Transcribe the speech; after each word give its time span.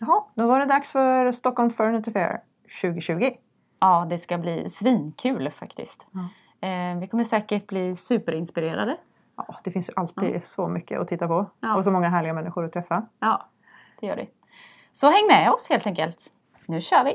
Jaha, 0.00 0.22
då 0.34 0.46
var 0.46 0.60
det 0.60 0.66
dags 0.66 0.92
för 0.92 1.32
Stockholm 1.32 1.70
Furniture 1.70 2.12
Fair 2.12 2.40
2020. 2.82 3.30
Ja, 3.80 4.06
det 4.10 4.18
ska 4.18 4.38
bli 4.38 4.70
svinkul 4.70 5.50
faktiskt. 5.50 6.06
Ja. 6.12 6.68
Eh, 6.68 6.98
vi 6.98 7.08
kommer 7.08 7.24
säkert 7.24 7.66
bli 7.66 7.96
superinspirerade. 7.96 8.96
Ja, 9.36 9.56
det 9.64 9.70
finns 9.70 9.88
ju 9.88 9.92
alltid 9.96 10.44
så 10.46 10.68
mycket 10.68 11.00
att 11.00 11.08
titta 11.08 11.28
på 11.28 11.46
Ja. 11.60 11.76
och 11.76 11.84
så 11.84 11.90
många 11.90 12.08
härliga 12.08 12.34
människor 12.34 12.64
att 12.64 12.72
träffa. 12.72 13.06
Ja, 13.20 13.48
det 14.00 14.06
gör 14.06 14.16
det. 14.16 14.26
Så 14.92 15.06
häng 15.10 15.26
med 15.26 15.50
oss 15.52 15.68
helt 15.70 15.86
enkelt. 15.86 16.32
Nu 16.66 16.80
kör 16.80 17.04
vi! 17.04 17.14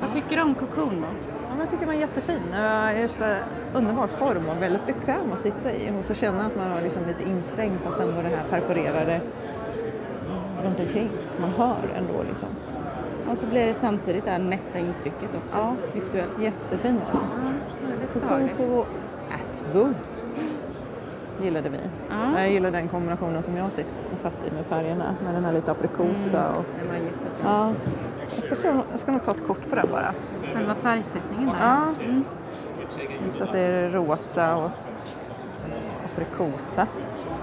Vad 0.00 0.12
tycker 0.12 0.36
du 0.36 0.42
om 0.42 0.54
Cocoon 0.54 1.00
då? 1.00 1.06
Ja, 1.48 1.56
jag 1.60 1.70
tycker 1.70 1.86
man 1.86 1.94
är 1.94 1.98
jättefin. 2.00 2.42
Just 3.02 3.18
det, 3.18 3.38
underbar 3.74 4.06
form 4.06 4.48
och 4.48 4.62
väldigt 4.62 4.86
bekväm 4.86 5.32
att 5.32 5.40
sitta 5.40 5.72
i. 5.72 5.90
Och 6.00 6.04
så 6.04 6.14
känna 6.14 6.46
att 6.46 6.56
man 6.56 6.70
var 6.70 6.80
liksom 6.80 7.02
lite 7.06 7.22
instängd 7.30 7.78
fast 7.84 7.98
ändå 8.00 8.22
det 8.22 8.28
här 8.28 8.44
perforerade 8.60 9.20
runt 10.64 10.80
omkring. 10.80 11.10
Så 11.34 11.40
man 11.40 11.50
hör 11.50 11.76
ändå 11.98 12.22
liksom. 12.28 12.48
Och 13.30 13.38
så 13.38 13.46
blir 13.46 13.66
det 13.66 13.74
samtidigt 13.74 14.24
det 14.24 14.30
här 14.30 14.38
nätta 14.38 14.78
intrycket 14.78 15.34
också 15.44 15.58
Ja. 15.58 15.74
visuellt. 15.94 16.38
Jättefin 16.42 17.00
var 17.12 17.20
den. 17.20 17.60
Kokon 18.12 18.48
på 18.56 18.86
Atbo 19.34 19.88
gillade 21.42 21.68
vi. 21.68 21.78
Ja. 22.10 22.40
Jag 22.40 22.50
gillar 22.50 22.70
den 22.70 22.88
kombinationen 22.88 23.42
som 23.42 23.56
jag 23.56 23.70
satt 24.16 24.32
i 24.50 24.54
med 24.54 24.66
färgerna. 24.66 25.14
Med 25.24 25.34
den 25.34 25.44
här 25.44 25.52
lite 25.52 25.70
aprikosa 25.70 26.48
och... 26.50 26.64
Den 26.78 26.88
var 26.88 26.94
jättefin. 26.94 27.44
Ja. 27.44 27.72
Jag 28.34 28.44
ska, 28.44 28.56
ta, 28.56 28.84
jag 28.90 29.00
ska 29.00 29.12
nog 29.12 29.24
ta 29.24 29.30
ett 29.30 29.46
kort 29.46 29.70
på 29.70 29.76
den 29.76 29.88
bara. 29.90 30.14
Själva 30.54 30.74
färgsättningen 30.74 31.46
där. 31.48 31.56
Ja. 31.60 31.86
Just 33.24 33.40
att 33.40 33.52
det 33.52 33.58
är 33.58 33.90
rosa 33.90 34.56
och 34.56 34.70
aprikosa. 36.04 36.86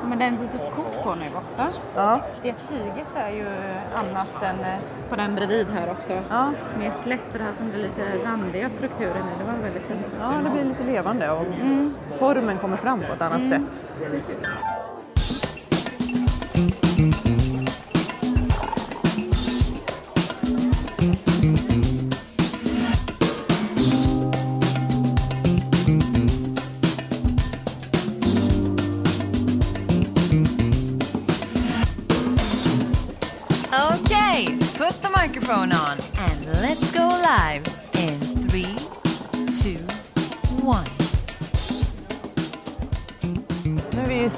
Men 0.06 0.20
den 0.20 0.36
du 0.36 0.58
tog 0.58 0.72
kort 0.72 1.04
på 1.04 1.16
nu 1.16 1.26
också. 1.36 1.68
Ja. 1.96 2.20
Det 2.42 2.54
tyget 2.54 3.08
är 3.16 3.30
ju 3.30 3.48
annat 3.94 4.44
än 4.44 4.60
eh, 4.60 4.80
på 5.10 5.16
den 5.16 5.36
bredvid 5.36 5.68
här 5.70 5.92
också. 5.92 6.14
Ja. 6.30 6.52
Med 6.78 6.94
slätt 6.94 7.26
det 7.34 7.40
här 7.40 7.54
som 7.58 7.70
blir 7.70 7.80
lite 7.80 8.18
randiga 8.26 8.70
strukturen 8.70 9.18
i. 9.18 9.40
Det 9.40 9.44
var 9.44 9.54
väldigt 9.54 9.84
fint 9.84 10.06
ja, 10.20 10.32
det 10.44 10.50
blir 10.50 10.64
lite 10.64 10.84
levande 10.84 11.32
och 11.32 11.46
formen 12.20 12.58
kommer 12.58 12.78
fram 12.78 13.00
på 13.00 13.14
ett 13.14 13.22
annat 13.22 13.50
sätt. 13.50 13.88
Okay, 14.02 14.20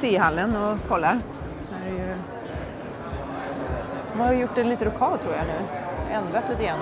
C-hallen 0.06 0.56
och 0.56 0.90
kollar. 0.90 1.20
Här 1.72 1.88
är 1.88 1.92
ju... 1.92 2.16
De 4.14 4.20
har 4.20 4.34
gjort 4.34 4.58
en 4.58 4.70
lite 4.70 4.86
lokal 4.86 5.20
tror 5.20 5.34
jag 5.34 5.46
nu. 5.48 5.68
Ändrat 6.14 6.44
lite 6.50 6.64
grann. 6.64 6.80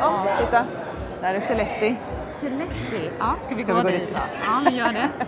Ja, 0.00 0.26
titta. 0.40 0.64
Där 1.20 1.34
är 1.34 1.40
Celetti. 1.40 1.96
Celetti. 2.40 3.10
Ja, 3.18 3.34
ska 3.40 3.54
vi 3.54 3.62
Ska 3.62 3.72
gå, 3.72 3.78
vi 3.78 3.82
gå 3.84 3.88
dit 3.88 4.06
dit? 4.06 4.18
Ja, 4.44 4.70
vi 4.70 4.76
gör 4.76 4.92
det. 4.92 5.08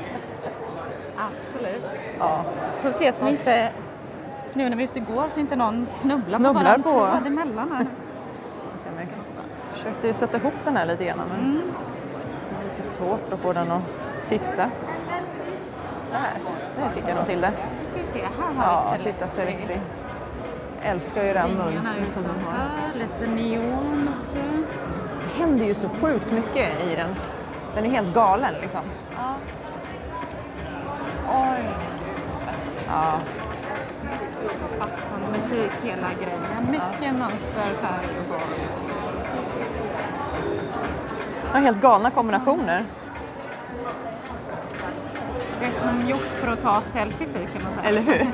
Absolut. 1.17 1.87
Ja. 2.19 2.45
Får 2.83 2.91
se 2.91 3.13
som 3.13 3.29
inte, 3.29 3.71
nu 4.53 4.69
när 4.69 4.77
vi 4.77 4.85
är 4.85 4.89
ute 4.89 5.01
går, 5.01 5.25
så 5.29 5.41
inte 5.41 5.57
någon 5.57 5.87
snubblar, 5.93 6.39
Snubblar 6.39 6.77
på 6.77 6.83
på. 6.83 6.91
tråd 6.91 7.27
emellan 7.27 7.73
här 7.73 7.87
jag 9.75 9.79
försökte 9.79 10.15
sätta 10.15 10.39
ihop 10.39 10.55
den 10.65 10.77
här 10.77 10.87
lite 10.87 11.05
grann 11.05 11.21
men 11.29 11.55
det 12.51 12.65
är 12.65 12.77
lite 12.77 12.89
svårt 12.89 13.33
att 13.33 13.41
få 13.41 13.53
den 13.53 13.71
att 13.71 13.83
sitta. 14.23 14.71
Där, 16.15 16.39
där 16.83 16.91
fick 16.91 17.05
jag 17.09 17.17
nog 17.17 17.27
till 17.27 17.41
det. 17.41 17.53
Se, 18.13 18.21
Ja, 18.59 18.95
titta 19.05 19.29
Celetti. 19.29 19.79
Älskar 20.83 21.25
ju 21.25 21.33
den 21.33 21.55
mönstret 21.55 22.13
som 22.15 22.23
de 22.23 22.45
har. 22.45 22.69
lite 22.95 23.27
neon 23.35 24.09
också. 24.23 24.37
Det 25.21 25.41
händer 25.41 25.65
ju 25.65 25.75
så 25.75 25.89
sjukt 25.89 26.33
mycket 26.33 26.83
i 26.85 26.95
den. 26.97 27.15
Den 27.75 27.85
är 27.87 27.91
helt 27.91 28.15
galen 28.15 28.55
liksom. 28.63 28.81
Ja. 29.17 29.35
Oj, 31.29 31.65
Ja, 32.89 33.19
passande 34.79 35.27
musik 35.39 35.73
hela 35.83 36.09
grejen. 36.23 36.71
Mycket 36.71 37.19
mönster, 37.19 37.65
färg 37.81 38.07
och 38.21 38.27
form. 38.27 38.51
ja 41.53 41.59
helt 41.59 41.81
galna 41.81 42.11
kombinationer. 42.11 42.85
Det 45.65 45.69
är 45.69 45.89
som 45.89 46.09
gjort 46.09 46.21
för 46.41 46.49
att 46.49 46.61
ta 46.61 46.83
selfies 46.83 47.37
i 47.37 47.47
kan 47.53 47.63
man 47.65 47.73
säga. 47.73 47.85
Eller 47.89 48.01
hur? 48.01 48.19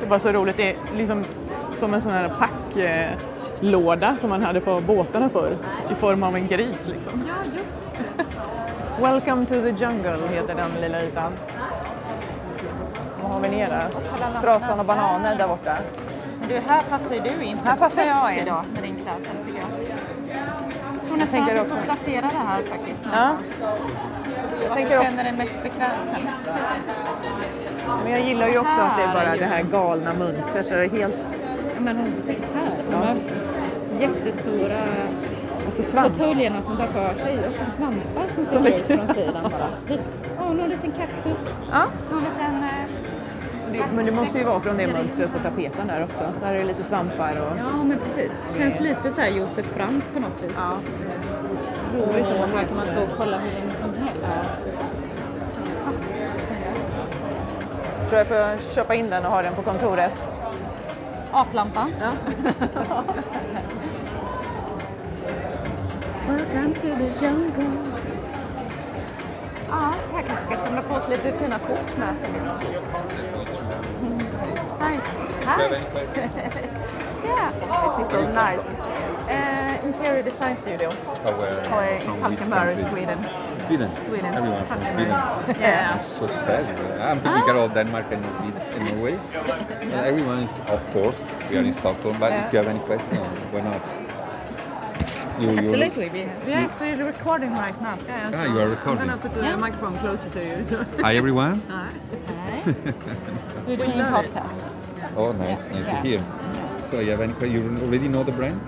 det 0.00 0.06
var 0.06 0.18
så 0.18 0.32
roligt. 0.32 0.56
Det 0.56 0.70
är 0.70 0.76
liksom 0.96 1.24
som 1.78 1.94
en 1.94 2.02
sån 2.02 2.12
här 2.12 2.32
packlåda 2.38 4.16
som 4.20 4.30
man 4.30 4.42
hade 4.42 4.60
på 4.60 4.80
båtarna 4.80 5.28
förr. 5.28 5.56
I 5.90 5.94
form 5.94 6.22
av 6.22 6.36
en 6.36 6.46
gris 6.46 6.86
liksom. 6.86 7.24
Ja, 7.28 7.34
just 7.44 7.80
Welcome 9.02 9.46
to 9.46 9.54
the 9.54 9.84
jungle 9.84 10.28
heter 10.28 10.54
den 10.54 10.70
lilla 10.80 11.02
ytan. 11.02 11.32
Vad 13.22 13.32
har 13.32 13.40
vi 13.40 13.48
ner 13.48 13.68
där? 13.68 13.88
Trasan 14.40 14.80
och 14.80 14.86
bananer 14.86 15.36
där 15.38 15.48
borta. 15.48 15.76
Du, 16.48 16.54
här 16.54 16.82
passar 16.90 17.14
ju 17.14 17.20
du 17.20 17.44
in 17.44 17.58
Här 17.64 17.76
passar 17.76 18.02
jag 18.02 18.32
in. 18.32 18.42
idag 18.42 18.64
med 18.74 18.82
din 18.82 18.94
klädsel 18.94 19.44
tycker 19.44 19.58
jag. 19.58 19.68
Jag 20.94 21.06
tror 21.06 21.16
nästan 21.16 21.38
tänker 21.38 21.60
att 21.60 21.64
du 21.64 21.70
får 21.70 21.82
placera 21.82 22.20
det 22.20 22.46
här 22.48 22.62
faktiskt 22.62 23.04
Ja. 23.12 23.36
Jag 24.64 24.74
tänker 24.76 24.98
du 24.98 25.04
känner 25.04 25.24
dig 25.24 25.32
mest 25.32 25.62
bekväm 25.62 25.90
sen. 26.04 26.28
men 28.04 28.12
jag 28.12 28.20
gillar 28.20 28.48
ju 28.48 28.58
också 28.58 28.80
att 28.80 28.96
det 28.96 29.02
är 29.02 29.14
bara 29.14 29.36
det 29.36 29.44
här 29.44 29.62
galna 29.62 30.14
mönstret. 30.14 30.66
Det 30.68 30.84
är 30.84 30.88
helt... 30.88 31.18
Men 31.78 31.96
har 31.96 32.06
du 32.06 32.12
sett 32.12 32.54
här? 32.54 32.82
De 32.90 32.96
här 32.96 33.16
jättestora 34.00 34.76
Och 35.66 35.72
så 35.72 35.82
fåtöljerna 35.82 36.62
som 36.62 36.76
tar 36.76 36.86
för 36.86 37.14
sig 37.14 37.38
och 37.48 37.54
så 37.54 37.70
svampar 37.70 38.28
som 38.34 38.44
sticker 38.46 38.78
ut 38.78 38.86
från 38.86 39.08
sidan 39.08 39.42
bara. 39.42 39.98
Ja, 40.38 40.52
någon 40.52 40.68
liten 40.68 40.92
kaktus. 40.92 41.54
Ja, 41.72 41.84
Någon 42.10 42.20
liten... 42.22 42.54
eh, 42.64 43.10
det, 43.72 43.84
men 43.96 44.06
det 44.06 44.12
måste 44.12 44.38
ju 44.38 44.44
vara 44.44 44.60
från 44.60 44.76
det 44.76 44.86
mönstret 44.92 45.32
på 45.32 45.38
tapeten 45.38 45.86
där 45.86 46.04
också. 46.04 46.32
Där 46.40 46.54
är 46.54 46.58
det 46.58 46.64
lite 46.64 46.82
svampar 46.84 47.30
och... 47.40 47.58
Ja, 47.58 47.84
men 47.84 47.98
precis. 47.98 48.32
Känns 48.56 48.80
lite 48.80 49.10
så 49.10 49.20
här 49.20 49.28
Josef 49.28 49.66
Frank 49.66 50.04
på 50.14 50.20
något 50.20 50.42
vis. 50.42 50.56
Ja. 50.56 50.76
Roligt 51.94 52.26
att 52.26 52.50
här 52.50 52.64
kan 52.66 52.76
man 52.76 52.86
så 52.86 53.06
kolla 53.18 53.38
hur 53.38 53.52
länge 53.52 53.76
som 53.76 53.94
helst. 53.94 54.58
Fantastiskt. 55.84 56.46
tror 58.08 58.18
jag 58.18 58.26
får 58.26 58.74
köpa 58.74 58.94
in 58.94 59.10
den 59.10 59.24
och 59.24 59.32
ha 59.32 59.42
den 59.42 59.54
på 59.54 59.62
kontoret. 59.62 60.26
Aplampan. 61.32 61.94
Ja. 62.00 62.12
Welcome 66.28 66.74
to 66.74 66.80
the 66.80 67.24
jungle. 67.24 67.64
Ja, 69.68 69.94
så 70.08 70.16
här 70.16 70.22
kanske 70.22 70.46
vi 70.48 70.54
ska 70.54 70.64
samla 70.64 70.82
på 70.82 70.94
oss 70.94 71.08
lite 71.08 71.32
fina 71.32 71.58
kort 71.58 71.96
med 71.98 72.14
sen. 72.20 72.30
Mm. 74.02 74.20
Hi. 74.80 74.98
Hi. 75.46 75.62
yeah, 77.24 77.50
this 77.96 78.06
is 78.06 78.12
so 78.12 78.20
nice. 78.20 78.69
Uh, 79.90 79.96
interior 79.96 80.22
design 80.22 80.56
studio. 80.56 80.88
Oh, 81.24 81.36
where? 81.38 81.58
In 81.58 82.00
from 82.04 82.20
Falkenberg, 82.20 82.68
country? 82.74 82.84
Sweden. 82.90 83.18
Sweden. 83.58 83.90
Sweden. 84.06 84.34
Everyone 84.34 84.64
from 84.66 84.78
Falkenberg. 84.78 85.44
Sweden. 85.44 85.60
Yeah. 85.66 85.98
So 85.98 86.26
sad. 86.28 86.64
I'm 87.00 87.18
typical 87.20 87.64
of 87.64 87.74
Denmark 87.74 88.06
and 88.12 88.22
Norway- 88.22 88.70
and 88.70 88.84
Norway. 88.84 89.18
And 89.82 89.92
everyone 89.92 90.40
is, 90.44 90.52
of 90.68 90.82
course, 90.92 91.18
we 91.50 91.56
are 91.56 91.64
in 91.64 91.72
Stockholm. 91.72 92.16
But 92.20 92.32
if 92.32 92.52
you 92.52 92.58
have 92.58 92.68
any 92.68 92.80
questions, 92.80 93.20
why 93.52 93.60
not? 93.62 93.84
You, 95.40 95.50
you, 95.50 95.58
Absolutely. 95.58 96.08
We, 96.10 96.20
we 96.46 96.52
are 96.52 96.64
actually 96.68 97.02
recording 97.02 97.52
right 97.52 97.80
now. 97.82 97.98
Ah, 98.08 98.44
you 98.44 98.58
are 98.60 98.68
recording. 98.68 99.02
I'm 99.02 99.08
gonna 99.08 99.22
put 99.22 99.34
the 99.34 99.56
microphone 99.56 99.98
closer 99.98 100.28
to 100.30 100.40
you. 100.44 100.56
Hi, 101.04 101.16
everyone. 101.16 101.62
So 102.60 103.66
we're 103.68 103.76
doing 103.76 104.00
a 104.00 104.10
podcast. 104.18 104.60
Oh, 105.16 105.32
nice, 105.32 105.66
nice 105.68 105.88
Yeah. 105.92 106.02
to 106.02 106.08
hear. 106.08 106.20
So, 106.90 106.98
you 106.98 107.10
have 107.12 107.20
any 107.20 107.34
You 107.52 107.60
already 107.82 108.08
know 108.08 108.24
the 108.24 108.32
brand? 108.32 108.60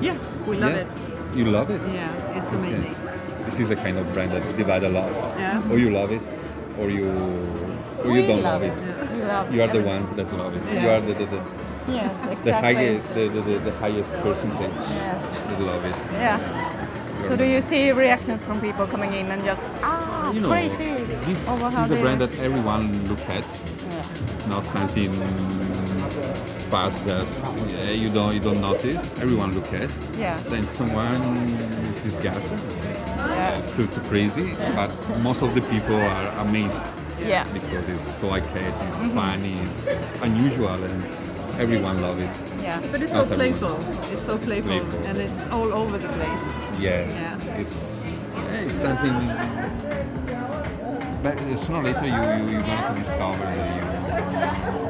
yeah, 0.00 0.16
we 0.46 0.56
love 0.56 0.72
yeah. 0.72 0.78
it. 0.82 1.36
You 1.36 1.44
love 1.44 1.70
it? 1.70 1.82
Yeah, 1.94 2.36
it's 2.38 2.48
Okay. 2.48 2.58
amazing. 2.58 2.96
This 3.44 3.60
is 3.60 3.70
a 3.70 3.76
kind 3.76 3.96
of 3.98 4.12
brand 4.12 4.32
that 4.32 4.56
divide 4.56 4.82
a 4.84 4.88
lot. 4.88 5.14
Yeah. 5.38 5.62
Or 5.70 5.78
you 5.78 5.90
love 5.90 6.10
it, 6.12 6.26
or 6.80 6.90
you, 6.90 7.08
or 8.04 8.10
We 8.10 8.20
you 8.22 8.26
don't 8.26 8.42
love 8.42 8.62
love 8.62 8.62
it. 8.62 8.72
it. 8.72 9.10
We 9.12 9.24
love 9.24 9.54
You 9.54 9.62
are 9.62 9.66
the 9.68 9.78
everything. 9.78 10.02
ones 10.04 10.08
that 10.16 10.28
love 10.36 10.52
it. 10.56 10.82
You 10.82 10.88
are 10.90 11.00
the, 11.00 11.14
the, 11.14 11.26
the, 11.26 11.40
Yes, 11.88 12.24
the, 12.26 12.32
exactly. 12.32 12.74
highest, 12.74 13.14
the, 13.14 13.28
the, 13.28 13.40
the, 13.48 13.58
the 13.70 13.72
highest 13.78 14.10
percentage 14.24 14.80
Yes. 15.06 15.22
that 15.48 15.60
love 15.60 15.84
it. 15.84 15.96
Yeah. 16.12 16.38
So 17.28 17.36
do 17.36 17.44
you 17.44 17.62
see 17.62 17.92
reactions 17.92 18.42
from 18.44 18.60
people 18.60 18.86
coming 18.86 19.12
in 19.14 19.26
and 19.30 19.42
just 19.44 19.66
ah 19.82 20.30
you 20.32 20.40
know, 20.40 20.48
crazy? 20.50 20.90
this 21.24 21.48
is 21.48 21.90
a 21.90 21.96
brand 21.96 22.20
that 22.20 22.32
everyone 22.40 23.08
look 23.08 23.20
at. 23.28 23.48
Yeah. 23.90 24.32
It's 24.32 24.46
not 24.46 24.64
something 24.64 25.12
past 26.70 27.04
just 27.04 27.46
yeah, 27.68 27.90
you 27.90 28.08
don't 28.10 28.34
you 28.34 28.40
don't 28.40 28.60
notice. 28.60 29.14
Everyone 29.20 29.52
look 29.54 29.72
at. 29.72 29.90
Yeah. 30.16 30.36
Then 30.48 30.64
someone 30.64 31.22
is 31.88 31.98
disgusted. 31.98 32.60
Yeah. 33.18 33.58
It's 33.58 33.76
too, 33.76 33.86
too 33.86 34.00
crazy. 34.02 34.54
But 34.74 34.90
most 35.20 35.42
of 35.42 35.54
the 35.54 35.62
people 35.62 35.96
are 35.96 36.28
amazed 36.46 36.82
Yeah. 37.20 37.44
because 37.52 37.88
it's 37.88 38.04
so 38.04 38.30
arcade, 38.30 38.68
it's 38.68 38.80
mm-hmm. 38.80 39.14
funny, 39.14 39.52
it's 39.66 39.88
unusual, 40.22 40.68
and 40.84 41.02
everyone 41.58 42.00
love 42.00 42.18
it. 42.20 42.62
Yeah. 42.62 42.80
But 42.92 43.02
it's 43.02 43.12
so 43.12 43.26
playful. 43.26 43.76
It's 44.12 44.24
so 44.24 44.38
playful, 44.38 44.80
playful. 44.80 45.06
and 45.06 45.18
it's 45.18 45.46
all 45.48 45.72
over 45.72 45.98
the 45.98 46.08
place. 46.08 46.44
Yeah, 46.78 47.08
Yeah. 47.08 47.60
it's 47.60 48.26
yeah, 48.36 48.66
it's 48.66 48.78
something. 48.78 49.16
But 51.22 51.36
sooner 51.58 51.80
or 51.80 51.84
later, 51.84 52.06
you, 52.06 52.12
you 52.14 52.52
you're 52.52 52.60
gonna 52.62 52.88
to 52.88 52.94
discover 52.94 53.42
that 53.42 53.82
you. 53.82 53.87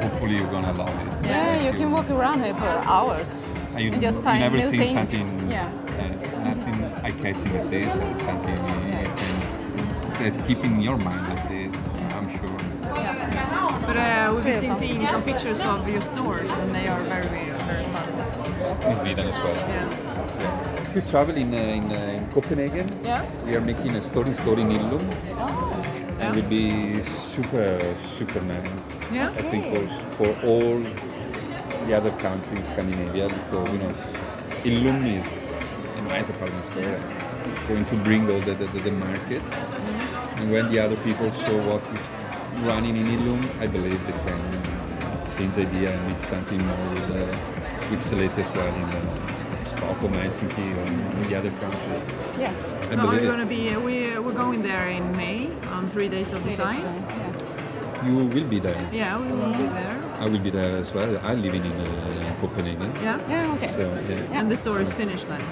Hopefully, 0.02 0.36
you're 0.36 0.50
gonna 0.50 0.72
love 0.72 0.88
it. 1.06 1.26
Yeah, 1.26 1.62
you 1.66 1.72
can 1.72 1.90
walk 1.90 2.10
around 2.10 2.42
here 2.44 2.54
for 2.54 2.72
hours 2.86 3.42
And 3.74 3.80
you, 3.84 3.92
and 3.92 4.00
just 4.00 4.18
you 4.22 4.24
never 4.24 4.56
new 4.56 4.62
seen 4.62 4.80
things. 4.80 4.92
something. 4.92 5.50
Yeah. 5.50 5.68
Uh, 6.00 6.50
nothing 6.50 6.84
eye-catching 7.04 7.52
like 7.54 7.70
this, 7.70 7.96
and 7.98 8.20
something 8.20 8.56
you, 8.56 8.98
you 8.98 9.10
can 9.18 10.36
that 10.36 10.46
keep 10.46 10.64
in 10.64 10.80
your 10.82 10.96
mind 10.98 11.28
like 11.28 11.48
this. 11.48 11.74
I'm 12.16 12.28
sure. 12.30 12.56
Yeah. 12.96 13.84
But 13.86 13.96
uh, 13.96 14.32
we've 14.34 14.44
been 14.44 14.74
seeing 14.76 15.06
some 15.06 15.22
pictures 15.22 15.60
of 15.60 15.88
your 15.88 16.00
stores, 16.02 16.50
and 16.60 16.74
they 16.74 16.88
are 16.88 17.02
very, 17.04 17.28
very, 17.28 17.50
very 17.70 17.84
fun. 17.84 18.06
In 18.90 18.94
Sweden 18.96 19.28
as 19.28 19.38
well. 19.38 19.54
Yeah. 19.54 19.88
Yeah. 20.40 20.82
If 20.88 20.94
you 20.96 21.02
travel 21.02 21.36
in 21.36 21.52
uh, 21.54 21.56
in, 21.56 21.90
uh, 21.92 21.94
in 22.18 22.26
Copenhagen, 22.32 22.86
Yeah. 23.04 23.24
we 23.46 23.54
are 23.56 23.60
making 23.60 23.94
a 23.96 24.02
store 24.02 24.26
in 24.26 24.34
store 24.34 24.58
in 24.58 24.70
Illum. 24.72 25.08
Yeah. 25.26 25.77
Will 26.38 26.48
be 26.48 27.02
super, 27.02 27.96
super 27.96 28.40
nice. 28.42 29.00
Yeah. 29.10 29.30
I 29.30 29.42
think 29.42 29.74
for, 29.74 29.88
for 30.14 30.46
all 30.46 30.78
the 31.86 31.94
other 31.94 32.12
countries 32.12 32.58
in 32.58 32.64
Scandinavia 32.64 33.26
because, 33.26 33.72
you 33.72 33.78
know, 33.78 33.94
Illum 34.64 35.04
is 35.06 35.42
a 35.96 36.02
nice 36.02 36.28
department 36.28 36.64
store 36.64 36.84
and 36.84 37.20
it's 37.20 37.42
going 37.66 37.84
to 37.86 37.96
bring 37.96 38.30
all 38.30 38.38
the, 38.38 38.54
the, 38.54 38.66
the, 38.66 38.78
the 38.78 38.92
market. 38.92 39.42
And 40.38 40.52
when 40.52 40.70
the 40.70 40.78
other 40.78 40.94
people 40.98 41.28
saw 41.32 41.58
what 41.66 41.84
is 41.98 42.08
running 42.62 42.96
in 42.96 43.06
Illum, 43.08 43.42
I 43.58 43.66
believe 43.66 44.00
they 44.06 44.12
can 44.12 45.26
change 45.26 45.58
idea 45.58 45.90
and 45.90 46.06
make 46.06 46.20
something 46.20 46.64
more 46.64 46.90
with, 46.90 47.10
uh, 47.10 47.90
with 47.90 48.00
Select 48.00 48.38
as 48.38 48.52
well 48.52 48.72
in 48.72 48.84
uh, 48.84 49.64
Stockholm, 49.64 50.12
Helsinki, 50.12 50.76
or 50.76 50.86
in 50.86 51.28
the 51.28 51.34
other 51.34 51.50
countries. 51.50 52.06
Yeah. 52.38 52.54
I 52.92 52.94
No, 52.94 53.08
we're 53.08 53.26
going 53.26 53.40
to 53.40 53.46
be 53.46 53.74
uh, 53.74 53.80
we 53.80 54.16
we're 54.20 54.32
going 54.32 54.62
there 54.62 54.86
in 54.86 55.16
May 55.16 55.47
on 55.78 55.86
three 55.86 56.08
days 56.08 56.32
of 56.32 56.42
design. 56.44 56.82
you 58.06 58.12
will 58.16 58.48
be 58.56 58.58
there. 58.58 58.82
Yeah, 58.92 59.18
we 59.18 59.30
will 59.40 59.54
be 59.62 59.66
there. 59.78 59.96
I 60.18 60.26
will 60.26 60.42
be 60.48 60.50
there 60.50 60.76
as 60.78 60.92
well. 60.92 61.18
I'm 61.22 61.40
living 61.42 61.64
in, 61.64 61.72
uh, 61.72 62.36
Copenhagen. 62.40 62.90
Yeah. 63.02 63.18
Yeah, 63.28 63.54
okay. 63.54 63.68
So 63.78 63.82
yeah. 64.08 64.38
And 64.38 64.50
the 64.50 64.56
store 64.56 64.80
is 64.80 64.92
finished 64.92 65.26
then. 65.28 65.42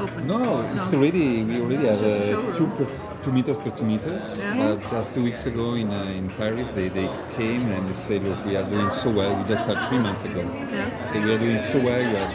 Open. 0.00 0.26
No, 0.26 0.40
it's 0.74 0.92
already 0.92 1.42
we 1.44 1.60
already 1.62 1.86
It's 1.86 2.00
have 2.00 2.02
a 2.02 2.38
uh, 2.38 2.52
two 2.58 2.66
per, 2.76 2.86
two 3.24 3.32
meters 3.32 3.56
per 3.56 3.70
two 3.70 3.84
meters. 3.92 4.24
Yeah. 4.36 4.64
Uh, 4.64 4.76
just 4.90 5.14
two 5.14 5.24
weeks 5.28 5.46
ago 5.46 5.74
in 5.74 5.88
uh, 5.90 6.18
in 6.20 6.28
Paris, 6.40 6.70
they, 6.72 6.88
they 6.88 7.08
came 7.36 7.64
and 7.72 7.88
they 7.88 7.94
said, 7.94 8.22
look, 8.24 8.40
we 8.44 8.56
are 8.56 8.68
doing 8.74 8.90
so 8.90 9.08
well. 9.10 9.32
We 9.38 9.44
just 9.44 9.64
had 9.66 9.78
three 9.88 9.98
months 10.06 10.24
ago. 10.24 10.40
Yeah. 10.40 10.88
They 10.98 11.06
said 11.10 11.24
we 11.24 11.32
are 11.36 11.42
doing 11.46 11.60
so 11.72 11.78
well. 11.88 12.02
We 12.12 12.16
are 12.24 12.32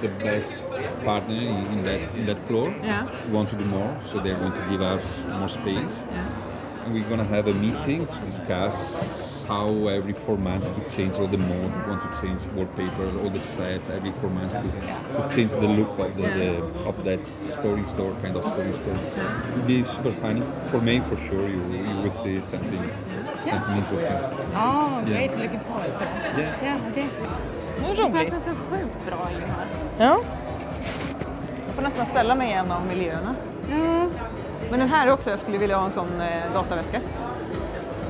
the 0.00 0.10
best 0.22 0.62
partner 1.04 1.34
in, 1.36 1.66
in 1.74 1.82
that 1.84 2.00
in 2.18 2.26
that 2.26 2.38
floor. 2.48 2.74
Yeah. 2.84 3.06
We 3.26 3.32
want 3.34 3.50
to 3.50 3.56
do 3.56 3.64
more, 3.64 3.90
so 4.02 4.20
they're 4.20 4.38
going 4.38 4.54
to 4.54 4.64
give 4.70 4.82
us 4.94 5.22
more 5.38 5.48
space. 5.48 6.06
Yeah. 6.10 6.84
And 6.84 6.94
we're 6.94 7.08
gonna 7.08 7.24
have 7.36 7.46
a 7.48 7.54
meeting 7.54 8.06
to 8.06 8.18
discuss 8.26 9.44
how 9.48 9.68
every 9.88 10.12
four 10.12 10.36
months 10.38 10.68
to 10.68 10.80
change 10.96 11.14
all 11.20 11.26
the 11.28 11.38
mode. 11.38 11.72
We 11.76 11.82
want 11.90 12.02
to 12.12 12.20
change 12.20 12.40
wallpaper, 12.56 13.06
all 13.20 13.30
the 13.30 13.40
sets 13.40 13.88
every 13.90 14.12
four 14.12 14.30
months 14.30 14.54
to, 14.54 14.62
to 15.16 15.28
change 15.34 15.50
the 15.50 15.68
look 15.78 15.98
of 15.98 16.16
the, 16.16 16.22
the 16.22 16.50
of 16.90 17.04
that 17.04 17.20
story 17.48 17.84
store 17.86 18.12
kind 18.22 18.36
of 18.36 18.44
story 18.52 18.72
store. 18.72 18.98
It'll 19.52 19.66
be 19.66 19.84
super 19.84 20.12
funny 20.22 20.42
for 20.70 20.80
me 20.80 21.00
for 21.00 21.16
sure. 21.16 21.48
You 21.48 21.60
you 21.88 21.96
will 22.02 22.10
see 22.10 22.40
something 22.40 22.82
something 23.50 23.76
interesting. 23.76 24.16
Oh, 24.54 25.02
Yeah. 25.06 25.26
great. 25.26 25.30
Looking 25.42 25.60
forward 25.68 25.92
to 25.98 26.04
it. 26.04 26.38
Yeah. 26.38 26.64
Yeah, 26.64 26.90
okay. 26.90 27.08
Det 27.78 27.86
är 27.86 27.94
Det 27.94 28.02
roligt. 28.02 28.30
passar 28.30 28.38
så 28.38 28.50
sjukt 28.50 29.06
bra 29.06 29.28
in 29.34 29.42
här. 29.42 29.66
Ja. 29.98 30.20
Jag 31.72 31.76
får 31.76 31.82
nästan 31.82 32.06
ställa 32.06 32.34
mig 32.34 32.50
i 32.50 32.52
en 32.52 32.72
av 32.72 32.86
miljöerna. 32.86 33.34
Ja, 33.70 33.76
Men 34.70 34.80
den 34.80 34.88
här 34.88 35.12
också, 35.12 35.30
jag 35.30 35.38
skulle 35.40 35.58
vilja 35.58 35.76
ha 35.76 35.86
en 35.86 35.92
sån 35.92 36.20
eh, 36.20 36.52
dataväska. 36.54 37.00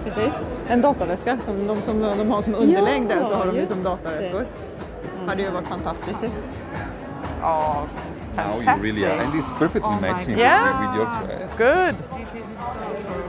precis. 0.05 0.32
En 0.69 0.81
dataväska, 0.82 1.38
som 1.47 1.67
de, 1.67 1.82
som 1.82 2.00
de 2.19 2.31
har 2.31 2.43
som 2.43 2.55
underlägg 2.55 3.09
där 3.09 3.25
så 3.25 3.35
har 3.35 3.47
de 3.47 3.56
ju 3.56 3.67
som 3.67 3.82
dataväskor. 3.82 4.47
Hade 5.26 5.43
ju 5.43 5.50
varit 5.50 5.67
fantastiskt. 5.69 6.19
Ja, 7.43 7.82
Now 8.37 8.44
you 8.44 8.55
fantastic. 8.64 8.85
really 8.85 9.05
are, 9.05 9.20
and 9.25 9.35
it's 9.35 9.59
perfectly 9.59 9.91
Oh 9.93 10.00
my 10.00 10.08
matching 10.11 10.35
God. 10.35 10.43
Yeah. 10.43 10.81
with, 10.81 10.88
with 10.88 10.97
your 10.97 11.06
dress. 11.26 11.58
Good. 11.58 11.97
This 12.19 12.43
is 12.43 12.49
so 12.58 12.79
cool. 13.08 13.23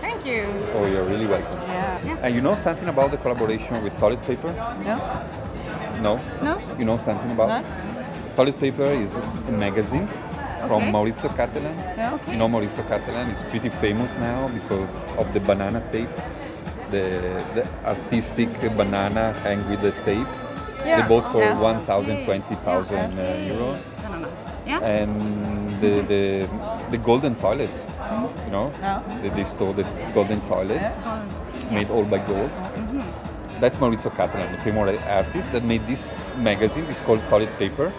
Thank 0.00 0.26
you. 0.26 0.44
Oh, 0.74 0.86
you're 0.92 1.08
really 1.08 1.26
welcome. 1.26 1.58
Yeah. 2.06 2.24
And 2.26 2.34
you 2.34 2.40
know 2.40 2.54
something 2.54 2.88
about 2.88 3.10
the 3.10 3.16
collaboration 3.16 3.82
with 3.84 3.98
toilet 3.98 4.26
paper? 4.26 4.52
Ja. 4.86 4.96
No. 6.02 6.18
No? 6.42 6.54
You 6.78 6.84
know 6.84 6.98
something 6.98 7.30
about? 7.30 7.48
No. 7.48 7.60
Toilet 8.36 8.58
Paper 8.60 8.84
is 8.84 9.16
a 9.16 9.52
magazine 9.52 10.06
from 10.66 10.82
Okay. 10.82 10.90
Maurizio 10.92 11.34
Catalan. 11.36 11.74
Yeah, 11.76 12.14
okay. 12.14 12.32
You 12.32 12.38
know 12.38 12.48
Maurizio 12.48 12.86
Catalan 12.88 13.28
is 13.30 13.42
pretty 13.44 13.68
famous 13.68 14.12
now 14.14 14.48
because 14.48 14.88
of 15.18 15.32
the 15.34 15.40
banana 15.40 15.82
tape, 15.92 16.08
the, 16.90 17.04
the 17.54 17.66
artistic 17.84 18.48
banana 18.76 19.32
hang 19.42 19.68
with 19.68 19.82
the 19.82 19.92
tape. 20.04 20.26
Yeah, 20.84 21.02
They 21.02 21.08
bought 21.08 21.30
for 21.32 21.40
yeah. 21.40 21.58
1,000, 21.60 22.24
20,000 22.24 23.18
uh, 23.18 23.46
euro. 23.48 23.78
Yeah. 24.66 24.80
And 24.80 25.80
the, 25.80 26.00
the, 26.02 26.48
the 26.90 26.98
golden 26.98 27.34
toilets, 27.36 27.86
you 28.46 28.50
know, 28.52 28.72
Yeah. 28.80 29.02
they, 29.22 29.28
they 29.30 29.44
stole 29.44 29.72
the 29.72 29.84
golden 30.14 30.40
toilet 30.42 30.80
made 31.70 31.90
all 31.90 32.04
by 32.04 32.18
gold. 32.18 32.50
That's 33.60 33.76
Maurizio 33.76 34.14
Catalan, 34.16 34.52
the 34.52 34.58
famous 34.62 34.98
artist 35.02 35.52
that 35.52 35.64
made 35.64 35.86
this 35.86 36.10
magazine. 36.38 36.84
It's 36.86 37.00
called 37.02 37.20
Toilet 37.28 37.50
Paper. 37.58 37.92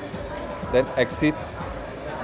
That 0.72 0.88
exits 0.98 1.56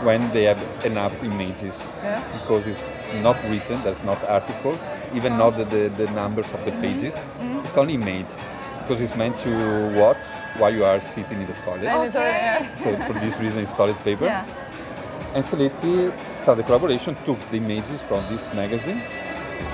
when 0.03 0.31
they 0.33 0.44
have 0.44 0.61
enough 0.85 1.13
images 1.23 1.77
Yeah. 2.03 2.23
because 2.39 2.67
it's 2.67 2.83
not 3.21 3.41
written. 3.44 3.83
There's 3.83 4.03
not 4.03 4.23
articles, 4.23 4.79
even 5.13 5.38
not 5.38 5.57
the, 5.57 5.65
the, 5.65 5.89
the 5.89 6.07
numbers 6.11 6.51
of 6.51 6.63
the 6.65 6.71
pages. 6.73 7.15
It's 7.65 7.77
only 7.77 7.95
image 7.95 8.27
because 8.81 9.01
it's 9.01 9.16
meant 9.16 9.37
to 9.39 9.51
watch 9.99 10.23
while 10.57 10.73
you 10.73 10.85
are 10.85 11.01
sitting 11.01 11.42
in 11.42 11.47
the 11.47 11.54
toilet. 11.63 11.83
Yeah. 11.83 12.69
So 12.83 12.95
for 13.07 13.19
this 13.19 13.37
reason, 13.37 13.59
it's 13.59 13.73
toilet 13.73 13.99
paper. 14.04 14.25
Yeah. 14.25 14.45
And 15.33 15.44
Seletti 15.44 16.13
started 16.37 16.66
collaboration, 16.66 17.16
took 17.25 17.37
the 17.51 17.57
images 17.57 18.01
from 18.04 18.23
this 18.31 18.51
magazine 18.54 19.01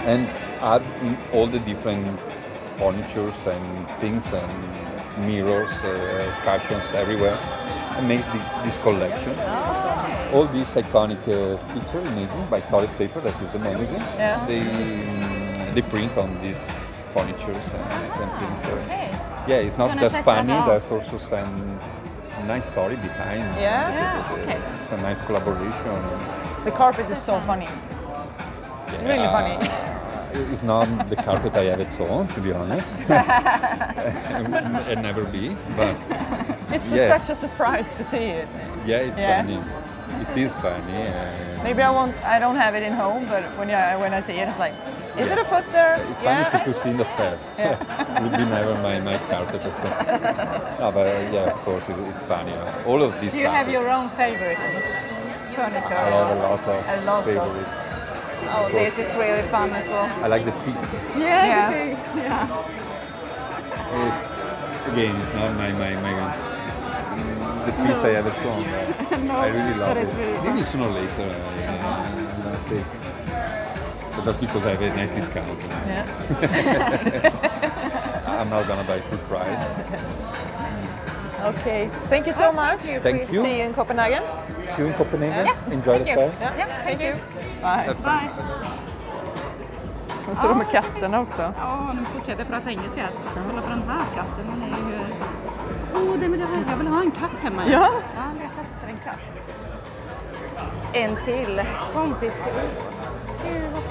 and 0.06 0.28
add 0.62 0.82
in 1.04 1.18
all 1.32 1.48
the 1.48 1.60
different 1.60 2.20
furnitures 2.78 3.36
and 3.46 3.88
things 4.00 4.34
and 4.34 5.28
mirrors, 5.28 5.70
uh, 5.84 6.34
cushions 6.44 6.94
everywhere 6.94 7.38
and 7.98 8.08
make 8.08 8.26
the, 8.34 8.40
this 8.64 8.78
collection. 8.78 9.38
All 10.34 10.46
these 10.48 10.70
iconic 10.74 11.22
uh, 11.28 11.58
picture 11.74 12.00
images 12.02 12.50
by 12.50 12.60
toilet 12.62 12.98
paper, 12.98 13.22
that 13.22 13.40
is 13.42 13.52
the 13.52 13.60
magazine, 13.60 14.00
Yeah. 14.18 14.46
they, 14.48 14.62
mm, 14.62 15.74
they 15.76 15.82
print 15.82 16.18
on 16.18 16.42
these 16.42 16.70
furnitures 17.14 17.66
and, 17.74 17.92
and 18.22 18.32
things. 18.40 18.60
So, 18.66 18.72
Okay. 18.86 19.10
yeah, 19.48 19.66
it's 19.66 19.78
not 19.78 19.98
just 20.00 20.16
check 20.16 20.26
that 20.26 20.38
funny, 20.38 20.54
out. 20.54 20.68
there's 20.68 20.90
also 20.90 21.18
some 21.18 21.80
nice 22.48 22.66
story 22.70 22.96
behind. 22.96 23.42
Yeah. 23.62 23.94
Yeah, 23.94 24.34
okay. 24.34 24.60
It's 24.82 24.92
a 24.92 24.98
nice 24.98 25.22
collaboration. 25.22 25.96
The 26.66 26.72
carpet 26.72 27.10
is 27.12 27.22
so 27.22 27.40
funny. 27.42 27.70
It's 28.88 29.04
really 29.04 29.28
funny. 29.28 29.70
It's 30.52 30.64
not 30.64 30.88
the 31.10 31.16
carpet 31.16 31.54
I 31.54 31.66
have 31.66 31.82
at 31.82 31.94
home, 31.94 32.28
to 32.30 32.42
be 32.42 32.52
honest. 32.52 32.96
and 33.10 35.02
never 35.04 35.26
be, 35.26 35.56
but 35.78 35.96
It's 36.76 36.88
Yeah. 36.90 37.18
such 37.18 37.30
a 37.30 37.36
surprise 37.36 37.94
to 37.94 38.04
see 38.04 38.26
it. 38.42 38.48
yeah, 38.86 38.98
it's 39.08 39.20
Yeah. 39.20 39.42
funny. 39.42 39.60
It 40.32 40.38
is 40.38 40.54
funny. 40.56 40.94
And 41.08 41.64
Maybe 41.64 41.82
I 41.82 41.90
won't. 41.90 42.16
I 42.26 42.40
don't 42.40 42.56
have 42.56 42.76
it 42.76 42.84
in 42.84 42.94
home, 42.94 43.26
but 43.34 43.44
when 43.58 43.70
I 43.70 43.96
when 44.04 44.14
I 44.14 44.22
see 44.22 44.34
it, 44.42 44.48
it's 44.50 44.60
like, 44.66 44.74
is 45.18 45.28
it 45.34 45.38
a 45.38 45.46
foot 45.46 45.66
there? 45.72 45.96
it's 46.12 46.22
funny 46.22 46.46
to, 46.52 46.60
to 46.66 46.74
see 46.74 46.90
in 46.90 46.98
the 46.98 47.06
fair. 47.18 47.38
Yeah. 47.60 47.78
it 48.16 48.22
would 48.24 48.32
be 48.42 48.46
never 48.58 48.76
my, 48.88 48.96
my 49.00 49.18
carpet 49.32 49.62
at 49.70 49.76
home. 49.84 49.96
no, 50.80 50.92
but 50.98 51.06
uh, 51.08 51.36
yeah, 51.36 51.54
of 51.56 51.60
course, 51.66 51.86
it, 51.92 51.96
it's 52.10 52.24
funny. 52.24 52.54
All 52.86 53.02
of 53.08 53.12
these 53.22 53.34
Do 53.34 53.40
you 53.40 53.48
have 53.60 53.70
your 53.72 53.88
own 53.90 54.10
favorite 54.22 54.60
furniture? 55.56 55.96
I 55.96 56.10
have 56.10 56.38
a 56.38 56.42
lot 56.46 56.60
of 56.60 56.68
A 56.94 57.06
lot 57.12 57.28
of- 57.28 57.80
Oh, 58.56 58.70
this 58.72 59.00
is 59.00 59.10
really 59.16 59.42
fun 59.50 59.70
as 59.74 59.88
well. 59.90 60.08
I 60.24 60.28
like 60.28 60.44
the 60.46 60.52
pink. 60.64 60.78
Yeah. 61.18 61.46
Yeah. 61.52 61.70
the 61.70 61.76
big- 61.78 61.98
yeah. 62.24 62.48
It's, 64.08 64.22
again, 64.92 65.16
it's 65.22 65.34
not 65.34 65.50
my, 65.56 65.72
my, 65.72 65.92
my 66.06 66.14
the 67.78 67.84
piece 67.88 68.04
I 68.04 68.12
ever 68.16 68.32
thrown. 68.42 68.64
No, 69.28 69.36
I 69.36 69.48
really 69.48 69.74
love 69.80 69.98
it. 69.98 70.04
it's 70.04 70.16
really. 70.16 70.40
Maybe 70.50 70.64
sooner 70.64 70.88
or 70.88 70.92
later 70.92 71.22
uh, 71.22 72.50
I'll 72.50 72.64
take. 72.70 72.86
But 74.16 74.26
that's 74.26 74.38
because 74.38 74.66
I 74.66 74.72
have 74.72 74.82
a 74.82 74.90
nice 74.96 75.12
discount. 75.12 75.60
Ja. 75.88 76.04
I'm 78.42 78.50
not 78.50 78.68
gonna 78.68 78.84
buy 78.84 79.02
full 79.02 79.20
price. 79.30 79.68
Okay, 81.44 81.90
thank 82.10 82.26
you 82.26 82.32
so 82.34 82.54
much. 82.54 82.80
Thank 83.02 83.30
you. 83.30 83.42
See 83.44 83.58
you 83.60 83.66
in 83.66 83.74
Copenhagen. 83.74 84.24
See 84.64 84.82
you 84.82 84.88
in 84.88 84.94
Copenhagen. 84.94 85.46
Yeah. 85.46 85.74
Enjoy 85.74 85.98
the 86.00 86.06
Thank 86.06 86.08
you. 86.08 86.16
fair. 86.16 86.56
Ja, 86.58 86.66
thank 86.86 87.02
you. 87.02 87.16
Bye. 87.62 87.94
Bye. 88.02 88.30
Och 90.32 90.38
så 90.38 90.48
de 90.48 90.58
med 90.58 90.70
katterna 90.70 91.20
också. 91.22 91.54
Ja, 91.58 91.92
nu 91.94 92.06
fortsätter 92.14 92.40
jag 92.40 92.48
prata 92.48 92.70
engelska. 92.70 93.02
här. 93.02 93.10
Kolla 93.50 93.62
på 93.62 93.70
den 93.70 93.84
här 93.88 94.06
katten. 94.16 94.46
Den 94.48 94.64
är 94.64 94.68
ju... 94.92 94.98
Åh, 95.96 96.20
det 96.20 96.28
med 96.30 96.40
det 96.40 96.46
här. 96.46 96.64
Jag 96.70 96.78
vill 96.78 96.88
ha 96.88 97.02
en 97.02 97.12
katt 97.12 97.40
hemma. 97.40 97.62
Ja. 97.68 97.72
Ja, 97.72 97.90
jag 98.16 98.34
letar 98.36 98.62
efter 98.62 98.88
en 98.88 98.98
katt. 99.04 99.20
En 100.94 101.16
till. 101.26 101.62
Kompis 101.94 102.34
till. 102.34 102.70
Gud, 103.44 103.64
vad. 103.74 103.84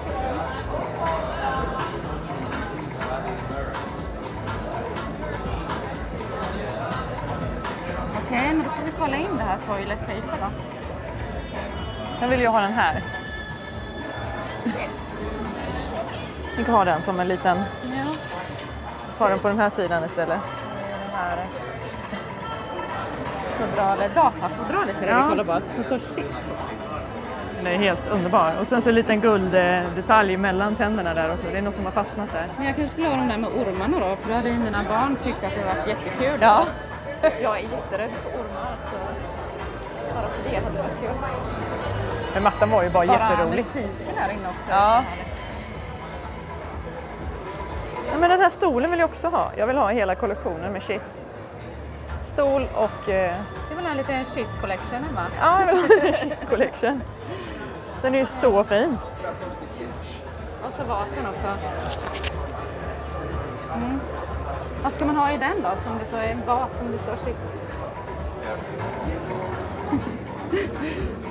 Okej, 8.25 8.55
men 8.55 8.59
då 8.65 8.71
får 8.71 8.85
vi 8.85 8.93
kolla 8.99 9.17
in 9.17 9.37
det 9.37 9.43
här 9.43 9.59
toilet 9.67 9.99
paper 10.01 10.39
då. 10.41 10.47
Jag 12.21 12.29
vill 12.29 12.41
ju 12.41 12.47
ha 12.47 12.61
den 12.61 12.73
här. 12.73 13.03
Jag 16.57 16.63
ska 16.65 16.73
ha 16.73 16.85
den 16.85 17.03
som 17.03 17.21
en 17.21 17.29
liten, 17.29 17.63
Ja. 17.83 18.15
ta 19.19 19.29
den 19.29 19.39
på 19.39 19.49
den 19.49 19.59
här 19.59 19.71
sidan 19.71 20.05
istället. 20.05 20.41
Det 21.11 21.17
här 21.17 21.47
fodralet, 23.71 24.15
datafodralet 24.15 24.97
det 25.01 25.07
Ja. 25.07 25.27
kollar 25.29 25.45
på. 25.45 25.61
Som 25.75 25.85
står 25.85 25.99
shit 25.99 26.27
på. 26.35 26.55
Den 27.57 27.67
är 27.67 27.77
helt 27.79 28.09
underbar. 28.11 28.55
Och 28.61 28.67
sen 28.67 28.83
så 28.83 28.89
en 28.89 28.95
liten 28.95 29.21
gulddetalj 29.21 30.37
mellan 30.37 30.75
tänderna 30.77 31.15
där 31.15 31.33
också. 31.33 31.47
Det 31.53 31.59
är 31.59 31.63
något 31.63 31.75
som 31.75 31.85
har 31.85 31.93
fastnat 31.93 32.33
där. 32.33 32.47
Men 32.57 32.67
jag 32.67 32.77
kanske 32.77 32.93
skulle 32.93 33.09
ha 33.09 33.17
de 33.17 33.29
där 33.29 33.39
med 33.39 33.51
ormarna 33.51 33.99
då, 34.09 34.17
för 34.17 34.29
då 34.29 34.35
hade 34.35 34.49
ju 34.49 34.57
mina 34.59 34.85
barn 34.89 35.17
tyckt 35.17 35.45
att 35.45 35.55
det 35.55 35.65
varit 35.65 35.87
jättekul. 35.87 36.39
Ja. 36.41 36.65
Jag 37.43 37.57
är 37.59 37.63
jätterädd 37.63 38.11
för 38.23 38.31
ormar, 38.31 38.77
så 38.91 38.97
bara 40.15 40.29
för 40.29 40.51
det 40.51 40.57
hade 40.57 40.77
det 40.77 40.83
varit 40.83 41.01
kul. 41.01 41.11
Men 42.35 42.43
mattan 42.43 42.71
var 42.71 42.83
ju 42.83 42.91
bara, 42.91 43.07
Bara 43.07 43.19
jätterolig. 43.31 43.57
musiken 43.57 44.15
här 44.17 44.31
inne 44.33 44.49
också. 44.59 44.71
Ja, 44.71 45.03
men 48.21 48.31
den 48.31 48.41
här 48.41 48.51
stolen 48.51 48.91
vill 48.91 49.01
jag 49.01 49.09
också 49.11 49.29
ha. 49.29 49.51
Jag 49.57 49.67
vill 49.67 49.77
ha 49.77 49.89
hela 49.89 50.15
kollektionen 50.15 50.73
med 50.73 50.83
shit. 50.83 51.03
Stol 52.33 52.67
och... 52.75 53.09
Eh, 53.09 53.35
Det 53.69 53.75
var 53.83 53.91
en 53.91 53.97
liten 53.97 54.25
shit 54.25 54.47
collection 54.61 55.05
hemma. 55.05 55.27
ja, 55.41 55.61
jag 55.61 55.67
vill 55.67 55.77
ha 55.77 55.83
en 55.85 55.89
liten 55.91 56.15
shit 56.15 56.49
collection. 56.51 57.03
Den 58.03 58.15
är 58.15 58.19
ju 58.19 58.27
så 58.27 58.65
fin. 58.65 58.97
Och 60.67 60.73
så 60.75 60.85
vasen 60.85 61.27
också. 61.35 61.47
Mm. 63.77 64.01
Vad 64.83 64.93
ska 64.93 65.05
man 65.05 65.17
ha 65.17 65.33
i 65.33 65.37
den 65.37 65.63
då? 65.63 65.69
Som 65.85 65.99
det 65.99 66.05
står 66.05 66.23
i 66.23 66.27
en 66.31 66.43
vas 66.47 66.77
som 66.79 66.93
det 66.93 66.99
står 66.99 67.17
shit. 67.17 67.37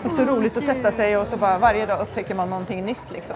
Det 0.04 0.08
är 0.08 0.10
så 0.10 0.26
roligt 0.26 0.58
att 0.58 0.64
sätta 0.64 0.92
sig 0.92 1.18
och 1.18 1.28
så 1.28 1.38
bara 1.38 1.58
varje 1.58 1.86
dag 1.86 2.00
upptäcker 2.02 2.36
man 2.36 2.50
någonting 2.50 2.86
nytt 2.86 3.12
liksom. 3.12 3.36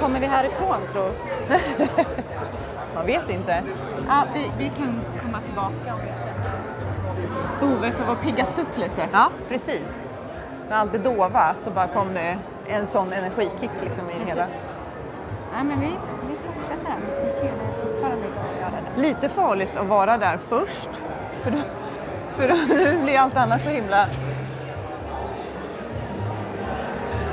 Kommer 0.00 0.20
vi 0.20 0.26
härifrån 0.26 0.76
tror 0.92 1.10
Man 2.96 3.06
vet 3.06 3.30
inte. 3.30 3.62
Ja, 4.08 4.24
vi, 4.34 4.50
vi 4.58 4.68
kan 4.68 5.00
komma 5.22 5.40
tillbaka 5.40 5.94
om 5.94 6.00
behovet 7.60 8.00
av 8.00 8.10
att 8.10 8.22
piggas 8.22 8.58
upp 8.58 8.78
lite. 8.78 9.08
Ja, 9.12 9.30
precis. 9.48 9.88
När 10.68 10.76
allt 10.76 10.92
det 10.92 10.98
dova 10.98 11.54
så 11.64 11.70
bara 11.70 11.86
kom 11.86 12.14
det 12.14 12.38
en 12.66 12.86
sån 12.86 13.12
energikick 13.12 13.70
liksom 13.82 14.10
i 14.10 14.18
det 14.18 14.24
hela. 14.24 14.46
Nej, 15.52 15.64
men 15.64 15.80
vi, 15.80 15.86
vi 16.28 16.34
fortsätter. 16.34 16.92
Vi 17.06 17.12
ska 17.12 17.40
se 17.40 17.46
det 17.46 17.82
fortfarande 17.82 18.26
går 18.26 18.60
göra 18.60 18.70
det. 18.70 19.00
Lite 19.00 19.28
farligt 19.28 19.76
att 19.76 19.86
vara 19.86 20.18
där 20.18 20.38
först. 20.48 20.90
För 21.42 21.50
då, 21.50 21.58
för 22.36 22.48
då 22.48 22.56
blir 23.02 23.18
allt 23.18 23.36
annat 23.36 23.62
så 23.62 23.68
himla... 23.68 24.08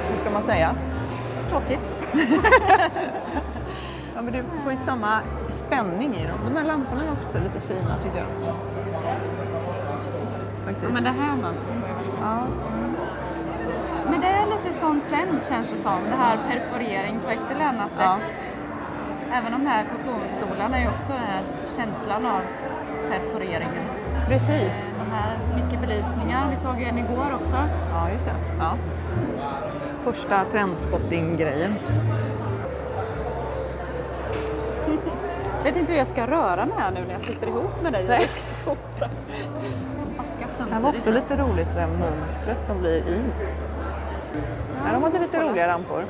Hur 0.09 0.17
ska 0.17 0.29
man 0.29 0.43
säga? 0.43 0.75
Tråkigt. 1.49 1.89
Ja, 4.15 4.21
men 4.21 4.33
du 4.33 4.43
får 4.63 4.71
inte 4.71 4.83
samma 4.85 5.19
spänning 5.49 6.15
i 6.15 6.27
dem. 6.27 6.37
De 6.53 6.57
här 6.59 6.65
lamporna 6.65 7.03
är 7.03 7.11
också 7.11 7.37
lite 7.37 7.59
fina 7.67 7.97
tycker 8.03 8.17
jag. 8.17 8.27
Ja, 8.47 8.53
Faktiskt. 10.65 10.93
men 10.93 11.03
det 11.03 11.09
här 11.09 11.35
mönstret 11.35 11.77
Ja. 12.21 12.37
Men 14.11 14.21
det 14.21 14.27
är 14.27 14.45
lite 14.45 14.73
sån 14.73 15.01
trend 15.01 15.41
känns 15.49 15.67
det 15.73 15.77
som. 15.77 15.99
Det 16.09 16.15
här 16.15 16.37
perforering 16.51 17.19
på 17.25 17.31
ett 17.31 17.51
eller 17.55 17.65
annat 17.65 17.91
Ja. 17.99 18.17
sätt. 18.27 18.39
Även 19.33 19.51
de 19.51 19.65
här 19.67 19.85
kokonstolarna 19.85 20.77
är 20.77 20.81
ju 20.81 20.87
också 20.89 21.11
den 21.11 21.21
här 21.21 21.43
känslan 21.77 22.25
av 22.25 22.41
perforeringen. 23.11 23.83
Precis. 24.27 24.73
De 24.99 25.11
här, 25.11 25.37
mycket 25.55 25.81
belysningar. 25.81 26.47
Vi 26.49 26.55
såg 26.57 26.79
ju 26.79 26.85
en 26.85 26.97
igår 26.97 27.33
också. 27.41 27.55
Ja, 27.93 28.09
just 28.13 28.25
det. 28.25 28.35
Ja. 28.59 28.71
Första 30.03 30.43
trendspotting-grejen. 30.51 31.75
Vet 35.63 35.75
inte 35.77 35.91
hur 35.91 35.99
jag 35.99 36.07
ska 36.07 36.27
röra 36.27 36.65
mig 36.65 36.75
här 36.77 36.91
nu 36.91 37.05
när 37.05 37.13
jag 37.13 37.21
sitter 37.21 37.47
ihop 37.47 37.81
med 37.83 37.93
dig. 37.93 38.05
Jag 38.05 38.29
ska 38.29 38.41
fota. 38.41 39.09
Det 40.69 40.79
var 40.79 40.89
också 40.89 41.11
lite 41.11 41.37
roligt 41.37 41.67
det 41.75 41.79
där 41.81 41.87
mönstret 41.87 42.63
som 42.63 42.79
blir 42.79 42.97
i. 43.07 43.21
Ja, 44.85 44.93
de 44.93 45.03
hade 45.03 45.19
lite 45.19 45.39
roliga 45.41 45.67
lampor. 45.67 46.05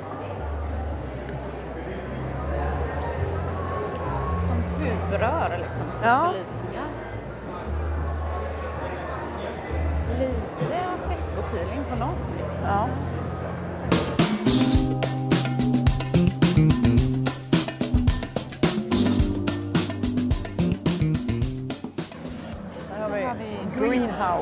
Som 4.47 4.63
tubrör 4.83 5.57
liksom. 5.59 5.91
Som 5.91 6.09
Ja. 6.09 6.31
belysningar. 6.31 6.87
Lite 10.19 10.75
fetbo-feeling 11.07 11.83
på 11.89 11.95
något. 11.95 12.17
Liksom. 12.37 12.57
Ja. 12.65 12.87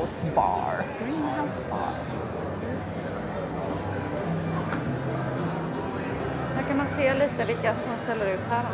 Greenhouse 0.02 0.26
Bar. 0.34 0.84
Greenhouse 0.98 1.62
bar. 1.70 1.92
Här 6.56 6.62
kan 6.68 6.76
man 6.76 6.86
se 6.96 7.14
lite 7.14 7.44
vilka 7.46 7.74
som 7.74 7.92
ställer 8.04 8.34
ut 8.34 8.40
här. 8.50 8.64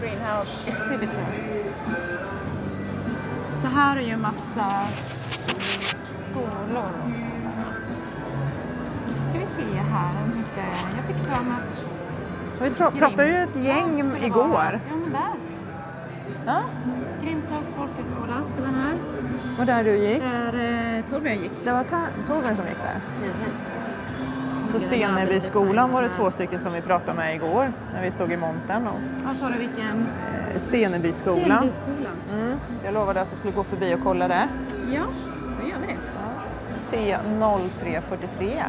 Greenhouse 0.00 0.70
Exhibitors. 0.70 1.62
Så 3.62 3.66
här 3.68 3.96
är 3.96 4.00
ju 4.00 4.16
massa 4.16 4.86
skolor. 6.30 6.90
Ska 9.28 9.38
vi 9.38 9.46
se 9.46 9.78
här 9.78 10.22
om 10.24 10.38
inte... 10.38 10.64
Jag 10.96 11.04
fick 11.06 11.16
för 11.16 11.44
mig 11.44 11.56
att... 11.58 12.94
Vi 12.94 12.98
pratade 12.98 13.28
ju 13.28 13.36
ett 13.36 13.56
gäng 13.56 14.16
igår. 14.22 14.80
Ja, 14.90 14.96
men 14.96 15.12
där. 15.12 15.34
Ja, 16.46 16.62
Grimstorps 17.22 17.68
folkhögskola 17.76 18.42
ska 18.52 18.62
vara 18.62 18.72
här. 18.72 18.98
Och 19.58 19.66
där 19.66 19.84
du 19.84 19.96
gick. 19.96 20.20
Där 20.22 20.96
eh, 20.98 21.04
Torbjörn 21.10 21.38
gick. 21.42 21.52
Det 21.64 21.72
var 21.72 21.84
Torbjörn 22.26 22.56
som 22.56 22.66
gick 22.66 22.82
där. 22.82 23.00
Givetvis. 23.22 23.74
På 24.72 24.80
Stenebyskolan 24.80 25.92
var 25.92 26.02
det 26.02 26.08
två 26.08 26.30
stycken 26.30 26.60
som 26.60 26.72
vi 26.72 26.80
pratade 26.80 27.16
med 27.18 27.34
igår 27.34 27.72
när 27.94 28.02
vi 28.02 28.10
stod 28.10 28.32
i 28.32 28.36
montern. 28.36 28.86
Och 28.86 29.24
Vad 29.26 29.36
sa 29.36 29.48
du 29.48 29.58
vilken? 29.58 30.06
eh, 30.54 30.58
Stenebyskolan. 30.60 31.42
Stenebyskolan. 31.46 32.16
Mm. 32.32 32.58
Jag 32.84 32.94
lovade 32.94 33.20
att 33.20 33.28
jag 33.30 33.38
skulle 33.38 33.52
gå 33.54 33.64
förbi 33.64 33.94
och 33.94 34.00
kolla 34.04 34.28
där. 34.28 34.46
Ja, 34.92 35.02
då 35.62 35.68
gör 35.68 35.76
vi 35.80 35.86
det. 35.86 35.98
C0343. 36.96 38.62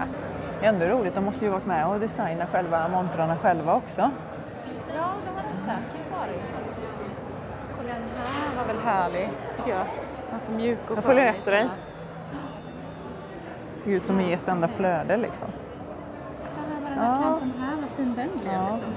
Det 0.59 0.65
är 0.65 0.69
ändå 0.69 0.85
roligt, 0.85 1.15
de 1.15 1.23
måste 1.25 1.45
ju 1.45 1.51
varit 1.51 1.65
med 1.65 1.87
och 1.87 1.99
designa 1.99 2.47
själva 2.47 2.87
montrarna 2.87 3.35
själva 3.37 3.73
också. 3.75 4.01
Ja, 4.95 5.13
de 5.25 5.35
hade 5.35 5.57
säkert 5.65 6.11
varit. 6.11 6.41
Och 7.77 7.83
den 7.83 8.01
här 8.17 8.57
var 8.57 8.73
väl 8.73 8.83
härlig, 8.85 9.29
tycker 9.57 9.69
jag. 9.71 9.85
Alltså 10.33 10.51
mjuk 10.51 10.79
och 10.91 10.97
Jag 10.97 11.03
följer 11.03 11.25
efter 11.25 11.51
dig. 11.51 11.61
liksom. 11.61 11.77
Ser 13.73 13.91
ut 13.91 14.03
som 14.03 14.19
i 14.19 14.33
ett 14.33 14.47
enda 14.47 14.67
flöde 14.67 15.17
liksom. 15.17 15.47
Men 16.83 16.93
den 16.93 16.99
här 16.99 17.15
Ja. 17.15 17.21
kanten 17.39 17.53
här, 17.61 17.75
vad 17.81 17.89
fin 17.89 18.13
den 18.15 18.29
blev. 18.41 18.53
Ja. 18.53 18.75
Liksom. 18.75 18.93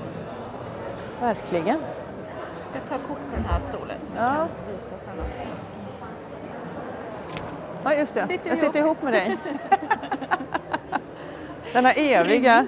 Verkligen. 1.21 1.79
Ska 2.71 2.81
ta 2.81 2.95
kort 3.09 3.19
på 3.31 3.37
den 3.37 3.45
här 3.45 3.61
stolen 3.61 3.97
som 4.07 4.17
Ja. 4.17 4.23
jag 4.23 4.37
kan 4.37 4.49
visa 4.77 4.91
sen 5.05 5.21
också. 5.21 5.43
Ja, 7.85 7.95
just 7.95 8.15
det. 8.15 8.27
Sitter 8.27 8.49
jag 8.49 8.59
sitter 8.59 8.81
ihop 8.81 9.03
med 9.03 9.13
dig. 9.13 9.37
Denna 11.73 11.93
eviga... 11.93 12.67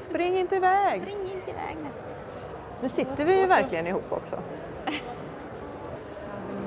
Spring 0.00 0.38
inte 0.38 0.56
iväg. 0.56 1.02
Spring 1.02 1.20
inte 1.22 1.50
iväg. 1.50 1.76
Nu 2.82 2.88
sitter 2.88 3.24
vi 3.24 3.40
ju 3.40 3.46
verkligen 3.46 3.86
ihop 3.86 4.12
också. 4.12 4.38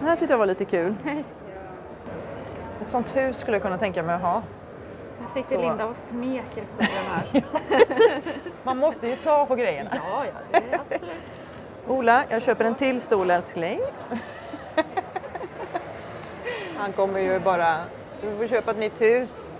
Det 0.01 0.07
här 0.07 0.15
tyckte 0.15 0.33
jag 0.33 0.37
var 0.37 0.45
lite 0.45 0.65
kul. 0.65 0.95
Ett 2.81 2.87
sånt 2.87 3.15
hus 3.15 3.37
skulle 3.39 3.55
jag 3.57 3.63
kunna 3.63 3.77
tänka 3.77 4.03
mig 4.03 4.15
att 4.15 4.21
ha. 4.21 4.41
Nu 5.21 5.27
sitter 5.33 5.55
Så. 5.55 5.61
Linda 5.61 5.85
och 5.85 5.95
smeker 5.95 6.63
stolen 6.67 6.89
här. 7.09 7.43
Man 8.63 8.77
måste 8.77 9.07
ju 9.07 9.15
ta 9.15 9.45
på 9.45 9.55
grejerna. 9.55 9.89
ja, 9.93 10.25
ja, 10.25 10.31
det 10.51 10.75
är 10.75 10.79
absolut. 10.79 11.15
Ola, 11.87 12.23
jag 12.29 12.41
köper 12.41 12.65
en 12.65 12.75
till 12.75 13.01
stol 13.01 13.31
älskling. 13.31 13.79
Han 16.77 16.93
kommer 16.93 17.19
ju 17.19 17.39
bara, 17.39 17.77
du 18.21 18.37
får 18.37 18.47
köpa 18.47 18.71
ett 18.71 18.77
nytt 18.77 19.01
hus. 19.01 19.51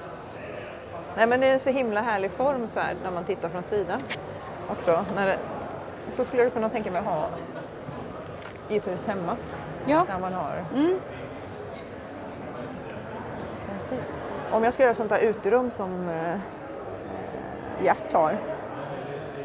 Nej 1.18 1.28
men 1.28 1.40
det 1.40 1.48
är 1.48 1.54
en 1.54 1.60
så 1.60 1.70
himla 1.70 2.02
härlig 2.02 2.32
form 2.32 2.68
så 2.74 2.80
här 2.80 2.96
när 3.04 3.12
man 3.12 3.24
tittar 3.24 3.50
från 3.50 3.64
sidan 3.64 4.02
också. 4.70 5.06
När 5.16 5.28
det, 5.28 5.38
så 6.12 6.26
skulle 6.26 6.44
jag 6.44 6.54
kunna 6.54 6.70
tänka 6.70 6.92
mig 6.92 7.00
att 7.00 7.06
ha 7.06 7.28
i 8.70 8.78
ett 8.78 8.88
hus 8.88 9.06
hemma. 9.08 9.38
Ja, 9.86 10.06
Där 10.08 10.20
man 10.20 10.34
har. 10.34 10.64
precis. 13.68 14.42
Om 14.52 14.64
jag 14.64 14.74
ska 14.74 14.84
göra 14.84 14.96
sånt 14.96 15.10
där 15.10 15.20
uterum 15.20 15.72
som 15.72 16.10
eh, 16.10 16.40
Gert 17.84 18.14
har. 18.14 18.38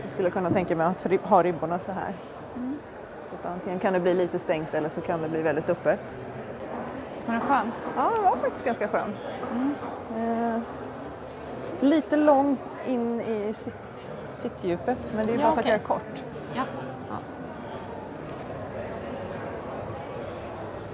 Jag 0.02 0.10
skulle 0.12 0.30
kunna 0.30 0.50
tänka 0.50 0.76
mig 0.76 0.86
att 0.86 1.06
ha 1.22 1.42
ribborna 1.42 1.78
så 1.78 1.92
här. 1.92 2.12
Så 3.24 3.34
att 3.34 3.46
antingen 3.52 3.78
kan 3.78 3.92
det 3.92 4.00
bli 4.00 4.14
lite 4.14 4.38
stängt 4.38 4.74
eller 4.74 4.88
så 4.88 5.00
kan 5.00 5.22
det 5.22 5.28
bli 5.28 5.42
väldigt 5.42 5.68
öppet. 5.70 6.00
Var 7.26 7.32
den 7.34 7.40
skön? 7.40 7.72
Ja, 7.96 8.10
den 8.14 8.22
var 8.24 8.36
faktiskt 8.36 8.64
ganska 8.64 8.88
skön. 8.88 9.12
Eh, 10.16 10.58
lite 11.80 12.16
lång 12.16 12.56
in 12.86 13.20
i 13.20 13.52
sitt, 13.54 14.12
sittdjupet, 14.32 15.12
men 15.16 15.26
det 15.26 15.32
är 15.32 15.38
Ja, 15.38 15.42
bara 15.42 15.52
för 15.54 15.60
att 15.60 15.64
okej. 15.64 15.70
jag 15.70 15.80
är 15.80 15.84
kort. 15.84 16.22
Ja. 16.54 16.62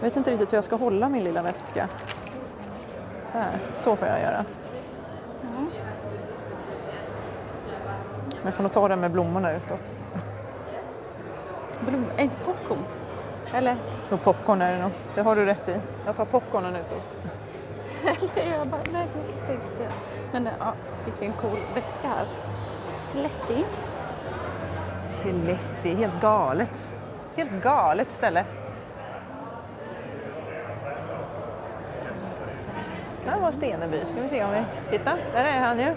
Jag 0.03 0.09
vet 0.09 0.17
inte 0.17 0.31
riktigt 0.31 0.53
hur 0.53 0.57
jag 0.57 0.65
ska 0.65 0.77
hålla 0.77 1.09
min 1.09 1.25
lilla 1.25 1.43
väska. 1.43 1.89
Där, 3.33 3.59
så 3.75 3.97
får 3.97 4.09
jag 4.09 4.21
göra. 4.21 4.45
Men 8.33 8.45
jag 8.45 8.55
får 8.55 8.63
nog 8.63 8.73
ta 8.73 8.89
den 8.89 9.01
med 9.01 9.11
blommorna 9.11 9.53
utåt. 9.53 9.95
Blom, 11.81 12.05
är 12.17 12.23
inte 12.23 12.37
popcorn? 12.37 12.85
Eller? 13.55 13.77
Och 14.11 14.23
popcorn 14.23 14.63
är 14.63 14.73
det 14.73 14.83
nog. 14.83 14.91
Det 15.15 15.23
har 15.23 15.37
du 15.37 15.45
rätt 15.45 15.69
i. 15.69 15.81
Jag 16.07 16.17
tar 16.17 16.25
popcornen 16.25 16.77
utåt. 16.77 17.03
Eller 18.37 18.59
jag 18.59 18.67
bara, 18.67 18.81
nej, 18.93 19.09
det. 19.49 19.89
Men 20.33 20.49
ja, 20.59 20.75
fick 21.05 21.23
en 21.23 21.33
cool 21.33 21.59
väska 21.75 22.09
här. 22.09 22.27
Slättig. 22.99 23.65
Siletti, 25.23 25.95
helt 25.95 26.21
galet. 26.21 26.95
Helt 27.37 27.63
galet 27.63 28.13
ställe. 28.13 28.45
Där 33.25 33.41
var 33.41 33.53
Steneby. 33.53 34.01
Ska 34.13 34.21
vi 34.23 34.29
se 34.29 34.45
om 34.45 34.51
vi... 34.51 34.63
Titta, 34.99 35.11
där 35.35 35.45
är 35.45 35.61
han 35.61 35.79
ju. 35.79 35.95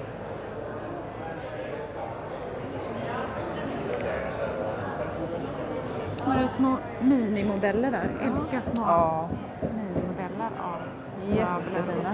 Har 6.26 6.44
du 6.44 6.48
små 6.50 6.78
minimodeller 7.02 7.92
där? 7.92 8.10
Älskar 8.22 8.62
små 8.62 8.82
Ja, 8.82 9.30
minimodeller 9.62 10.50
av 10.60 10.82
jättefina. 11.30 12.10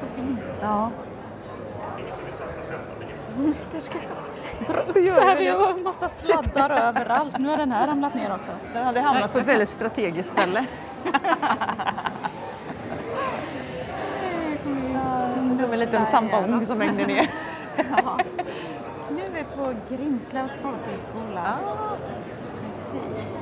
så. 0.00 0.06
Fint. 0.16 0.40
Ja. 0.60 0.90
Det 3.72 3.80
ska 3.80 3.98
jag 3.98 4.66
dra 4.76 4.82
upp 4.82 4.94
Det 4.94 5.10
här. 5.10 5.34
det. 5.34 5.40
Vi 5.40 5.48
har 5.48 5.70
en 5.70 5.82
massa 5.82 6.08
sladdar 6.08 6.70
överallt. 6.70 7.38
Nu 7.38 7.48
har 7.48 7.56
den 7.56 7.72
här 7.72 7.88
ramlat 7.88 8.14
ner 8.14 8.32
också. 8.34 8.50
Den 8.72 8.84
hade 8.84 9.00
hamnat 9.00 9.32
på 9.32 9.38
ett 9.38 9.46
väldigt 9.46 9.68
strategiskt 9.68 10.28
ställe. 10.38 10.66
liten 15.84 16.06
tampong 16.10 16.66
som 16.66 16.80
hängde 16.80 17.06
ner. 17.06 17.30
Ja. 17.76 18.18
Nu 19.10 19.22
är 19.22 19.30
vi 19.30 19.44
på 19.56 19.74
Grimslövs 19.88 20.58
folkhögskola. 20.58 21.58
Precis. 22.60 23.38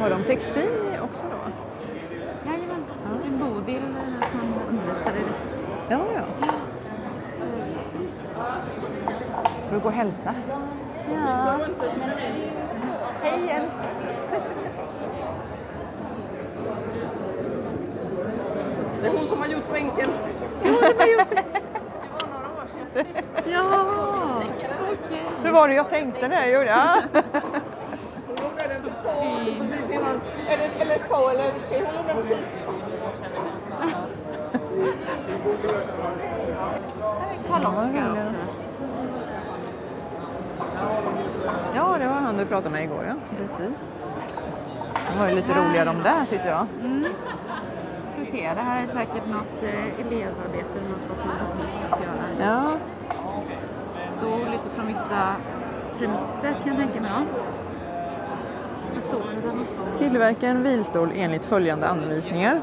Har 0.00 0.10
de 0.10 0.24
textil 0.24 0.68
också 1.02 1.22
då? 1.30 1.52
Jajamän. 2.50 2.84
En 3.24 3.38
Bodil 3.38 3.82
som 4.30 4.40
undervisar 4.68 5.10
i 5.10 5.22
det. 5.22 5.34
Ja, 5.88 6.00
ja. 6.14 6.46
Får 9.68 9.74
du 9.74 9.80
gå 9.80 9.88
och 9.88 9.94
hälsa? 9.94 10.34
Ja. 11.14 11.58
Hej 13.22 13.42
igen. 13.42 13.64
Det 19.06 19.10
är 19.12 19.16
hon 19.18 19.28
som 19.28 19.38
har 19.38 19.46
gjort 19.46 19.72
bänken. 19.72 20.08
Ja, 23.46 24.42
okej. 24.92 25.22
Hur 25.42 25.50
var 25.52 25.68
det 25.68 25.74
jag 25.74 25.90
tänkte 25.90 26.28
när 26.28 26.36
jag 26.36 26.52
gjorde? 26.52 26.66
Ja. 26.66 26.96
Hon 28.26 28.36
gjorde 28.36 28.68
den 28.68 28.82
för 28.82 28.90
två 28.90 29.08
år 29.08 29.44
sedan 29.44 29.68
precis 29.68 29.90
innan. 29.90 30.20
Eller, 30.48 30.70
eller 30.80 30.98
två 31.08 31.28
eller 31.28 31.50
tre. 31.68 31.82
Hon 31.86 31.96
gjorde 31.96 32.14
den 32.14 32.22
precis. 32.22 32.46
Här 37.20 37.30
är 37.32 37.48
Karl-Oskar 37.48 38.10
också. 38.10 38.34
ja, 41.74 41.96
det 41.98 42.06
var 42.06 42.14
han 42.14 42.36
du 42.36 42.46
pratade 42.46 42.70
med 42.70 42.84
igår. 42.84 43.04
Ja. 43.08 43.14
Precis. 43.36 43.76
De 45.12 45.18
var 45.18 45.28
ju 45.28 45.34
lite 45.34 45.52
roliga 45.54 45.84
de 45.84 46.02
där 46.02 46.24
tyckte 46.30 46.48
jag. 46.48 46.66
Vi 46.82 47.85
se, 48.30 48.54
det 48.54 48.60
här 48.60 48.82
är 48.82 48.86
säkert 48.86 49.26
något 49.30 49.62
eh, 49.62 50.00
elevarbete 50.06 50.68
de 50.74 50.92
har 50.92 50.98
fått 51.08 51.24
någon 51.26 51.36
uppgift 51.52 51.92
att 51.92 52.00
göra. 52.00 52.24
Ja, 52.40 52.70
Står 54.18 54.38
lite 54.38 54.68
från 54.74 54.86
vissa 54.86 55.36
premisser 55.98 56.56
kan 56.64 56.68
jag 56.68 56.76
tänka 56.76 57.00
mig. 57.00 57.10
Ja. 57.10 57.22
Tillverka 59.98 60.48
en 60.48 60.62
vilstol 60.62 61.12
enligt 61.16 61.44
följande 61.44 61.86
anvisningar. 61.86 62.60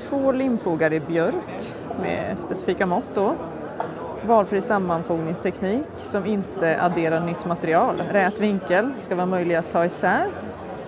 Två 0.00 0.32
limfogar 0.32 0.92
i 0.92 1.00
björk 1.00 1.72
med 2.02 2.38
specifika 2.38 2.86
mått 2.86 3.14
då. 3.14 3.34
Valfri 4.26 4.60
sammanfogningsteknik 4.60 5.86
som 5.96 6.26
inte 6.26 6.82
adderar 6.82 7.20
nytt 7.20 7.46
material. 7.46 8.02
Rät 8.10 8.40
vinkel 8.40 8.90
ska 8.98 9.14
vara 9.16 9.26
möjlig 9.26 9.54
att 9.54 9.70
ta 9.72 9.84
isär. 9.84 10.26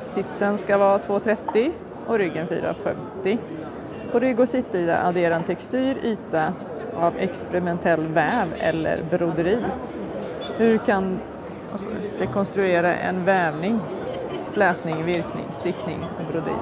Sitsen 0.05 0.59
ska 0.59 0.79
vara 0.79 0.99
2,30 0.99 1.71
och 2.07 2.19
ryggen 2.19 2.47
4,50. 2.49 3.39
På 4.13 4.19
rygg 4.19 4.41
och 4.41 4.49
sittyta 4.49 5.03
addera 5.03 5.37
en 5.37 5.43
textyr 5.43 5.97
yta 6.05 6.53
av 6.97 7.17
experimentell 7.19 8.07
väv 8.07 8.55
eller 8.59 9.05
broderi. 9.11 9.65
Hur 10.57 10.79
kan 10.79 11.21
det? 11.73 12.27
dekonstruera 12.27 12.95
en 12.95 13.25
vävning, 13.25 13.81
flätning, 14.53 15.05
virkning, 15.05 15.45
stickning 15.61 16.05
och 16.19 16.33
broderi? 16.33 16.55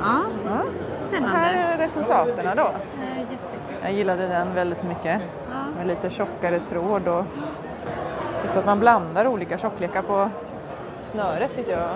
Ja, 0.00 0.22
Ja. 0.44 0.50
Här 0.50 1.08
spännande. 1.08 1.38
är 1.38 1.78
resultaten 1.78 2.56
då. 2.56 2.62
Eh. 2.62 3.26
Jag 3.82 3.92
gillade 3.92 4.26
den 4.28 4.54
väldigt 4.54 4.82
mycket. 4.82 5.22
Med 5.76 5.86
lite 5.86 6.10
tjockare 6.10 6.58
tråd 6.58 7.08
och 7.08 7.24
just 8.42 8.56
att 8.56 8.66
man 8.66 8.80
blandar 8.80 9.26
olika 9.26 9.58
tjocklekar 9.58 10.02
på 10.02 10.30
snöret 11.02 11.54
tyckte 11.54 11.72
jag. 11.72 11.90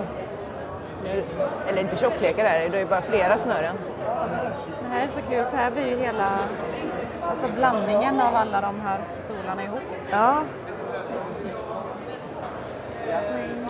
Eller 1.67 1.81
inte 1.81 1.95
tjocklekar 1.97 2.45
är 2.45 2.59
det, 2.59 2.69
det 2.69 2.81
är 2.81 2.85
bara 2.85 3.01
flera 3.01 3.37
snören. 3.37 3.75
Det 3.99 4.89
här 4.89 5.03
är 5.03 5.07
så 5.07 5.21
kul 5.29 5.43
för 5.51 5.57
här 5.57 5.71
blir 5.71 5.85
ju 5.89 5.97
hela 5.97 6.39
alltså 7.21 7.47
blandningen 7.55 8.21
av 8.21 8.35
alla 8.35 8.61
de 8.61 8.79
här 8.81 8.99
stolarna 9.25 9.63
ihop. 9.63 9.79
Ja. 10.11 10.41
Det 11.09 11.19
är 11.19 11.23
så 11.29 11.41
snyggt. 11.41 11.57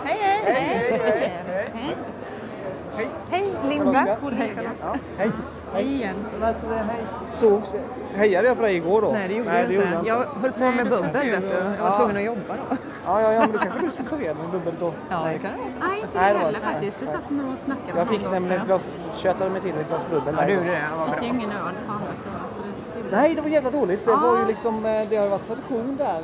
Hej 0.04 0.18
hej! 0.22 1.32
Hej. 1.74 1.96
Hej 3.30 3.44
Linda! 3.68 4.16
Kollega. 4.20 4.70
Hej. 5.18 5.30
Hej 5.74 5.84
igen. 5.94 6.16
Sågs, 7.32 7.74
hejade 8.14 8.48
jag 8.48 8.56
på 8.56 8.62
dig 8.62 8.76
igår 8.76 9.02
då? 9.02 9.10
Nej 9.12 9.28
det 9.28 9.34
gjorde 9.34 9.50
Nej, 9.50 9.60
jag 9.60 9.68
det 9.68 9.74
inte. 9.74 9.88
gjorde 9.96 10.08
Jag 10.08 10.24
höll 10.42 10.52
på 10.52 10.60
med 10.70 10.88
bubbel 10.88 11.10
du 11.22 11.30
vet 11.30 11.40
du. 11.40 11.48
Jag 11.48 11.82
var 11.82 11.88
Ja. 11.90 11.96
tvungen 11.96 12.16
att 12.16 12.22
jobba 12.22 12.54
då. 12.70 12.76
Ja, 13.06 13.20
ja, 13.20 13.32
ja, 13.32 13.40
men 13.40 13.52
då 13.52 13.58
kanske 13.58 13.80
du 13.80 13.90
som 13.90 14.04
serverade 14.06 14.38
med 14.40 14.50
bubbel 14.50 14.74
då. 14.80 14.92
Ja, 15.10 15.24
det 15.32 15.38
kan 15.38 15.50
jag. 15.50 15.58
Nej, 15.88 16.00
inte 16.00 16.18
det 16.18 16.28
det 16.28 16.34
var 16.34 16.40
heller 16.40 16.60
faktiskt. 16.60 17.00
Du 17.00 17.06
satt 17.06 17.30
nog 17.30 17.52
och 17.52 17.58
snackade 17.58 17.92
med 17.92 18.00
Jag 18.00 18.08
fick 18.08 18.30
nämligen 18.30 18.60
ett 18.60 18.66
glas, 18.66 19.06
köttade 19.12 19.50
mig 19.50 19.60
till 19.60 19.74
ett 19.80 19.88
glas 19.88 20.06
bubbel. 20.10 20.34
Ja, 20.40 20.46
du 20.46 20.54
det. 20.56 20.60
Fick 21.06 21.14
bra. 21.14 21.22
ju 21.22 21.28
ingen 21.28 21.50
öl 21.50 21.74
på 21.86 21.92
andra 21.92 22.12
sidan. 22.16 22.40
Så 22.50 22.60
det 22.96 23.02
fick 23.02 23.12
Nej, 23.12 23.34
det 23.34 23.40
var 23.40 23.48
jävla 23.48 23.70
dåligt. 23.70 24.04
Det 24.04 24.10
Ja. 24.10 24.16
var 24.16 24.38
ju 24.38 24.46
liksom, 24.46 24.74
eh, 24.86 25.08
det 25.08 25.16
har 25.16 25.24
ju 25.24 25.30
varit 25.30 25.46
tradition 25.46 25.96
där 25.96 26.22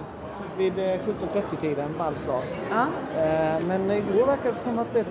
vid 0.56 0.78
eh, 0.78 0.84
17.30-tiden, 0.84 1.94
Balsar. 1.98 2.42
Ja. 2.70 2.86
Eh, 3.20 3.60
Men 3.68 3.90
igår 3.90 4.26
verkade 4.26 4.50
det 4.50 4.54
som 4.54 4.78
att 4.78 4.92
det, 4.92 5.04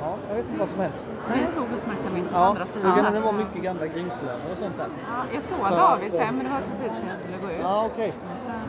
Ja, 0.00 0.14
jag 0.28 0.34
vet 0.36 0.46
inte 0.46 0.58
vad 0.60 0.68
som 0.68 0.80
hänt. 0.80 1.06
Vi 1.34 1.54
tog 1.54 1.64
uppmärksamheten 1.78 2.28
på 2.28 2.34
Ja, 2.38 2.44
andra 2.46 2.64
det 2.64 2.70
sidan. 2.70 2.94
kan 2.96 3.04
här. 3.04 3.12
det 3.12 3.20
vara 3.20 3.32
mycket 3.32 3.62
gamla 3.62 3.86
grimslöner 3.86 4.50
och 4.52 4.58
sånt 4.58 4.76
där. 4.76 4.86
Ja, 5.08 5.24
jag 5.34 5.42
såg 5.42 5.58
För 5.68 5.76
David 5.76 6.12
sen, 6.12 6.36
men 6.36 6.44
det 6.44 6.50
var 6.50 6.60
precis 6.70 6.92
när 7.02 7.08
jag 7.10 7.18
skulle 7.18 7.46
gå 7.46 7.52
ut. 7.52 7.58
Ja, 7.62 7.88
okej. 7.92 8.12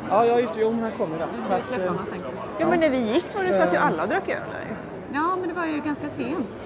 Ja, 0.09 0.25
ja, 0.25 0.39
just 0.39 0.53
det. 0.53 0.61
Jo, 0.61 0.71
men 0.71 0.81
han 0.83 0.91
kommer 0.91 1.17
där. 1.17 1.27
För 1.47 1.55
Vi 1.55 1.61
att, 1.61 1.67
träffade 1.69 2.15
eh. 2.17 2.21
Ja 2.59 2.67
men 2.69 2.79
när 2.79 2.89
vi 2.89 2.97
gick 3.13 3.25
var 3.35 3.43
det 3.43 3.53
så 3.53 3.61
att 3.63 3.73
ju 3.73 3.77
alla 3.77 4.05
drack 4.05 4.29
öl. 4.29 4.41
Ja, 5.13 5.35
men 5.39 5.47
det 5.49 5.53
var 5.55 5.65
ju 5.65 5.79
ganska 5.79 6.09
sent. 6.09 6.63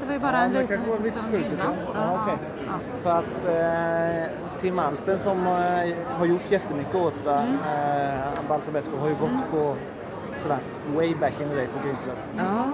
Det 0.00 0.06
var 0.06 0.12
ju 0.12 0.18
bara 0.18 0.32
ja, 0.32 0.38
en 0.38 0.52
liten, 0.52 0.66
kanske 0.68 0.90
var 0.90 0.98
liten 0.98 1.22
lite 1.24 1.28
stund 1.28 1.44
innan. 1.44 1.74
Ja, 1.94 1.94
ja, 1.94 2.18
okej. 2.22 2.38
Ja. 2.66 2.72
För 3.02 3.10
att 3.10 3.44
eh, 4.26 4.30
Tim 4.58 4.78
Alpen 4.78 5.18
som 5.18 5.46
eh, 5.46 5.94
har 6.18 6.26
gjort 6.26 6.50
jättemycket 6.50 6.94
åt 6.94 7.26
Mm. 7.26 7.54
eh, 7.54 8.48
Balsa 8.48 8.70
Besko 8.72 8.96
har 8.96 9.08
ju 9.08 9.14
gått 9.14 9.50
på 9.50 9.76
sådär 10.42 10.58
way 10.96 11.14
back 11.14 11.32
in 11.40 11.48
the 11.48 11.54
day 11.54 11.66
på 11.66 11.86
Grinslöv. 11.88 12.14
Ja. 12.36 12.64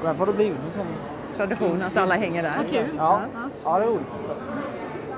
Så 0.00 0.06
därför 0.06 0.18
har 0.18 0.26
det 0.26 0.32
blivit 0.32 0.58
en 0.66 0.72
sån... 0.72 0.86
Tradition 1.36 1.82
att 1.82 1.96
alla 1.96 2.14
hänger 2.14 2.42
där. 2.42 2.52
Vad 2.56 2.68
kul. 2.70 2.94
Ja, 2.98 3.20
ja 3.64 3.78
det 3.78 3.84
är 3.84 3.88
roligt. 3.88 4.06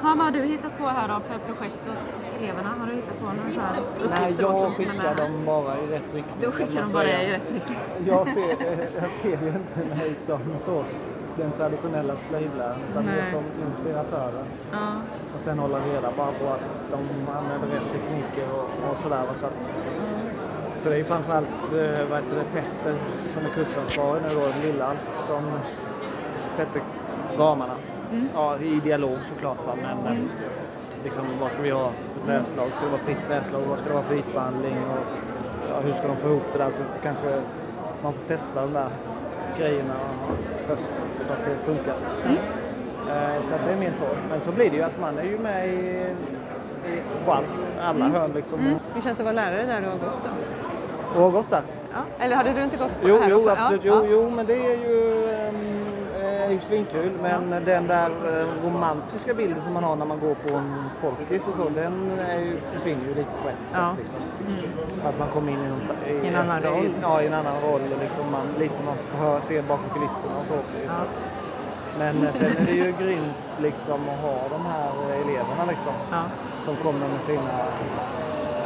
Ja, 0.03 0.15
vad 0.17 0.19
har 0.19 0.31
du 0.31 0.43
hittat 0.43 0.79
på 0.79 0.87
här 0.87 1.09
då 1.09 1.15
för 1.15 1.39
projekt 1.55 1.79
åt 1.89 2.15
eleverna? 2.39 2.69
Har 2.79 2.87
du 2.87 2.93
hittat 2.93 3.19
på 3.21 3.27
några 3.27 3.55
så 3.55 3.61
här 3.61 3.81
Nej, 4.11 4.35
jag 4.39 4.75
skickar 4.77 5.17
dem 5.17 5.45
bara 5.47 5.79
i 5.79 5.87
rätt 5.87 6.15
riktning. 6.15 6.37
Du 6.41 6.45
kan 6.45 6.53
skickar 6.53 6.83
dem 6.83 6.93
bara 6.93 7.23
i 7.23 7.33
rätt 7.33 7.53
riktning. 7.53 7.79
Jag 8.05 8.29
ser, 8.29 8.49
jag 9.01 9.11
ser 9.11 9.39
ju 9.43 9.49
inte 9.49 9.79
mig 9.97 10.15
som 10.27 10.41
så, 10.59 10.85
den 11.37 11.53
traditionella 11.53 12.17
slöjdläraren 12.17 12.81
utan 12.91 13.05
mer 13.05 13.25
som 13.31 13.45
inspiratören. 13.67 14.47
Ja. 14.73 14.93
Och 15.35 15.41
sen 15.41 15.59
hålla 15.59 15.79
reda 15.79 16.13
bara 16.17 16.33
på 16.33 16.47
att 16.49 16.87
de 16.91 16.99
använder 17.33 17.69
rätt 17.69 17.93
tekniker 17.93 18.53
och, 18.53 18.91
och 18.91 18.97
sådär. 18.99 19.23
Så, 19.35 19.47
att, 19.47 19.71
så 20.77 20.89
det 20.89 20.95
är 20.95 20.99
ju 20.99 21.05
framförallt 21.05 21.73
eh, 21.73 22.09
vad 22.11 22.23
heter 22.23 22.37
det, 22.37 22.45
Petter 22.53 22.95
som 23.35 23.45
är 23.45 23.51
kursansvarig 23.55 24.23
nu 24.23 24.29
då, 24.35 24.69
Lilla-Alf, 24.69 25.27
som 25.27 25.43
sätter 26.55 26.83
ramarna. 27.39 27.75
Ja, 28.35 28.59
i 28.59 28.81
dialog 28.81 29.19
såklart 29.25 29.67
va, 29.67 29.75
men 29.77 30.07
eh, 30.07 30.23
liksom, 31.09 31.25
vad 31.41 31.53
ska 31.53 31.63
vi 31.63 31.71
ha 31.71 31.91
för 32.17 32.25
träslag? 32.27 32.69
Ska 32.75 32.85
det 32.85 32.91
vara 32.91 33.01
fritt 33.01 33.19
träslag? 33.29 33.61
Vad 33.69 33.79
ska 33.79 33.89
det 33.89 33.95
vara 33.95 34.05
för 34.05 34.15
ytbehandling? 34.15 34.77
Och, 34.93 35.05
ja, 35.71 35.81
hur 35.85 35.93
ska 35.93 36.07
de 36.09 36.17
få 36.17 36.29
ihop 36.29 36.43
det 36.53 36.59
där? 36.59 36.71
Så 36.71 36.83
kanske 37.03 37.41
man 38.03 38.13
får 38.13 38.27
testa 38.29 38.61
de 38.61 38.73
där 38.73 38.89
grejerna 39.59 39.95
först 40.67 40.91
så 41.27 41.33
att 41.33 41.45
det 41.45 41.57
funkar. 41.65 41.95
Eh, 43.11 43.43
Så 43.49 43.55
att 43.55 43.65
det 43.67 43.73
är 43.73 43.77
mer 43.77 43.91
så. 43.91 44.05
Men 44.31 44.41
så 44.41 44.53
blir 44.53 44.71
det 44.71 44.77
ju 44.77 44.83
att 44.83 45.01
man 45.01 45.19
är 45.19 45.23
ju 45.25 45.39
med 45.39 45.69
i, 45.69 45.79
i 46.89 47.03
på 47.27 47.33
allt, 47.33 47.67
alla 47.81 48.05
hörn 48.09 48.31
liksom. 48.35 48.59
Hur 48.95 49.03
känns 49.03 49.05
det 49.05 49.11
att 49.11 49.19
vara 49.21 49.33
lärare 49.33 49.67
där 49.67 49.81
du 49.81 49.87
har 49.87 49.95
gått 49.99 50.19
då? 50.25 51.17
Och 51.17 51.23
har 51.23 51.31
gått 51.31 51.51
där. 51.51 51.63
Ja. 51.93 52.25
Eller 52.25 52.37
hade 52.37 52.53
du 52.53 52.63
inte 52.63 52.77
gått 52.77 53.01
på 53.03 53.09
Jo, 53.09 53.19
här 53.23 53.31
jo 53.31 53.37
också? 53.39 53.51
absolut. 53.51 53.85
Ja. 53.85 54.01
Jo, 54.05 54.09
jo, 54.11 54.31
men 54.37 54.47
det 54.47 54.55
är 54.55 54.77
ju 54.89 55.08
um, 56.49 56.55
eh, 56.57 56.61
svinkul. 56.61 57.11
Men 57.23 57.51
den 57.65 57.87
där 57.87 58.11
eh, 58.41 58.65
romantiska 58.67 59.35
bilden 59.35 59.61
som 59.61 59.73
man 59.73 59.85
har 59.85 59.97
när 59.97 60.07
man 60.07 60.21
går 60.21 60.35
på 60.35 60.55
en 60.55 60.85
folkis 60.95 61.49
och 61.49 61.55
så, 61.55 61.69
den 61.69 62.19
är 62.21 62.39
ju, 62.39 62.61
försvinner 62.73 63.05
ju 63.05 63.15
lite 63.15 63.37
på 63.43 63.49
ett 63.49 63.57
Ja. 63.73 63.79
Mm. 63.79 63.95
sätt. 63.97 63.99
Liksom. 64.05 64.21
Att 65.09 65.19
man 65.19 65.29
kommer 65.29 65.53
in 65.53 65.59
i, 65.59 65.69
något, 65.69 66.09
i, 66.09 66.27
I 66.27 66.29
en 66.29 66.37
annan 66.37 66.63
roll. 66.63 66.85
I, 66.87 66.91
ja, 67.03 67.23
i 67.23 67.27
en 67.27 67.35
annan 67.35 67.61
roll. 67.61 67.81
Liksom 68.01 68.31
man, 68.31 68.47
lite 68.59 68.83
man 68.85 68.97
får 68.97 69.41
se 69.41 69.63
bakom 69.63 69.89
kulisserna 69.95 70.35
och 70.41 70.47
så 70.47 70.55
också. 70.55 70.77
ju, 70.83 70.89
Så 70.89 71.01
att, 71.01 71.27
men 71.99 72.27
eh, 72.27 72.33
sen 72.33 72.57
är 72.57 72.67
det 72.67 72.73
ju 72.73 72.93
grymt 73.03 73.37
liksom 73.59 74.01
att 74.09 74.21
ha 74.23 74.37
de 74.59 74.67
här 74.67 74.91
eleverna 75.15 75.65
liksom, 75.69 75.93
Ja. 76.11 76.23
som 76.65 76.77
kommer 76.77 77.09
med 77.09 77.21
sina 77.21 77.51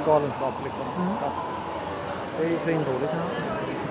galenskaper. 0.07 0.65
Liksom. 0.65 0.87
Mm. 0.97 1.09
Så 1.19 1.25
att, 1.25 1.41
det 2.39 2.45
är 2.47 2.51
ju 2.51 2.59
svinroligt. 2.59 3.25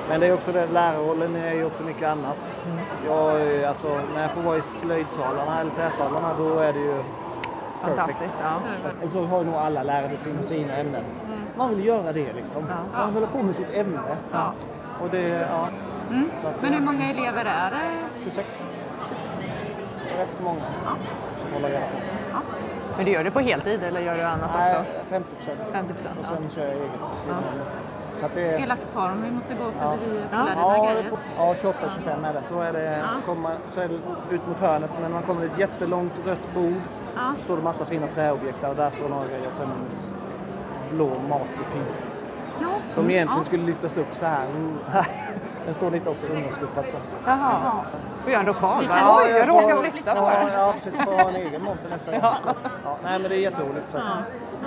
Men 0.10 0.20
det 0.20 0.28
är 0.28 0.34
också 0.34 0.52
det, 0.52 0.66
lärarrollen 0.66 1.36
är 1.36 1.54
ju 1.54 1.66
också 1.66 1.84
mycket 1.84 2.10
annat. 2.10 2.62
Mm. 2.66 2.78
Jag, 3.08 3.42
är- 3.42 3.68
alltså, 3.68 4.00
när 4.16 4.22
jag 4.22 4.32
får 4.32 4.42
vara 4.42 4.58
i 4.58 4.62
slöjdsalarna 4.62 5.62
eller 5.62 5.72
träsalarna 5.72 6.34
då 6.38 6.60
är 6.60 6.74
det 6.74 6.80
ju. 6.80 7.04
Fantastiskt. 7.82 8.38
Ja. 8.42 8.62
Och 9.04 9.10
så 9.10 9.24
har 9.24 9.44
nog 9.44 9.56
alla 9.56 9.84
lärare 9.84 10.18
sina, 10.18 10.44
sina 10.44 10.74
ämnen. 10.76 11.04
Man 11.56 11.70
vill 11.76 11.86
göra 11.86 12.12
det 12.14 12.34
liksom. 12.34 12.64
Man 12.94 13.14
håller 13.14 13.28
på 13.28 13.44
med 13.44 13.56
sitt 13.56 13.74
ämne. 13.78 14.00
Ja. 14.32 14.54
Och 15.02 15.10
det, 15.10 15.28
ja. 15.28 15.70
Så 16.42 16.48
att, 16.48 16.62
Men 16.62 16.74
hur 16.74 16.82
många 16.82 17.10
elever 17.10 17.46
är 17.46 17.72
det? 17.72 18.20
26. 18.24 18.78
Rätt 20.18 20.42
många. 20.44 20.60
Hålla 21.54 21.68
reda 21.70 21.80
på. 21.80 22.38
Men 22.96 23.06
du 23.06 23.12
gör 23.12 23.24
det 23.24 23.32
på 23.32 23.40
heltid 23.40 23.84
eller 23.84 24.02
gör 24.02 24.18
du 24.18 24.24
annat 24.24 24.50
Nej, 24.58 24.72
också? 24.80 24.92
50 25.10 25.36
procent. 25.36 25.60
50 25.72 25.94
procent, 25.94 26.20
Och 26.20 26.26
sen 26.26 26.50
kör 26.50 26.62
jag 26.68 26.76
eget. 26.78 26.92
Så 28.20 28.26
att 28.26 28.34
det 28.34 28.42
är... 28.42 28.60
Elak 28.60 28.80
form, 28.94 29.22
vi 29.26 29.32
måste 29.32 29.54
gå 29.54 29.64
förbi 29.64 30.20
Ja. 30.32 30.38
alla 30.38 30.50
dina 30.50 30.62
Ja, 30.62 30.86
grejer. 30.86 31.04
det 31.04 31.10
får- 31.10 31.20
ja 31.38 31.54
28-25 31.54 32.26
är 32.30 32.34
det. 32.34 32.42
Så 32.50 32.62
är 32.62 32.74
det, 32.74 33.04
komma, 33.26 33.52
så 33.74 33.80
är 33.82 33.88
det 33.88 33.94
ut 34.36 34.48
mot 34.48 34.58
hörnet. 34.60 34.92
Men 35.02 35.12
man 35.12 35.24
kommer 35.24 35.42
till 35.42 35.52
ett 35.52 35.58
jättelångt 35.60 36.14
rött 36.26 36.54
bord. 36.56 36.74
Ja. 37.16 37.34
Så 37.38 37.44
står 37.44 37.58
det 37.58 37.64
massa 37.64 37.86
fina 37.86 38.08
träobjekt 38.08 38.62
där 38.62 38.70
och 38.70 38.76
där 38.76 38.90
står 38.90 39.10
några 39.10 39.28
grejer. 39.28 39.48
Och 39.48 39.58
sen 39.58 39.70
en 39.72 40.96
blå 40.98 41.10
masterpiece. 41.30 42.16
Ja. 42.60 42.68
Som 42.94 43.04
egentligen 43.04 43.28
Mm. 43.28 43.38
Ja. 43.38 43.44
skulle 43.44 43.64
lyftas 43.64 43.98
upp 43.98 44.16
så 44.16 44.26
här. 44.26 44.46
Mm, 45.62 45.66
Den 45.66 45.74
står 45.74 45.92
lite 45.92 46.10
också 46.10 46.26
undanskuffad 46.28 46.86
så. 46.86 46.98
Jaha. 47.26 47.84
Får 48.24 48.32
göra 48.32 48.42
en 48.42 48.48
Vi 48.82 48.88
va? 48.88 49.20
Oj, 49.26 49.30
jag 49.32 49.50
råkade 49.50 49.92
flytta 49.92 50.16
på 50.16 50.22
ja, 50.22 50.50
ja, 50.54 50.74
precis. 50.84 51.02
Får 51.02 51.12
ha 51.12 51.30
en 51.30 51.36
egen 51.36 51.64
monter 51.64 51.90
nästa 51.90 52.12
gång. 52.12 52.22
Att, 52.46 52.58
Ja, 52.84 52.98
nej, 53.04 53.20
men 53.20 53.30
det 53.30 53.36
är 53.36 53.40
jätteroligt. 53.40 53.90
Så 53.90 53.98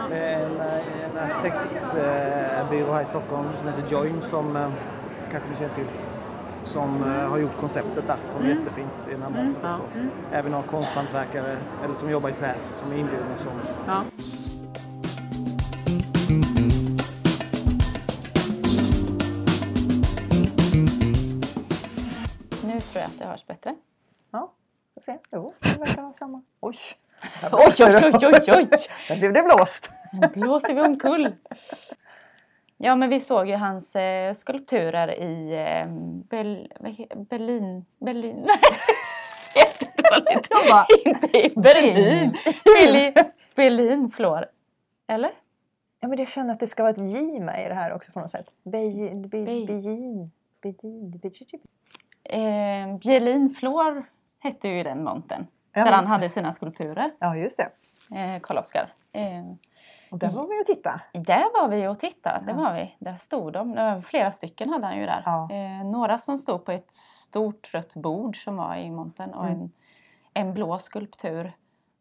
Det 0.08 0.16
är 0.16 0.38
en, 0.44 0.60
eh, 0.60 1.04
en 1.04 1.18
arkitektbyrå 1.30 2.92
här 2.92 3.02
i 3.02 3.06
Stockholm 3.06 3.48
som 3.58 3.68
heter 3.68 3.82
Join 3.88 4.22
som 4.30 4.56
eh, 4.56 4.68
kanske 5.30 5.50
ni 5.50 5.56
känner 5.56 5.74
till. 5.74 5.86
Som 6.64 7.02
eh, 7.14 7.28
har 7.30 7.38
gjort 7.38 7.56
konceptet 7.60 8.06
där 8.06 8.16
som 8.32 8.44
är 8.44 8.48
jättefint 8.48 9.08
i 9.08 9.10
den 9.10 9.22
här 9.22 9.30
montern. 9.30 9.80
och 9.86 9.92
så. 9.92 9.98
Även 10.36 10.52
några 10.52 10.64
konsthantverkare 10.66 11.56
eller 11.84 11.94
som 11.94 12.10
jobbar 12.10 12.28
i 12.28 12.32
trä 12.32 12.54
som 12.82 12.92
är 12.92 12.96
inbjudna. 12.96 13.26
Som, 13.38 13.52
Ja. 13.86 13.94
Hörs 23.34 23.46
bättre. 23.46 23.74
Ja, 24.30 24.52
får 24.94 25.00
se. 25.00 25.18
Jo, 25.32 25.50
det 25.60 25.78
verkar 25.78 26.02
vara 26.02 26.12
samma. 26.12 26.42
Oj, 26.60 26.76
Oj, 27.52 27.74
oj, 27.80 27.94
oj, 28.04 28.26
oj, 28.26 28.52
oj! 28.56 28.68
där 29.08 29.16
blev 29.16 29.32
det 29.32 29.42
blåst. 29.42 29.90
Nu 30.12 30.28
blåser 30.28 30.74
vi 30.74 30.80
omkull. 30.80 31.32
Ja, 32.76 32.94
men 32.96 33.10
vi 33.10 33.20
såg 33.20 33.48
ju 33.48 33.54
hans 33.56 33.96
eh, 33.96 34.34
skulpturer 34.34 35.08
i 35.20 35.54
eh, 35.54 35.86
Bel, 36.28 36.72
Berlin. 37.16 37.84
Berlin. 37.98 38.36
Nej, 38.46 38.56
jättedåligt. 39.56 40.48
Inte 41.06 41.38
i 41.38 41.52
Berlin. 41.56 42.36
Berlin, 42.64 43.12
Berlin 43.54 44.10
flår. 44.10 44.46
Eller? 45.06 45.30
Ja, 46.00 46.08
men 46.08 46.18
jag 46.18 46.28
känner 46.28 46.52
att 46.52 46.60
det 46.60 46.66
ska 46.66 46.82
vara 46.82 46.90
ett 46.92 46.98
J 47.12 47.40
med 47.40 47.66
i 47.66 47.68
det 47.68 47.74
här 47.74 47.92
också 47.92 48.12
på 48.12 48.20
något 48.20 48.30
sätt. 48.30 48.46
Beijing. 48.62 49.28
Be- 49.28 49.44
Bej. 49.44 50.30
Eh, 52.24 52.96
Berlin 52.96 53.50
flår 53.50 54.04
hette 54.40 54.68
ju 54.68 54.82
den 54.82 55.04
montern. 55.04 55.46
Ja, 55.72 55.84
där 55.84 55.92
han 55.92 56.06
hade 56.06 56.28
sina 56.28 56.52
skulpturer. 56.52 57.10
Ja, 57.18 57.36
just 57.36 57.56
det. 57.56 57.68
Eh, 58.18 58.40
Karl-Oskar. 58.40 58.88
Eh, 59.12 59.44
Och 60.10 60.18
där 60.18 60.28
var 60.28 60.48
vi 60.48 60.62
och 60.62 60.66
titta. 60.66 61.00
Där 61.12 61.60
var 61.60 61.68
vi 61.68 61.86
och 61.86 61.98
tittade, 62.00 62.44
det 62.46 62.52
var 62.52 62.74
vi. 62.74 62.96
Där 62.98 63.16
stod 63.16 63.52
de. 63.52 64.02
Flera 64.06 64.32
stycken 64.32 64.68
hade 64.68 64.86
han 64.86 64.96
ju 64.98 65.06
där. 65.06 65.22
Ja. 65.24 65.48
Eh, 65.52 65.84
några 65.86 66.18
som 66.18 66.38
stod 66.38 66.64
på 66.64 66.72
ett 66.72 66.92
stort 66.92 67.74
rött 67.74 67.94
bord 67.96 68.44
som 68.44 68.56
var 68.56 68.76
i 68.76 68.90
montern 68.90 69.30
och 69.34 69.46
Mm. 69.46 69.60
en, 69.60 69.70
en 70.34 70.54
blå 70.54 70.78
skulptur 70.78 71.52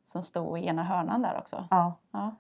som 0.03 0.23
stod 0.23 0.59
i 0.59 0.65
ena 0.67 0.83
hörnan 0.83 1.21
där 1.21 1.38
också. 1.38 1.67
Ja, 1.71 1.93
Ja. 2.12 2.36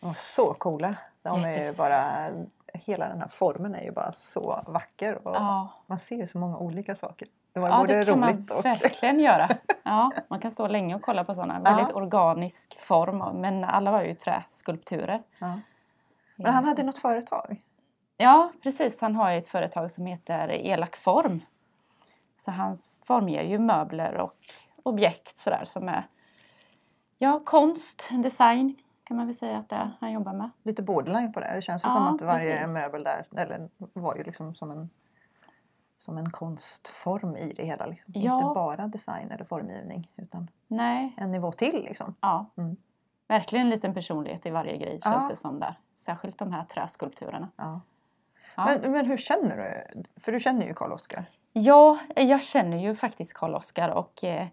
de 0.00 0.06
var 0.06 0.14
så 0.14 0.54
coola. 0.54 0.96
De 1.22 1.44
är 1.44 1.64
ju 1.64 1.72
bara, 1.72 2.30
hela 2.74 3.08
den 3.08 3.20
här 3.20 3.28
formen 3.28 3.74
är 3.74 3.82
ju 3.82 3.90
bara 3.90 4.12
så 4.12 4.60
vacker. 4.66 5.28
Och 5.28 5.34
Ja. 5.34 5.68
Man 5.86 5.98
ser 5.98 6.16
ju 6.16 6.26
så 6.26 6.38
många 6.38 6.58
olika 6.58 6.94
saker. 6.94 7.28
Det 7.52 7.60
var 7.60 7.68
Ja, 7.68 7.78
både 7.78 7.98
det 7.98 8.04
kan 8.04 8.20
man 8.20 8.32
roligt 8.32 8.50
och... 8.50 8.64
verkligen 8.64 9.20
göra. 9.20 9.48
Ja, 9.86 10.12
man 10.28 10.40
kan 10.40 10.50
stå 10.50 10.66
länge 10.66 10.94
och 10.94 11.02
kolla 11.02 11.24
på 11.24 11.34
sådana. 11.34 11.60
Väldigt 11.60 11.94
organisk 11.94 12.80
form, 12.80 13.40
men 13.40 13.64
alla 13.64 13.90
var 13.90 14.02
ju 14.02 14.14
träskulpturer. 14.14 15.22
Ja. 15.38 15.60
Men 16.36 16.54
han 16.54 16.64
hade 16.64 16.82
något 16.82 16.98
företag. 16.98 17.62
Ja, 18.16 18.52
precis. 18.62 19.00
Han 19.00 19.16
har 19.16 19.30
ju 19.30 19.38
ett 19.38 19.46
företag 19.46 19.90
som 19.90 20.06
heter 20.06 20.48
Elak 20.48 20.96
Form. 20.96 21.40
Så 22.36 22.50
han 22.50 22.76
formger 23.04 23.42
ju 23.42 23.58
möbler 23.58 24.14
och 24.16 24.36
objekt 24.82 25.38
sådär 25.38 25.64
som 25.64 25.88
är 25.88 26.06
ja, 27.18 27.40
konst, 27.44 28.08
design 28.10 28.76
kan 29.04 29.16
man 29.16 29.26
väl 29.26 29.34
säga 29.36 29.58
att 29.58 29.68
det 29.68 29.76
är 29.76 29.90
han 30.00 30.12
jobbar 30.12 30.32
med. 30.32 30.50
Lite 30.62 30.82
borderline 30.82 31.32
på 31.32 31.40
det. 31.40 31.54
Det 31.54 31.62
känns 31.62 31.84
ju 31.84 31.88
Ja, 31.88 31.92
som 31.94 32.06
att 32.14 32.22
varje 32.22 32.58
precis. 32.58 32.74
möbel 32.74 33.04
där 33.04 33.26
eller, 33.36 33.68
var 33.78 34.16
ju 34.16 34.22
liksom 34.24 34.54
som 34.54 34.70
en, 34.70 34.90
som 35.98 36.18
en 36.18 36.30
konstform 36.30 37.36
i 37.36 37.52
det 37.52 37.64
hela. 37.64 37.86
Liksom. 37.86 38.12
Ja. 38.16 38.34
Inte 38.42 38.54
bara 38.54 38.86
design 38.86 39.30
eller 39.30 39.44
formgivning 39.44 40.10
utan 40.16 40.50
Nej, 40.66 41.14
en 41.16 41.32
nivå 41.32 41.52
till. 41.52 41.84
Liksom. 41.84 42.14
ja. 42.20 42.46
Mm. 42.56 42.76
Verkligen 43.28 43.66
en 43.66 43.70
liten 43.70 43.94
personlighet 43.94 44.46
i 44.46 44.50
varje 44.50 44.76
grej 44.76 45.00
känns 45.02 45.22
Ja. 45.22 45.28
det 45.30 45.36
som 45.36 45.60
där. 45.60 45.78
Särskilt 45.94 46.38
de 46.38 46.52
här 46.52 46.64
träskulpturerna. 46.64 47.48
Ja. 47.56 47.80
Men, 48.56 48.92
men 48.92 49.06
hur 49.06 49.16
känner 49.16 49.56
du? 49.56 50.02
För 50.20 50.32
du 50.32 50.40
känner 50.40 50.66
ju 50.66 50.74
Karl-Oskar. 50.74 51.24
Ja, 51.52 51.98
jag 52.16 52.42
känner 52.42 52.76
ju 52.76 52.94
faktiskt 52.94 53.34
Karl-Oskar 53.34 53.88
och 53.88 54.24
eh, 54.24 54.46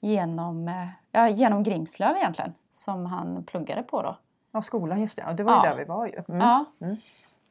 genom, 0.00 0.68
eh, 0.68 0.88
ja, 1.12 1.28
genom 1.28 1.62
Grimslöv 1.62 2.16
egentligen 2.16 2.54
som 2.72 3.06
han 3.06 3.44
pluggade 3.44 3.82
på 3.82 4.02
då. 4.02 4.16
Ja, 4.52 4.62
skolan 4.62 5.00
just 5.00 5.16
det. 5.16 5.22
Ja, 5.26 5.32
det 5.32 5.42
var 5.42 5.52
ju 5.52 5.58
Ja. 5.58 5.70
där 5.70 5.76
vi 5.76 5.84
var 5.84 6.06
ju. 6.06 6.22
Mm. 6.28 6.40
Ja. 6.40 6.64
Mm. 6.80 6.96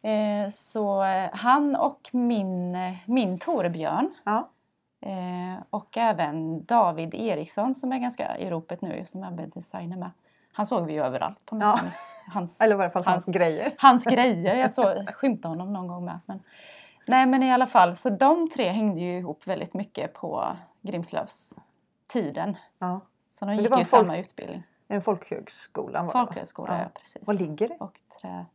Eh, 0.04 0.52
så 0.52 1.04
eh, 1.04 1.30
han 1.34 1.76
och 1.76 2.10
min, 2.12 2.76
eh, 2.76 2.94
min 3.06 3.40
Torebjörn 3.40 4.14
Ja. 4.24 4.50
eh, 5.02 5.64
och 5.70 5.98
även 5.98 6.66
David 6.66 7.14
Eriksson 7.16 7.76
som 7.76 7.92
är 7.92 7.98
ganska 8.00 8.38
i 8.38 8.50
ropet 8.50 8.82
nu 8.82 9.06
som 9.08 9.24
är 9.24 9.32
designer 9.32 9.98
med. 9.98 10.12
Han 10.54 10.66
såg 10.66 10.86
vi 10.86 10.94
ju 10.94 11.04
överallt 11.04 11.46
på 11.46 11.56
mässan. 11.56 11.86
Hans, 12.34 12.62
Eller 12.62 12.76
i 12.76 12.80
alla 12.80 12.90
fall 12.90 13.04
hans, 13.06 13.26
Hans- 13.26 13.36
grejer. 13.36 13.74
hans 13.78 14.04
grejer. 14.06 14.56
Jag 14.56 14.72
såg, 14.72 15.14
skymtade 15.14 15.52
honom 15.52 15.74
någon 15.74 15.88
gång 15.88 16.06
med. 16.06 16.20
Men, 16.26 16.40
nej 17.08 17.26
men 17.26 17.44
i 17.44 17.52
alla 17.54 17.68
fall, 17.68 17.96
så 17.96 18.10
de 18.10 18.50
tre 18.50 18.70
hängde 18.70 19.02
ju 19.02 19.18
ihop 19.18 19.48
väldigt 19.48 19.74
mycket 19.74 20.14
på 20.14 20.48
Grimslövs 20.82 21.54
tiden. 22.08 22.58
Ja. 22.80 23.00
Så 23.32 23.46
de 23.46 23.56
gick 23.56 23.64
ju 23.64 23.70
folk- 23.70 23.88
samma 23.88 24.18
utbildning. 24.18 24.64
En 24.92 25.02
folkhögskola 25.02 26.04
var? 26.04 26.12
Folkhögskola, 26.12 26.80
ja. 26.82 26.90
precis. 27.00 27.28
Var 27.28 27.34
ligger 27.34 27.68
det? 27.68 27.78
Och 27.80 28.00
trä... 28.22 28.46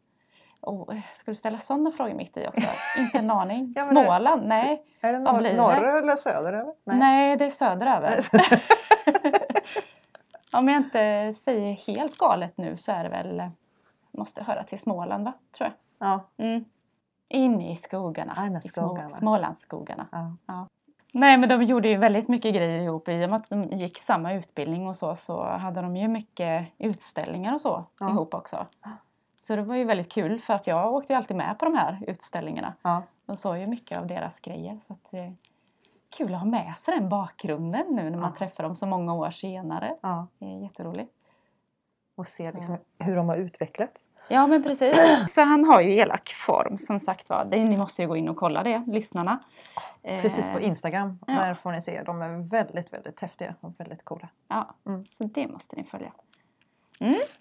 Oh, 0.60 0.94
ska 1.14 1.30
du 1.30 1.34
ställa 1.34 1.58
sådana 1.58 1.90
frågor 1.90 2.14
mitt 2.14 2.36
i 2.36 2.46
också? 2.46 2.66
Inte 2.98 3.18
en 3.18 3.30
aning. 3.30 3.72
Ja, 3.76 3.84
men 3.84 3.94
det- 3.94 4.02
Småland? 4.04 4.46
Nej. 4.46 4.84
Är 5.00 5.12
det 5.12 5.18
norr, 5.18 5.56
norr 5.56 5.98
eller 5.98 6.16
söderöver? 6.16 6.74
Nej. 6.84 7.36
det 7.36 7.44
är 7.44 7.50
söderöver. 7.50 8.20
Om 10.52 10.68
jag 10.68 10.76
inte 10.76 11.32
säger 11.44 11.72
helt 11.72 12.18
galet 12.18 12.56
nu 12.56 12.76
så 12.76 12.92
är 12.92 13.02
det 13.04 13.08
väl, 13.10 13.50
måste 14.10 14.42
höra 14.42 14.62
till 14.62 14.78
Småland 14.78 15.24
va? 15.24 15.32
Tror 15.56 15.70
jag. 15.98 16.08
Ja. 16.08 16.20
Mm. 16.44 16.64
Inne 17.28 17.70
i 17.70 17.74
skogarna. 17.76 18.32
Ja, 18.36 18.46
i 18.46 18.56
I 18.56 18.60
små, 18.60 18.82
skogarna. 18.86 19.08
Smålandsskogarna. 19.08 20.06
Ja. 20.46 20.68
Nej 21.18 21.38
men 21.38 21.48
de 21.48 21.62
gjorde 21.62 21.88
ju 21.88 21.96
väldigt 21.96 22.28
mycket 22.28 22.54
grejer 22.54 22.82
ihop. 22.82 23.08
I 23.08 23.24
och 23.24 23.30
med 23.30 23.36
att 23.36 23.50
de 23.50 23.62
gick 23.64 23.98
samma 23.98 24.32
utbildning 24.32 24.88
och 24.88 24.96
så 24.96 25.16
så 25.16 25.44
hade 25.44 25.82
de 25.82 25.96
ju 25.96 26.08
mycket 26.08 26.66
utställningar 26.78 27.54
och 27.54 27.60
så 27.60 27.84
Ja. 28.00 28.10
ihop 28.10 28.34
också. 28.34 28.66
Så 29.38 29.56
det 29.56 29.62
var 29.62 29.74
ju 29.76 29.84
väldigt 29.84 30.12
kul 30.12 30.40
för 30.40 30.54
att 30.54 30.66
jag 30.66 30.92
åkte 30.94 31.12
ju 31.12 31.16
alltid 31.16 31.36
med 31.36 31.58
på 31.58 31.64
de 31.64 31.74
här 31.74 31.98
utställningarna. 32.06 32.72
Ja. 32.82 33.02
Och 33.26 33.38
såg 33.38 33.58
ju 33.58 33.66
mycket 33.66 33.98
av 33.98 34.06
deras 34.06 34.40
grejer. 34.40 34.78
Så 34.86 34.92
att, 34.92 35.14
eh, 35.14 35.30
kul 36.16 36.34
att 36.34 36.40
ha 36.40 36.46
med 36.46 36.74
sig 36.78 36.94
den 36.94 37.08
bakgrunden 37.08 37.86
nu 37.90 38.10
när 38.10 38.18
man 38.18 38.30
Ja. 38.32 38.38
träffar 38.38 38.62
dem 38.64 38.76
så 38.76 38.86
många 38.86 39.14
år 39.14 39.30
senare. 39.30 39.94
ja. 40.02 40.26
Det 40.38 40.44
är 40.44 40.58
jätteroligt. 40.62 41.12
Och 42.16 42.28
se 42.28 42.52
liksom 42.52 42.78
hur 42.98 43.16
de 43.16 43.28
har 43.28 43.36
utvecklats. 43.36 44.10
Ja 44.28 44.46
men 44.46 44.62
precis. 44.62 44.96
Så 45.28 45.40
han 45.42 45.64
har 45.64 45.80
ju 45.80 45.94
elak 45.96 46.28
form 46.28 46.76
som 46.78 46.98
sagt 47.00 47.28
var. 47.28 47.44
Det- 47.44 47.64
Ni 47.64 47.76
måste 47.76 48.02
ju 48.02 48.08
gå 48.08 48.16
in 48.16 48.28
och 48.28 48.36
kolla 48.36 48.62
det, 48.62 48.84
lyssnarna. 48.86 49.38
Precis 50.02 50.50
på 50.50 50.58
Eh, 50.58 50.66
Instagram. 50.68 51.18
ja. 51.26 51.32
Där 51.34 51.54
får 51.54 51.72
ni 51.72 51.82
se. 51.82 52.02
De 52.02 52.22
är 52.22 52.48
väldigt, 52.50 52.92
väldigt 52.92 53.20
häftiga 53.20 53.54
och 53.60 53.72
väldigt 53.80 54.04
coola. 54.04 54.28
Ja, 54.48 54.74
Mm. 54.86 55.04
så 55.04 55.24
det 55.24 55.48
måste 55.48 55.76
ni 55.76 55.84
följa. 55.84 56.12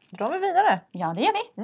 Drar 0.09 0.31
vi 0.31 0.38
vidare. 0.39 0.81
Ja 0.91 1.13
det 1.17 1.21
gör 1.21 1.33
vi. 1.55 1.63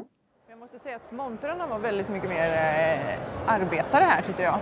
Jag 0.49 0.59
måste 0.59 0.79
säga 0.79 0.95
att 0.95 1.11
montrarna 1.11 1.67
var 1.67 1.79
väldigt 1.79 2.09
mycket 2.09 2.29
mer 2.29 2.49
eh, 2.49 3.53
arbetare 3.53 4.03
här 4.03 4.21
tyckte 4.21 4.43
jag. 4.43 4.59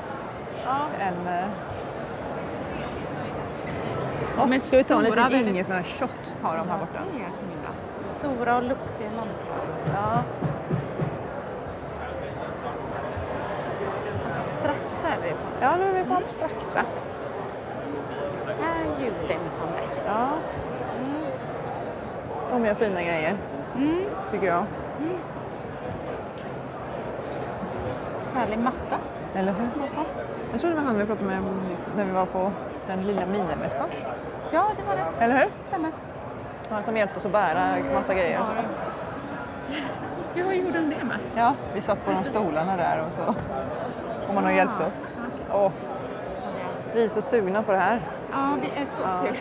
Ja. 0.65 0.87
Än, 0.99 1.27
eh... 1.27 1.45
Oh, 4.37 4.59
ska 4.59 4.77
vi 4.77 4.83
ta 4.83 4.95
en 4.95 5.01
liten 5.03 5.23
väldigt- 5.23 5.47
ingefärsshot 5.47 6.35
har 6.41 6.57
de 6.57 6.69
här 6.69 6.79
borta. 6.79 6.99
Stora 8.09 8.57
och 8.57 8.63
luftiga 8.63 9.07
montrar. 9.09 9.65
Ja. 9.93 10.23
Abstrakta 14.35 15.07
är 15.07 15.21
vi 15.23 15.29
på. 15.29 15.37
ja, 15.61 15.75
nu 15.77 15.83
är 15.83 15.93
vi 15.93 16.09
på 16.09 16.13
abstrakta. 16.15 16.85
Här 18.61 18.85
ljuddämpande. 18.99 19.79
Ja. 20.05 20.27
De 22.51 22.65
gör 22.65 22.73
fina 22.73 23.01
grejer, 23.03 23.37
Mm. 23.75 24.03
tycker 24.31 24.47
jag. 24.47 24.65
Härlig 28.33 28.59
matta. 28.59 28.97
Eller 29.35 29.53
hur? 29.53 29.67
Jag 30.51 30.61
tror 30.61 30.69
det 30.71 30.75
var 30.75 30.83
han 30.83 30.97
vi 30.97 31.05
pratade 31.05 31.27
med 31.27 31.43
när 31.95 32.05
vi 32.05 32.11
var 32.11 32.25
på 32.25 32.51
den 32.87 33.07
lilla 33.07 33.25
minimässan. 33.25 33.89
Ja 34.51 34.63
det 34.77 34.83
var 34.83 34.95
det. 34.95 35.23
Eller 35.25 35.37
hur? 35.39 35.49
Stämmer. 35.67 35.91
Han 36.69 36.83
som 36.83 36.97
hjälpte 36.97 37.19
oss 37.19 37.25
att 37.25 37.31
bära 37.31 37.75
massa 37.93 38.13
grejer 38.13 38.39
och 38.39 38.45
så. 38.45 38.51
Ja, 40.35 40.53
gjorde 40.53 40.79
han 40.79 40.89
det 40.89 41.03
med? 41.03 41.19
Ja, 41.35 41.55
vi 41.73 41.81
satt 41.81 42.05
på 42.05 42.11
de 42.11 42.23
stolarna 42.23 42.77
där 42.77 43.03
och 43.05 43.11
så 43.25 43.35
kom 44.27 44.35
han 44.35 44.45
och 44.45 44.53
hjälpte 44.53 44.83
oss. 44.85 44.93
Åh, 45.51 45.71
vi 46.93 47.05
är 47.05 47.09
så 47.09 47.21
sugna 47.21 47.63
på 47.63 47.71
det 47.71 47.77
här. 47.77 47.99
Ja, 48.31 48.57
vi 48.61 48.81
är 48.81 48.85
så 48.85 49.01
Ja. 49.03 49.13
sugna. 49.19 49.35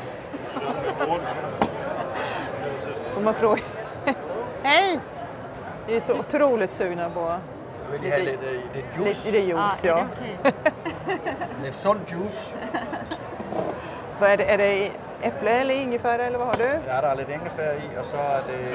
Får 3.15 3.21
man 3.23 3.35
fråga? 3.35 3.63
Hej! 4.63 5.01
Vi 5.87 5.97
är 5.97 6.01
så 6.01 6.15
otroligt 6.19 6.75
sugna 6.75 7.11
på 7.11 7.33
lidt, 7.93 8.05
øh, 8.05 8.25
lidt 8.25 8.41
lite, 8.75 8.89
juice? 9.03 9.33
lite 9.33 9.45
juice. 9.45 9.87
Ja. 9.87 10.07
Lidt 11.65 11.75
sund 11.75 12.01
juice. 12.07 12.57
Vad 14.21 14.31
är, 14.31 14.37
det, 14.37 14.45
är 14.53 14.59
det 14.59 14.91
äpple 15.23 15.51
eller 15.51 15.75
ingefära 15.75 16.23
eller 16.23 16.39
vad 16.39 16.47
har 16.47 16.55
du? 16.55 16.65
Ja, 16.65 17.01
der 17.01 17.09
er 17.09 17.15
lidt 17.15 17.29
ingefær 17.29 17.73
i, 17.73 17.97
og 17.99 18.05
så 18.05 18.17
er 18.17 18.41
det... 18.47 18.69
Øh, 18.69 18.75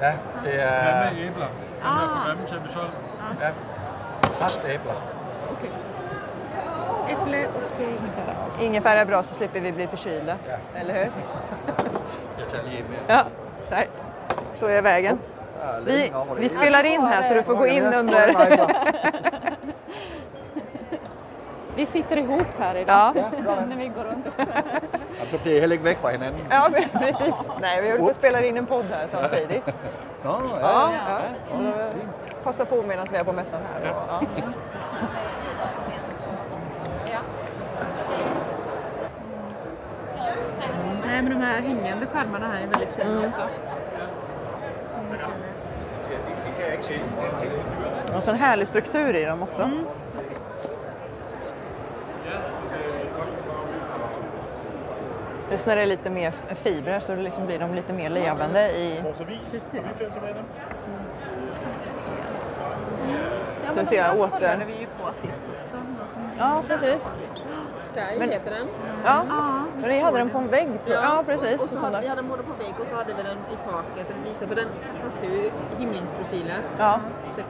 ja, 0.00 0.12
det 0.44 0.62
er 0.62 1.08
Grimme 1.08 1.26
æbler, 1.26 1.46
som 1.82 1.92
er 1.92 2.08
for 2.08 2.24
grimme 2.26 2.46
til 2.46 2.60
ja, 4.68 4.74
æbler. 4.74 4.94
Äpple 7.08 7.46
och 7.46 7.80
ingefära. 7.80 8.34
Ingefära 8.60 9.00
är 9.00 9.06
bra 9.06 9.22
så 9.22 9.34
slipper 9.34 9.60
vi 9.60 9.72
bli 9.72 9.86
förkylda. 9.86 10.36
Ja. 10.46 10.80
Eller 10.80 10.94
hur? 10.94 11.12
Jeg 12.38 12.48
tager 12.48 12.64
lige 12.64 12.78
en 12.78 12.84
mere. 12.90 13.00
Ja, 13.08 13.22
nej. 13.70 13.88
Så 14.54 14.66
är 14.66 14.82
vägen. 14.82 15.18
Vi, 15.84 15.92
det. 15.92 16.12
vi 16.38 16.48
spelar 16.48 16.84
in 16.84 17.00
här 17.00 17.28
så 17.28 17.34
du 17.34 17.42
får 17.42 17.54
gå 17.54 17.66
in 17.66 17.84
under... 17.84 18.34
Vi 21.76 21.86
sitter 21.86 22.16
ihop 22.16 22.46
här 22.58 22.74
idag. 22.74 23.12
Ja, 23.16 23.22
Ja. 23.46 23.64
När 23.68 23.76
vi 23.76 23.88
går 23.88 24.04
runt. 24.04 24.36
Heller 25.44 25.72
ikke 25.76 25.84
væk 25.84 25.98
fra 25.98 26.08
hinanden. 26.10 26.40
ja 26.50 26.68
precis. 26.92 27.34
Nej, 27.60 27.82
vi 27.82 27.88
håller 27.90 28.02
på 28.04 28.08
att 28.10 28.16
spela 28.16 28.40
in 28.42 28.56
en 28.56 28.66
podd 28.66 28.84
här 28.90 29.06
samtidigt. 29.06 29.66
Nå, 30.24 30.40
ja. 30.60 30.92
Ja, 30.92 30.92
ja. 31.08 31.18
Så 32.30 32.36
passa 32.44 32.64
på 32.64 32.82
medan 32.82 33.06
vi 33.10 33.16
är 33.16 33.24
på 33.24 33.32
mässan 33.32 33.60
här. 33.74 33.86
Ja. 33.86 34.20
Nej, 41.06 41.22
men 41.22 41.30
de 41.38 41.44
här 41.44 41.60
hängande 41.60 42.06
skärmarna 42.06 42.46
här 42.48 42.62
är 42.62 42.66
väldigt 42.66 42.88
fina 42.96 43.28
också. 43.28 43.40
Och 48.16 48.22
så 48.24 48.30
en 48.30 48.36
härlig 48.36 48.68
struktur 48.68 49.14
i 49.16 49.24
dem 49.24 49.42
också. 49.42 49.70
Just 55.56 55.66
när 55.66 55.76
det 55.76 55.82
är 55.82 55.86
lite 55.86 56.10
mer 56.10 56.32
fibrer 56.54 57.00
så 57.00 57.14
liksom 57.14 57.46
blir 57.46 57.58
de 57.58 57.74
lite 57.74 57.92
mer 57.92 58.10
levande 58.10 58.70
i... 58.70 59.02
Precis. 59.26 59.74
Ja, 63.64 63.70
men 63.74 63.86
ser 63.86 63.96
jag 63.96 64.18
åter. 64.20 64.30
kollade 64.30 64.64
vi 64.64 64.72
ju 64.72 64.86
på 64.86 65.12
sist 65.20 65.46
också. 65.60 65.76
Ja, 66.38 66.62
precis. 66.68 67.06
Sky 67.94 68.18
Men- 68.18 68.30
heter 68.30 68.50
den. 68.50 68.66
Ja, 69.04 69.24
Ja, 69.28 69.62
vi 69.74 69.80
men 69.80 69.90
ni 69.90 70.00
hade 70.00 70.18
den 70.18 70.30
på 70.30 70.38
en 70.38 70.48
vägg 70.48 70.68
tror 70.84 70.96
jag. 70.96 71.04
Ja, 71.04 71.22
precis. 71.26 71.60
Och 71.60 71.68
så 71.68 71.78
hade, 71.78 72.00
vi 72.00 72.06
hade 72.08 72.20
den 72.22 72.28
både 72.30 72.42
på 72.42 72.52
vägg 72.52 72.74
och 72.80 72.86
så 72.86 72.94
hade 72.94 73.14
vi 73.14 73.22
den 73.22 73.38
i 73.52 73.56
taket. 73.64 74.06
Den 74.08 74.22
visar, 74.24 74.46
för 74.46 74.54
den 74.56 74.68
passar 75.04 75.26
ju 75.26 75.50
himlingsprofiler. 75.78 76.58
Ja, 76.78 77.00
60-60 77.30 77.42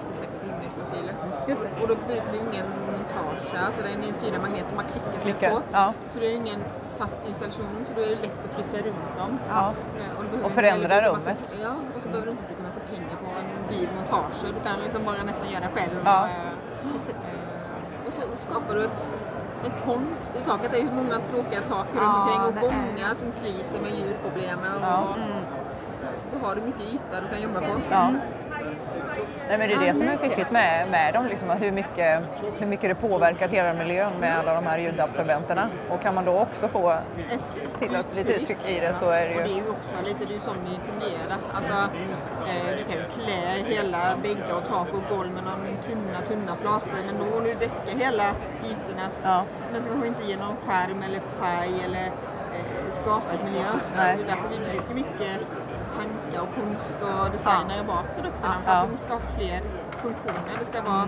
himlingsprofiler. 0.51 1.15
just 1.49 1.63
det. 1.63 1.83
Och 1.83 1.89
då 1.89 1.95
brukar 2.09 2.33
vi 2.33 2.39
ingen 2.39 2.67
montage, 2.93 3.41
så 3.77 3.83
det 3.83 3.89
är 3.89 3.95
en 3.95 4.15
fyra 4.25 4.39
magnet 4.43 4.67
som 4.69 4.77
man 4.77 4.87
klickar 4.87 5.13
sig 5.13 5.21
Klickar, 5.23 5.51
på. 5.51 5.63
ja. 5.73 5.93
Så 6.13 6.19
det 6.19 6.27
är 6.27 6.31
ju 6.31 6.37
ingen 6.37 6.61
fast 6.99 7.21
installation 7.29 7.77
så 7.87 7.91
då 7.97 8.01
är 8.07 8.11
det 8.15 8.21
lätt 8.27 8.41
att 8.47 8.53
flytta 8.57 8.77
runt 8.89 9.11
dem. 9.21 9.33
Ja. 9.49 9.65
Eh, 10.01 10.19
Och 10.19 10.25
inte 10.25 10.51
förändra 10.61 10.95
rummet. 11.05 11.13
Massa, 11.13 11.57
ja, 11.67 11.73
och 11.97 12.03
så 12.03 12.09
behöver 12.09 12.27
du 12.27 12.33
inte 12.37 12.45
bruka 12.49 12.63
massa 12.69 12.81
pengar 12.93 13.17
på 13.25 13.29
en 13.41 13.49
dyr 13.73 13.89
montage. 13.97 14.39
Du 14.57 14.61
kan 14.69 14.77
liksom 14.85 15.05
bara 15.11 15.23
nästan 15.31 15.49
göra 15.55 15.69
själv. 15.77 15.97
Ja. 16.05 16.19
Eh, 16.29 16.47
eh, 16.87 18.07
Och 18.07 18.13
så 18.19 18.23
skapar 18.47 18.75
du 18.75 18.85
ett, 18.85 19.17
en 19.65 19.73
konst 19.87 20.33
i 20.41 20.45
taket. 20.49 20.69
Det 20.73 20.79
är 20.79 20.83
ju 20.89 20.91
många 21.03 21.17
tråkiga 21.29 21.61
tak 21.61 21.87
runt 21.93 22.03
Ja, 22.03 22.23
omkring 22.23 22.41
och 22.47 22.53
det 22.55 22.61
är 22.67 22.73
många 22.81 23.09
som 23.21 23.29
sliter 23.41 23.79
med 23.85 23.93
ljudproblemen. 23.99 24.79
Ja. 24.83 24.99
Och, 25.11 25.19
Då 26.33 26.47
har 26.47 26.55
du 26.55 26.61
mycket 26.63 26.87
yta 26.95 27.15
du 27.23 27.27
kan 27.33 27.41
jobba 27.43 27.61
på. 27.61 27.73
Ja. 27.91 28.05
Nej, 29.49 29.59
men 29.59 29.69
det 29.69 29.75
är 29.75 29.81
det 29.81 29.95
som 29.95 30.09
är 30.09 30.17
fiffigt 30.17 30.51
med, 30.51 30.89
med 30.91 31.15
dem, 31.15 31.27
liksom, 31.27 31.51
hur, 31.51 31.73
mycket, 31.73 32.23
hur 32.59 32.67
mycket 32.67 32.89
det 32.91 33.09
påverkar 33.09 33.49
hela 33.49 33.73
miljön 33.75 34.13
med 34.21 34.39
alla 34.39 34.55
de 34.55 34.67
här 34.67 34.79
ljudabsorbenterna. 34.79 35.69
Och 35.91 36.03
kan 36.03 36.15
man 36.15 36.25
då 36.25 36.39
också 36.39 36.69
få 36.69 36.97
till 37.79 37.97
att 37.97 38.17
lite 38.17 38.33
tryck 38.33 38.59
i 38.69 38.81
det 38.81 38.95
så 38.95 39.11
är 39.11 39.29
det 39.29 39.35
Och 39.37 39.43
det 39.43 39.51
är 39.51 39.57
ju... 39.57 39.63
ju 39.63 39.71
också 39.71 39.97
lite 40.05 40.25
du 40.35 40.41
som 40.41 40.57
ni 40.57 40.81
fungerar. 40.89 41.39
Alltså, 41.55 41.73
eh, 42.49 42.77
du 42.77 42.85
kan 42.85 42.97
ju 43.03 43.05
klä 43.17 43.75
hela 43.75 43.99
väggar 44.23 44.55
och 44.57 44.67
tak 44.69 44.89
och 44.95 45.17
golv 45.17 45.33
med 45.33 45.45
någon 45.45 45.67
tunna, 45.87 46.21
tunna 46.29 46.57
plator. 46.57 46.99
Men 47.07 47.19
då 47.19 47.25
får 47.33 47.41
du 47.41 47.55
täcka 47.55 47.99
hela 48.05 48.25
ytorna. 48.71 49.07
Ja. 49.23 49.45
Men 49.73 49.83
så 49.83 49.89
kanske 49.89 50.09
inte 50.09 50.25
ge 50.25 50.37
någon 50.37 50.57
skärm 50.57 51.03
eller 51.03 51.21
färg 51.41 51.75
eller 51.85 52.07
eh, 52.57 52.93
skapa 52.93 53.33
ett 53.35 53.45
miljö. 53.45 53.67
Nej. 53.97 54.17
Det 54.17 54.23
är 54.23 54.27
därför 54.27 54.49
vi 54.51 54.59
brukar 54.71 54.95
mycket 54.95 55.41
tankar 55.97 56.41
och 56.43 56.55
konst 56.55 56.97
och 57.01 57.31
designer 57.33 57.85
bak 57.85 58.05
produkterna. 58.17 58.55
För 58.65 58.73
Ja. 58.73 58.79
att 58.79 58.91
de 58.91 58.99
ska 58.99 59.13
ha 59.13 59.21
fler 59.37 59.61
funktioner. 60.03 60.55
Det 60.59 60.65
ska 60.67 60.83
vara, 60.83 61.07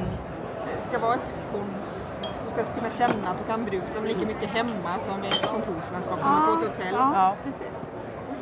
det 0.66 0.82
ska 0.88 0.98
vara 0.98 1.14
ett 1.14 1.34
konst. 1.52 2.16
Du 2.44 2.50
ska 2.62 2.72
kunna 2.72 2.90
känna 2.90 3.28
att 3.30 3.38
du 3.38 3.44
kan 3.44 3.64
bruka 3.64 3.94
dem 3.94 4.04
lika 4.04 4.26
mycket 4.26 4.48
hemma 4.48 4.92
som 5.06 5.24
i 5.24 5.28
ett 5.28 5.50
kontorslandskap 5.50 6.20
som 6.22 6.30
på 6.46 6.52
ett 6.62 6.68
hotell. 6.68 6.94
Ja. 6.94 7.34
precis. 7.44 7.87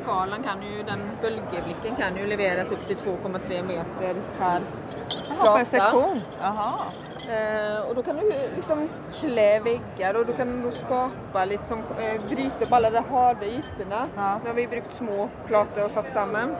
Skalan 0.02 0.42
kan 0.42 0.62
ju, 0.62 0.82
den 0.82 1.00
bölgeblicken 1.22 1.96
kan 1.98 2.16
ju 2.16 2.26
levereras 2.26 2.70
upp 2.72 2.86
till 2.86 2.96
2,3 2.96 3.62
meter 3.62 4.14
per 4.38 4.60
Jaha, 5.38 5.56
per 5.58 5.64
sektion. 5.64 6.20
Jaha. 6.40 6.72
Eh, 7.30 7.80
och 7.88 7.94
då 7.94 8.02
kan 8.02 8.16
du 8.16 8.32
liksom 8.56 8.88
klä 9.20 9.60
väggar 9.60 10.14
och 10.20 10.26
du 10.26 10.32
kan 10.32 10.62
då 10.62 10.70
skapa 10.70 11.44
lite 11.44 11.64
som, 11.66 11.78
eh, 11.78 12.22
bryta 12.28 12.64
upp 12.64 12.72
alla 12.72 12.90
de 12.90 12.98
hårda 12.98 13.46
ytorna. 13.46 14.06
Ja. 14.16 14.38
Nu 14.42 14.48
har 14.48 14.54
vi 14.54 14.66
brukt 14.66 14.92
små 14.92 15.28
plator 15.46 15.84
och 15.84 15.90
satt 15.90 16.12
samman. 16.12 16.50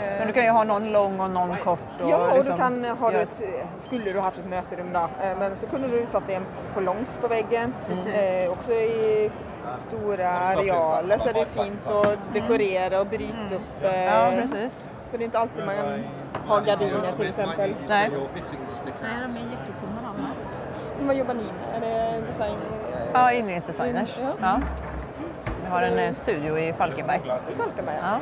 Eh, 0.00 0.06
Men 0.18 0.26
du 0.26 0.32
kan 0.32 0.44
ju 0.44 0.50
ha 0.50 0.64
någon 0.64 0.92
lång 0.92 1.20
och 1.20 1.30
någon 1.30 1.56
kort. 1.64 1.80
Och 2.02 2.10
Ja, 2.10 2.30
och 2.30 2.34
liksom 2.36 2.52
du 2.56 2.58
kan 2.62 2.84
ha 2.98 3.12
göra- 3.12 3.22
ett, 3.22 3.42
skulle 3.78 4.12
du 4.12 4.20
haft 4.20 4.38
ett 4.38 4.48
möterum 4.50 4.92
då, 4.92 5.00
eh, 5.00 5.38
men 5.38 5.56
så 5.56 5.66
kunde 5.66 5.88
du 5.88 6.06
satt 6.06 6.28
en 6.30 6.42
på 6.74 6.80
långs 6.80 7.18
på 7.20 7.28
väggen. 7.28 7.74
Eh, 8.14 8.50
också 8.52 8.72
i 8.72 9.30
stora 9.88 10.30
arealer 10.30 11.18
så 11.18 11.28
är 11.28 11.32
det 11.32 11.46
fint 11.46 11.86
att 11.90 12.18
dekorera 12.32 13.00
och 13.00 13.06
bryta 13.06 13.54
upp. 13.54 13.82
Eh, 13.82 14.04
Ja, 14.04 14.30
precis. 14.42 14.84
För 15.10 15.18
det 15.18 15.24
är 15.24 15.26
inte 15.26 15.38
alltid 15.38 15.64
man 15.66 16.04
har 16.46 16.60
gardiner 16.60 17.12
till 17.16 17.28
exempel. 17.28 17.74
Nej. 17.88 18.10
Nej, 18.10 18.10
de 18.10 19.36
är 19.36 19.50
jättefina 19.50 20.00
de 20.02 20.22
här. 20.22 20.34
Men 20.98 21.06
vad 21.06 21.16
jobbar 21.16 21.34
ni 21.34 21.42
med? 21.42 21.76
Är 21.76 21.80
det 21.80 22.20
design? 22.26 22.56
Ja, 23.12 23.32
inredningsdesigners. 23.32 24.18
Ja. 24.20 24.32
Ja. 24.40 24.60
Vi 25.64 25.70
har 25.70 25.82
en 25.82 25.98
eh, 25.98 26.12
studio 26.12 26.58
i 26.58 26.72
Falkenberg. 26.72 27.20
I 27.52 27.54
Falkenberg? 27.54 27.96
Ja. 28.02 28.20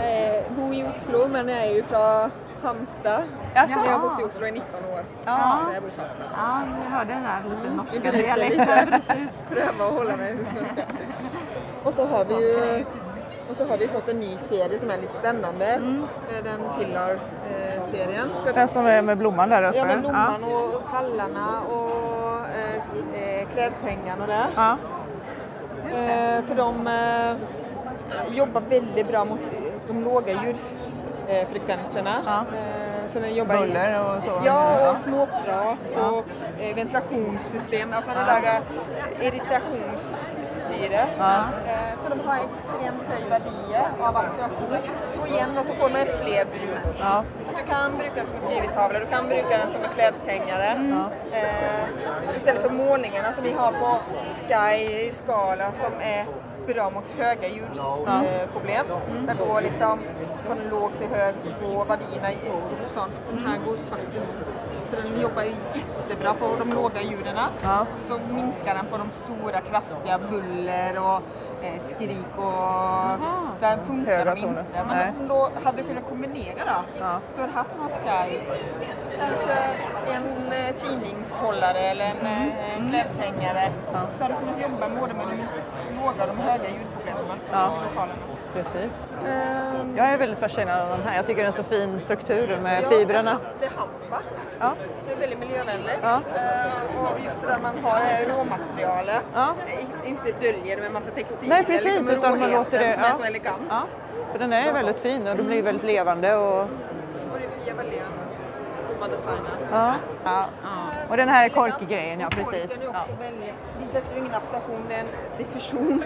Eh, 0.00 0.42
bor 0.56 0.74
i 0.74 0.84
Oslo 0.96 1.28
men 1.28 1.48
jag 1.48 1.58
är 1.66 1.74
ju 1.74 1.82
från 1.82 2.30
Halmstad. 2.62 3.22
Men 3.54 3.68
jag 3.70 3.98
har 3.98 3.98
bott 3.98 4.20
i 4.20 4.24
Oslo 4.24 4.46
i 4.46 4.52
19 4.52 4.84
år. 4.84 5.04
Ja. 5.24 5.60
Så 5.68 5.74
jag 5.74 5.82
bor 5.82 5.90
fast 5.90 6.18
där. 6.18 6.26
Ja, 6.36 6.62
jag 6.84 6.90
hörde 6.90 7.12
den 7.14 7.24
här 7.24 7.42
lite 7.44 7.74
norska 7.74 8.00
berättar 8.00 8.18
dialekten. 8.18 8.86
Precis. 8.90 9.42
Pröva 9.50 9.86
att 9.86 9.94
hålla 9.98 10.16
mig 10.16 10.36
Och 11.84 11.94
så 11.94 12.06
har 12.06 12.24
vi 12.24 12.34
ju 12.34 12.84
och 13.50 13.56
så 13.56 13.64
har 13.68 13.78
vi 13.78 13.88
fått 13.88 14.08
en 14.08 14.20
ny 14.20 14.36
serie 14.36 14.78
som 14.78 14.90
är 14.90 14.96
lite 14.98 15.12
spännande. 15.12 15.66
Eh, 15.74 16.44
Den 16.44 16.60
Pillar-serien. 16.78 18.28
Den 18.54 18.68
som 18.68 18.86
är 18.86 19.02
med 19.02 19.18
blomman 19.18 19.48
där 19.48 19.68
uppe. 19.68 19.78
Ja, 19.78 19.84
med 19.84 20.00
blomman 20.00 20.44
och 20.44 20.84
pallarna 20.90 21.60
och 21.62 22.46
eh, 22.48 23.40
eh, 23.40 23.48
klädshängarna 23.48 24.22
och 24.22 24.28
det. 24.28 24.46
Ja. 24.56 24.76
Eh, 25.90 26.44
för 26.44 26.54
de 26.54 26.86
eh, 26.86 28.36
jobbar 28.36 28.60
väldigt 28.60 29.08
bra 29.08 29.24
mot 29.24 29.40
eh, 29.40 29.72
de 29.86 30.04
låga 30.04 30.32
ljudfrekvenserna. 31.28 32.22
Ja. 32.26 32.44
Eh, 32.56 33.08
så 33.08 33.18
jobbar 33.18 33.58
Buller 33.58 34.16
och 34.16 34.22
så. 34.22 34.42
Ja, 34.44 34.90
och 34.90 34.96
småprat 35.04 35.78
och 35.94 36.24
eh, 36.60 36.74
ventilationssystem, 36.76 37.92
alltså 37.92 38.10
det 38.10 38.24
där 38.26 38.42
eh, 38.42 39.26
irritationsstyre. 39.26 41.06
Ja. 41.18 41.34
Eh, 41.66 42.00
så 42.02 42.08
de 42.08 42.20
har 42.20 42.34
extremt 42.36 43.04
hög 43.04 43.24
värde 43.30 43.50
av 44.00 44.16
absorption. 44.16 44.78
Och 45.20 45.28
igen 45.28 45.50
då 45.56 45.62
så 45.62 45.74
får 45.74 45.90
man 45.90 46.06
fler 46.06 46.44
bruk. 46.44 46.96
Ja. 47.00 47.24
Du 47.56 47.72
kan 47.72 47.98
bruka 47.98 48.14
den 48.14 48.26
som 48.26 48.36
en 48.36 48.42
skrivtavla, 48.42 48.98
du 48.98 49.06
kan 49.06 49.26
bruka 49.28 49.58
den 49.58 49.70
som 49.72 49.82
en 49.84 49.90
klädshängare. 49.90 50.70
Eh, 51.32 51.86
så 52.26 52.36
istället 52.36 52.62
för 52.62 52.70
målningarna 52.70 53.32
som 53.32 53.44
vi 53.44 53.52
har 53.52 53.72
på 53.72 53.98
Sky 54.34 55.12
skala 55.12 55.72
som 55.72 55.92
är 56.00 56.26
bra 56.66 56.90
mot 56.90 57.08
höga 57.08 57.48
ljudproblem. 57.48 58.24
Eh, 58.24 58.48
problem. 58.52 58.86
Där 59.26 59.34
går 59.34 59.60
liksom 59.60 60.02
från 60.46 60.58
låg 60.70 60.90
till 60.98 61.06
hög 61.06 61.34
så 61.38 61.50
går 61.50 61.84
vardierna 61.84 62.28
och 62.84 62.90
sånt. 62.90 63.12
Den 63.30 63.38
här 63.46 63.58
går 63.58 63.76
tvärt 63.76 64.14
emot. 64.16 64.54
Så 64.90 64.96
den 64.96 65.20
jobbar 65.20 65.42
ju 65.42 65.54
jättebra 65.74 66.34
på 66.34 66.56
de 66.58 66.72
låga 66.72 67.02
ljuden. 67.02 67.36
Ja. 67.62 67.86
Så 68.08 68.18
minskar 68.34 68.74
den 68.74 68.86
på 68.86 68.96
de 68.96 69.08
stora 69.24 69.60
kraftiga 69.60 70.18
buller 70.18 70.98
och 70.98 71.22
eh, 71.64 71.80
skrik 71.88 72.32
och 72.36 73.20
där 73.60 73.78
funkar 73.86 74.16
Höga 74.18 74.34
de 74.34 74.40
inte. 74.40 74.64
Men 74.74 74.96
Nej. 74.96 75.12
om 75.20 75.28
då 75.28 75.50
hade 75.64 75.82
kunnat 75.82 76.08
kombinera 76.08 76.64
då. 76.64 77.00
Ja. 77.00 77.20
Du 77.34 77.40
hade 77.40 77.52
haft 77.52 77.70
någon 77.78 77.90
Sky, 77.90 78.38
kanske 79.18 79.52
en 80.12 80.52
eh, 80.52 80.74
tidningshållare 80.76 81.78
eller 81.78 82.04
en 82.04 82.26
eh, 82.26 82.90
klädshängare. 82.90 83.72
Så 84.14 84.22
hade 84.22 84.34
du 84.34 84.40
kunnat 84.40 84.62
jobba 84.62 85.00
både 85.00 85.14
med 85.14 85.26
och 86.08 86.26
de 86.26 86.38
höga 86.38 86.64
ljudproblemen 86.68 87.38
Ja. 87.52 87.72
i 87.80 87.84
lokalerna. 87.88 88.18
Precis. 88.54 88.92
Ehm, 89.26 89.96
Jag 89.96 90.06
är 90.06 90.18
väldigt 90.18 90.38
fascinerad 90.38 90.80
av 90.82 90.88
den 90.98 91.06
här. 91.06 91.16
Jag 91.16 91.26
tycker 91.26 91.42
den 91.42 91.52
är 91.52 91.56
så 91.56 91.62
fin 91.62 92.00
struktur 92.00 92.58
med 92.62 92.82
ja, 92.82 92.90
fibrerna. 92.90 93.38
Det 93.60 93.66
är 93.66 93.70
hampa. 93.70 94.20
Ja. 94.60 94.72
Det 95.06 95.12
är 95.12 95.16
väldigt 95.16 95.38
miljövänligt. 95.38 95.98
Ja. 96.02 96.20
Ehm, 96.36 96.96
och 97.04 97.20
just 97.24 97.40
det 97.40 97.46
där 97.46 97.58
man 97.62 97.78
har 97.84 98.00
råmaterialet. 98.38 99.22
Ja. 99.34 99.54
Inte 100.04 100.32
döljer 100.40 100.80
med 100.80 100.92
massa 100.92 101.10
textilier. 101.10 101.48
Nej 101.48 101.64
precis, 101.64 101.96
liksom 101.96 102.08
utan 102.18 102.38
man 102.40 102.50
låter 102.50 102.78
det... 102.78 102.94
Som 102.94 103.02
är 103.04 103.14
så 103.14 103.22
elegant. 103.22 103.62
Ja. 103.68 103.82
För 104.32 104.38
den 104.38 104.52
är 104.52 104.72
väldigt 104.72 105.00
fin 105.00 105.28
och 105.28 105.36
den 105.36 105.46
blir 105.46 105.62
väldigt 105.62 105.84
levande. 105.86 106.36
Och, 106.36 106.60
Och 106.60 106.68
det 107.40 107.64
Pia 107.64 107.74
Wallén 107.74 108.02
som 108.98 109.02
har 109.02 109.08
designat. 109.16 109.60
ja. 109.72 109.94
Ja. 110.24 110.46
och 111.08 111.16
den 111.16 111.28
här 111.28 111.48
korkgrejen, 111.48 112.20
ja 112.20 112.28
precis. 112.30 112.70
Är 112.78 112.84
Ja. 112.92 113.04
väldigt, 113.20 113.54
det 113.92 114.14
är 114.14 114.18
ingen 114.18 114.34
abstraktion, 114.34 114.84
det 114.88 114.94
är 114.94 115.00
en 115.00 115.06
diffusion. 115.38 116.04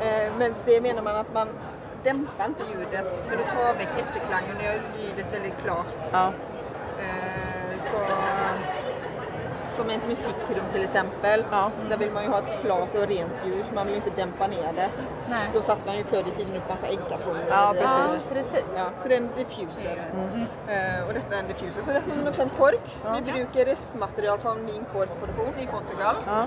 Eh, 0.00 0.32
men 0.38 0.54
det 0.66 0.80
menar 0.80 1.02
man 1.02 1.16
att 1.16 1.34
man 1.34 1.48
dämpar 2.04 2.44
inte 2.46 2.62
ljudet, 2.72 3.22
men 3.28 3.38
du 3.38 3.44
tar 3.44 3.74
väck 3.78 3.88
efterklangen 3.98 4.56
och 4.56 4.62
gör 4.64 4.80
ljudet 5.02 5.26
väldigt 5.34 5.58
klart. 5.64 6.00
Ja. 6.12 6.32
Eh, 6.98 7.78
så, 7.80 7.96
som 9.82 9.90
ett 9.90 10.08
musikrum 10.08 10.64
till 10.72 10.84
exempel, 10.84 11.44
Ja. 11.50 11.70
där 11.88 11.96
vill 11.96 12.10
man 12.10 12.22
ju 12.22 12.28
ha 12.28 12.38
ett 12.38 12.50
klart 12.64 12.94
och 12.94 13.06
rent 13.08 13.32
ljud, 13.46 13.64
man 13.74 13.86
vill 13.86 13.94
ju 13.94 14.00
inte 14.04 14.10
dämpa 14.16 14.46
ner 14.46 14.72
det. 14.72 14.88
Nej. 15.28 15.50
Då 15.54 15.60
satte 15.62 15.80
man 15.86 15.96
ju 15.96 16.04
förr 16.04 16.24
i 16.28 16.30
tiden 16.36 16.56
upp 16.56 16.68
massa 16.68 16.86
äggkartonger. 16.86 17.46
Ja, 17.50 17.74
Ja, 17.76 17.84
precis. 18.32 18.52
precis. 18.52 18.76
Ja, 18.76 18.84
så 18.98 19.08
det 19.08 19.14
är 19.14 19.18
en 19.18 19.28
diffuser. 19.36 19.96
Eh, 20.68 21.06
och 21.08 21.14
detta 21.14 21.34
är 21.36 21.38
en 21.40 21.48
diffuser. 21.48 21.82
Så 21.82 21.90
det 21.90 21.96
är 21.96 22.02
100% 22.32 22.50
kork. 22.58 22.80
Vi 23.14 23.32
brukar 23.32 23.64
restmaterial 23.64 24.38
från 24.38 24.64
min 24.64 24.84
korkproduktion 24.92 25.54
i 25.58 25.66
Portugal. 25.66 26.16
Ja. 26.26 26.44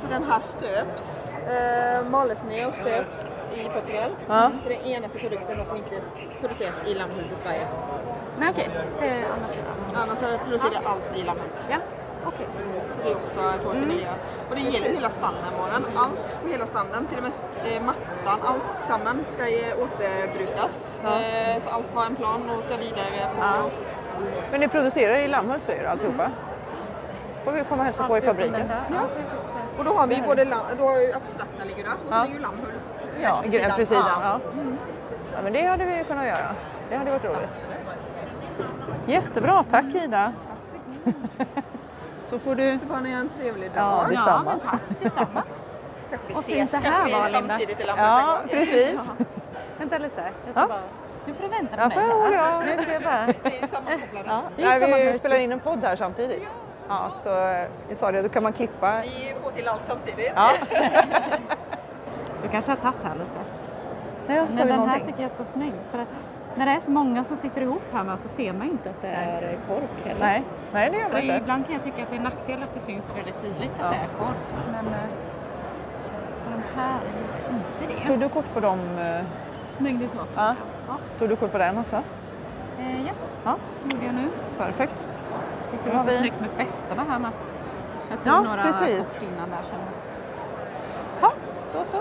Så 0.00 0.06
den 0.06 0.24
här 0.24 0.40
stöps, 0.40 1.32
eh, 1.32 2.10
males 2.10 2.42
ner 2.48 2.66
och 2.68 2.74
stöps 2.74 3.26
i 3.54 3.64
Portugal. 3.64 4.10
Ja. 4.28 4.50
Det 4.68 4.74
är 4.74 4.78
den 4.78 4.86
enaste 4.88 5.18
produkten 5.18 5.66
som 5.66 5.76
inte 5.76 5.90
produceras 6.40 6.74
i 6.86 6.94
Lammhult 6.94 7.32
i 7.32 7.36
Sverige. 7.36 7.68
Nej, 8.38 8.48
okej. 8.52 8.70
Det 9.00 9.06
är 9.08 9.24
annars. 9.24 9.56
Annars 9.94 10.40
producerar 10.44 10.70
vi 10.70 10.76
allt 10.86 11.16
i 11.18 11.22
Lammhult. 11.22 11.66
Ja, 11.70 11.76
okej. 12.26 12.46
Så 12.92 12.98
det 13.04 13.10
är 13.10 13.14
också 13.16 13.40
ett 13.40 13.64
råd 13.64 13.72
till 13.72 13.86
miljö. 13.86 14.08
Och 14.48 14.54
det 14.54 14.60
gäller 14.60 14.94
hela 14.94 15.08
standardvaran. 15.08 15.84
Allt 15.96 16.38
på 16.42 16.48
hela 16.48 16.66
standen, 16.66 17.06
till 17.06 17.18
och 17.18 17.22
med 17.22 17.32
eh, 17.76 17.82
mattan, 17.82 18.38
allt 18.50 18.84
samman 18.88 19.24
ska 19.30 19.48
ju 19.48 19.62
återbrukas. 19.84 20.98
Eh, 21.04 21.62
så 21.62 21.70
allt 21.70 21.94
har 21.94 22.06
en 22.06 22.16
plan 22.16 22.50
och 22.50 22.62
ska 22.62 22.76
vidare 22.76 23.18
på 23.36 23.40
Ja. 23.40 23.70
Men 24.50 24.60
ni 24.60 24.68
producerar 24.68 25.14
i 25.18 25.28
Lammhult 25.28 25.64
säger 25.64 25.82
du 25.82 25.88
alltihopa? 25.88 26.30
får 27.44 27.52
vi 27.52 27.64
komma 27.68 27.80
och 27.80 27.84
hälsa 27.86 28.08
på 28.08 28.18
i 28.18 28.20
fabriken. 28.20 28.70
Ja. 28.90 29.00
Och 29.78 29.84
då 29.84 29.94
har 29.94 30.06
vi 30.06 30.22
både 30.26 30.44
lam- 30.44 30.76
då 30.78 30.84
har 30.88 31.00
ju 31.00 31.12
abstrakta 31.12 31.64
ligger 31.64 31.84
där 31.84 31.92
och 31.92 31.98
Ja. 32.10 32.22
ligger 32.22 32.34
ju 32.36 32.42
Lammhult 32.42 33.02
Ja, 33.22 33.40
vid 33.42 33.52
gre- 33.52 33.76
vid 33.78 33.88
sidan. 33.88 34.04
Ja. 34.22 34.40
Ja. 34.54 34.60
Ja, 35.34 35.38
men 35.44 35.52
det 35.52 35.62
hade 35.66 35.84
vi 35.84 36.04
kunnat 36.08 36.26
göra. 36.26 36.54
Det 36.90 36.96
hade 36.96 37.10
varit 37.10 37.24
roligt. 37.24 37.68
Jättebra, 39.06 39.64
tack 39.70 39.84
Ida. 39.94 40.32
Så 42.32 42.38
får 42.38 42.54
du... 42.54 42.78
Så 42.78 42.86
får 42.86 43.00
ni 43.00 43.10
en 43.10 43.28
trevlig 43.28 43.70
dag. 43.72 44.04
Ja, 44.04 44.06
detsamma. 44.10 44.54
tack 44.70 44.80
detsamma. 45.02 45.42
Kanske 46.10 46.28
vi 46.28 46.34
Och 46.34 46.38
ses 46.40 46.70
det 46.70 46.78
här 46.88 47.10
var, 47.10 47.28
samtidigt 47.28 47.80
i 47.80 47.84
Lammhult 47.84 48.08
Ja, 48.08 48.38
precis. 48.50 49.00
Vänta 49.78 49.98
lite. 49.98 50.22
Jag 50.46 50.54
ska 50.54 50.60
Ja. 50.60 50.68
bara... 50.68 50.80
Nu 51.26 51.34
får 51.34 51.42
du 51.42 51.48
vänta 51.48 51.76
på 51.76 51.82
Ja, 51.82 51.88
mig. 51.88 51.98
får 51.98 52.32
jag 52.34 52.34
ja. 52.34 52.62
Nu 52.76 52.82
ska 52.82 52.92
jag 52.92 53.02
bara... 53.02 53.26
Vi 53.26 53.58
är 53.58 53.66
sammankopplade. 53.66 54.28
Ja, 54.28 54.42
vi 54.56 54.62
är 54.64 54.80
Nej, 54.80 55.12
vi 55.12 55.18
spelar 55.18 55.36
in 55.36 55.52
en 55.52 55.60
podd 55.60 55.78
här 55.84 55.96
samtidigt. 55.96 56.48
Ja, 56.88 57.10
så 57.22 57.48
eh, 57.48 57.66
vi 57.88 57.96
sa 57.96 58.12
det, 58.12 58.22
då 58.22 58.28
kan 58.28 58.42
man 58.42 58.52
klippa. 58.52 59.00
Vi 59.02 59.34
får 59.42 59.50
till 59.50 59.68
allt 59.68 59.82
samtidigt. 59.88 60.32
Ja. 60.36 60.50
Du 62.42 62.48
kanske 62.48 62.70
har 62.70 62.76
tagit 62.76 63.02
här 63.04 63.14
lite. 63.14 63.38
Nej, 64.26 64.36
jag 64.36 64.46
tar 64.46 64.54
Men 64.54 64.66
den 64.66 64.68
här 64.70 64.76
någonting. 64.76 65.06
tycker 65.06 65.22
jag 65.22 65.30
är 65.30 65.34
så 65.36 65.44
snygg. 65.44 65.72
För 65.90 65.98
att 65.98 66.08
när 66.56 66.66
det 66.66 66.72
är 66.72 66.80
så 66.80 66.90
många 66.90 67.24
som 67.24 67.36
sitter 67.36 67.60
ihop 67.60 67.82
här 67.92 68.04
med 68.04 68.18
så 68.20 68.28
ser 68.28 68.52
man 68.52 68.66
ju 68.66 68.72
inte 68.72 68.90
att 68.90 69.02
det 69.02 69.08
är 69.08 69.58
kork 69.68 70.04
heller. 70.06 70.20
Nej, 70.20 70.42
nej 70.72 70.90
det 70.90 70.96
gör 70.98 71.08
vi 71.14 71.22
inte. 71.22 71.36
ibland 71.36 71.64
kan 71.66 71.74
jag 71.74 71.84
tycka 71.84 72.02
att 72.02 72.08
det 72.10 72.14
är 72.14 72.18
en 72.18 72.24
nackdel 72.24 72.62
att 72.62 72.74
det 72.74 72.80
syns 72.80 73.16
väldigt 73.16 73.42
tydligt 73.42 73.70
Ja. 73.78 73.84
att 73.84 73.90
det 73.90 73.96
är 73.96 74.08
kork. 74.18 74.66
Men 74.72 74.86
eh, 74.86 75.00
de 76.44 76.80
här 76.80 76.98
är 77.48 77.54
inte 77.54 77.94
det. 78.00 78.06
Tog 78.06 78.18
du 78.20 78.28
kort 78.28 78.54
på 78.54 78.60
dem? 78.60 78.78
eh, 78.98 79.24
Smyg 79.76 79.98
ditt 79.98 80.12
hår. 80.14 80.24
Ja. 80.36 80.54
Ja. 80.88 80.96
Tog 81.18 81.28
du 81.28 81.36
kort 81.36 81.52
på 81.52 81.58
den 81.58 81.78
också? 81.78 81.96
Eh, 82.78 83.06
ja, 83.06 83.12
Ja, 83.44 83.56
gjorde 83.92 84.06
jag 84.06 84.14
nu. 84.14 84.28
perfekt. 84.58 85.06
Tyckte 85.70 85.90
Då 85.90 85.90
det 85.90 85.96
var 85.96 86.04
så 86.04 86.10
vi- 86.10 86.16
snyggt 86.18 86.40
med 86.40 86.50
festerna 86.50 87.04
här 87.08 87.18
med. 87.18 87.30
Jag 88.10 88.22
tog 88.22 88.32
Ja, 88.32 88.40
några 88.40 88.62
precis. 88.62 89.08
kort 89.08 89.22
innan 89.22 89.50
där 89.50 89.58
jag. 89.70 89.80
Ja, 91.20 91.32
då 91.72 91.84
så. 91.84 91.96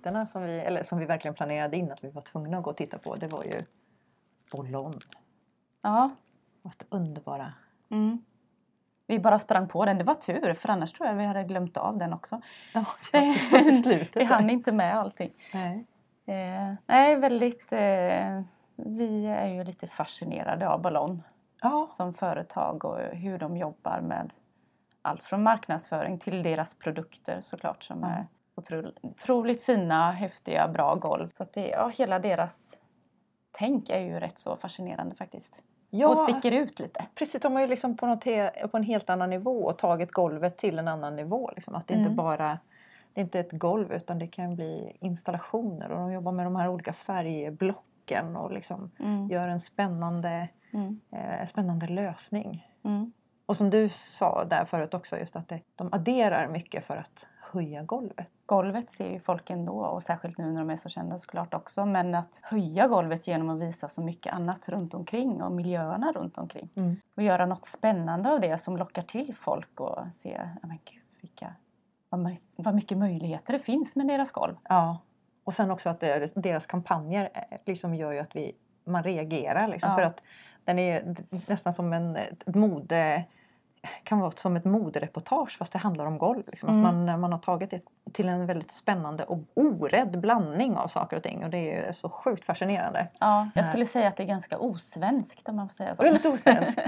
Höjdpunkterna 0.00 0.26
som 0.26 0.42
vi, 0.42 0.58
eller 0.58 0.82
som 0.82 0.98
vi 0.98 1.06
verkligen 1.06 1.34
planerade 1.34 1.76
in 1.76 1.92
att 1.92 2.04
vi 2.04 2.10
var 2.10 2.22
tvungna 2.22 2.58
att 2.58 2.64
gå 2.64 2.70
och 2.70 2.76
titta 2.76 2.98
på 2.98 3.16
det 3.16 3.26
var 3.26 3.44
ju 3.44 3.62
Boulogne. 4.50 5.00
Ja. 5.82 6.10
Vad 6.62 6.74
underbara. 6.90 7.52
Mm. 7.90 8.24
Vi 9.06 9.18
bara 9.18 9.38
sprang 9.38 9.68
på 9.68 9.84
den. 9.84 9.98
Det 9.98 10.04
var 10.04 10.14
tur 10.14 10.54
för 10.54 10.68
annars 10.68 10.92
tror 10.92 11.08
jag 11.08 11.14
vi 11.14 11.24
hade 11.24 11.44
glömt 11.44 11.76
av 11.76 11.98
den 11.98 12.12
också. 12.12 12.40
Ja, 12.74 12.84
slutet. 13.82 14.16
vi 14.16 14.24
hann 14.24 14.50
inte 14.50 14.72
med 14.72 14.98
allting. 14.98 15.32
Nej. 15.52 15.86
Eh, 16.26 16.74
nej, 16.86 17.16
väldigt... 17.16 17.72
Eh, 17.72 18.42
vi 18.76 19.26
är 19.26 19.48
ju 19.48 19.64
lite 19.64 19.86
fascinerade 19.86 20.68
av 20.68 20.82
Ballon 20.82 21.22
Ja, 21.62 21.86
som 21.90 22.14
företag 22.14 22.84
och 22.84 22.98
hur 22.98 23.38
de 23.38 23.56
jobbar 23.56 24.00
med 24.00 24.32
allt 25.02 25.22
från 25.22 25.42
marknadsföring 25.42 26.18
till 26.18 26.42
deras 26.42 26.74
produkter 26.74 27.40
såklart 27.40 27.84
som 27.84 28.04
är 28.04 28.26
otroligt, 29.02 29.62
fina, 29.62 30.10
häftiga, 30.10 30.68
bra 30.68 30.94
golv. 30.94 31.28
Så 31.30 31.46
det, 31.52 31.68
ja, 31.68 31.88
hela 31.88 32.18
deras 32.18 32.76
tänk 33.52 33.90
är 33.90 34.00
ju 34.00 34.20
rätt 34.20 34.38
så 34.38 34.56
fascinerande 34.56 35.14
faktiskt. 35.14 35.62
ja 35.90 36.08
Och 36.08 36.16
sticker 36.18 36.52
ut 36.52 36.78
lite. 36.80 37.06
precis. 37.14 37.42
De 37.42 37.52
har 37.52 37.60
ju 37.60 37.66
liksom 37.66 37.96
på, 37.96 38.06
något 38.06 38.24
på 38.70 38.76
en 38.76 38.82
helt 38.82 39.10
annan 39.10 39.30
nivå 39.30 39.72
tagit 39.72 40.10
golvet 40.12 40.58
till 40.58 40.78
en 40.78 40.88
annan 40.88 41.16
nivå. 41.16 41.50
Liksom. 41.54 41.74
Att 41.74 41.86
det 41.86 41.94
inte 41.94 42.04
Mm. 42.10 42.16
bara 42.16 42.58
det 43.12 43.20
är 43.20 43.24
inte 43.24 43.40
ett 43.40 43.52
golv 43.52 43.92
utan 43.92 44.18
det 44.18 44.26
kan 44.26 44.54
bli 44.56 44.96
installationer 45.00 45.90
och 45.90 45.98
de 45.98 46.12
jobbar 46.12 46.32
med 46.32 46.46
de 46.46 46.56
här 46.56 46.68
olika 46.68 46.92
färgblocken 46.92 48.36
och 48.36 48.52
liksom 48.52 48.90
Mm. 49.00 49.28
gör 49.28 49.48
en 49.48 49.60
spännande, 49.60 50.48
Mm. 50.72 51.00
eh, 51.12 51.46
spännande 51.46 51.86
lösning. 51.86 52.68
Mm. 52.84 53.12
Och 53.46 53.56
som 53.56 53.70
du 53.70 53.88
sa 53.88 54.44
där 54.44 54.64
förut 54.64 54.94
också, 54.94 55.18
just 55.18 55.36
att 55.36 55.48
det, 55.48 55.60
de 55.76 55.88
adderar 55.92 56.48
mycket 56.48 56.84
för 56.84 56.96
att 56.96 57.26
höja 57.52 57.82
golvet. 57.82 58.28
Golvet 58.46 58.90
ser 58.90 59.10
ju 59.10 59.20
folk 59.20 59.50
ändå 59.50 59.72
och 59.72 60.02
särskilt 60.02 60.38
nu 60.38 60.52
när 60.52 60.60
de 60.60 60.70
är 60.70 60.76
så 60.76 60.88
kända 60.88 61.18
såklart 61.18 61.54
också. 61.54 61.86
Men 61.86 62.14
att 62.14 62.40
höja 62.42 62.88
golvet 62.88 63.26
genom 63.26 63.50
att 63.50 63.62
visa 63.62 63.88
så 63.88 64.02
mycket 64.02 64.34
annat 64.34 64.68
runt 64.68 64.94
omkring 64.94 65.42
och 65.42 65.52
miljöerna 65.52 66.12
runt 66.12 66.38
omkring. 66.38 66.68
Mm. 66.74 66.96
Och 67.14 67.22
göra 67.22 67.46
något 67.46 67.66
spännande 67.66 68.32
av 68.32 68.40
det 68.40 68.58
som 68.58 68.76
lockar 68.76 69.02
till 69.02 69.34
folk 69.34 69.80
och 69.80 69.98
se, 70.12 70.40
ja 70.62 70.68
men 70.68 70.78
gud 70.84 71.02
vilka, 71.20 71.54
vad, 72.08 72.36
vad 72.56 72.74
mycket 72.74 72.98
möjligheter 72.98 73.52
det 73.52 73.58
finns 73.58 73.96
med 73.96 74.06
deras 74.06 74.30
golv. 74.30 74.54
Ja. 74.68 74.98
Och 75.44 75.54
sen 75.54 75.70
också 75.70 75.88
att 75.88 76.00
deras 76.34 76.66
kampanjer 76.66 77.30
eh, 77.34 77.58
liksom 77.66 77.94
gör 77.94 78.12
ju 78.12 78.18
att 78.18 78.36
vi, 78.36 78.52
man 78.84 79.02
reagerar. 79.02 79.68
Liksom, 79.68 79.90
Ja. 79.90 79.96
För 79.96 80.02
att 80.02 80.20
den 80.64 80.78
är 80.78 81.16
nästan 81.46 81.72
som 81.72 81.92
en 81.92 82.16
ett 82.16 82.54
mode 82.54 83.24
kan 84.02 84.18
vara 84.18 84.30
som 84.30 84.56
ett 84.56 84.64
modereportage 84.64 85.58
fast 85.58 85.72
det 85.72 85.78
handlar 85.78 86.06
om 86.06 86.18
golv. 86.18 86.42
Liksom. 86.46 86.68
Mm. 86.68 86.84
Att 86.84 86.94
man, 86.94 87.20
man 87.20 87.32
har 87.32 87.38
tagit 87.38 87.70
det 87.70 87.80
till 88.12 88.28
en 88.28 88.46
väldigt 88.46 88.72
spännande 88.72 89.24
och 89.24 89.38
orädd 89.54 90.20
blandning 90.20 90.76
av 90.76 90.88
saker 90.88 91.16
och 91.16 91.22
ting. 91.22 91.44
Och 91.44 91.50
det 91.50 91.74
är 91.74 91.92
så 91.92 92.08
sjukt 92.08 92.44
fascinerande. 92.44 93.08
Ja, 93.18 93.48
jag 93.54 93.64
skulle 93.64 93.86
säga 93.86 94.08
att 94.08 94.16
det 94.16 94.22
är 94.22 94.26
ganska 94.26 94.58
osvenskt 94.58 95.48
om 95.48 95.56
man 95.56 95.68
får 95.68 95.74
säga 95.74 95.94
så. 95.94 96.02
Väldigt 96.10 96.26
osvenskt. 96.26 96.80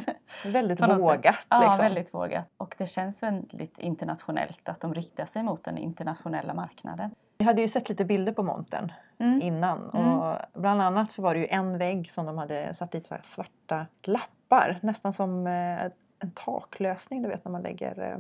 Väldigt 0.47 0.81
vågat. 0.81 1.47
Ja, 1.49 1.61
liksom. 1.61 1.79
väldigt 1.79 2.15
vågat. 2.15 2.45
Och 2.57 2.75
det 2.79 2.87
känns 2.87 3.23
väldigt 3.23 3.79
internationellt 3.79 4.69
att 4.69 4.81
de 4.81 4.95
riktar 4.95 5.27
sig 5.27 5.43
mot 5.43 5.65
den 5.65 5.79
internationella 5.79 6.55
marknaden. 6.55 7.11
Vi 7.39 7.45
hade 7.45 7.63
ju 7.63 7.69
sett 7.69 7.89
lite 7.89 8.05
bilder 8.05 8.33
på 8.33 8.43
montern 8.43 8.93
Mm. 9.23 9.43
innan. 9.43 9.91
Mm. 9.95 10.13
Och 10.13 10.37
bland 10.55 10.83
annat 10.83 11.13
så 11.13 11.23
var 11.23 11.35
det 11.35 11.41
ju 11.41 11.47
en 11.47 11.79
vägg 11.79 12.11
som 12.11 12.27
de 12.27 12.39
hade 12.39 12.75
satt 12.75 12.91
dit 12.93 13.11
svarta 13.23 13.87
lappar. 14.03 14.79
Nästan 14.83 15.13
som 15.13 15.47
eh, 15.47 15.93
en 16.23 16.31
taklösning, 16.31 17.23
du 17.23 17.29
vet 17.29 17.45
när 17.45 17.53
man 17.53 17.63
lägger, 17.63 18.01
eh, 18.13 18.19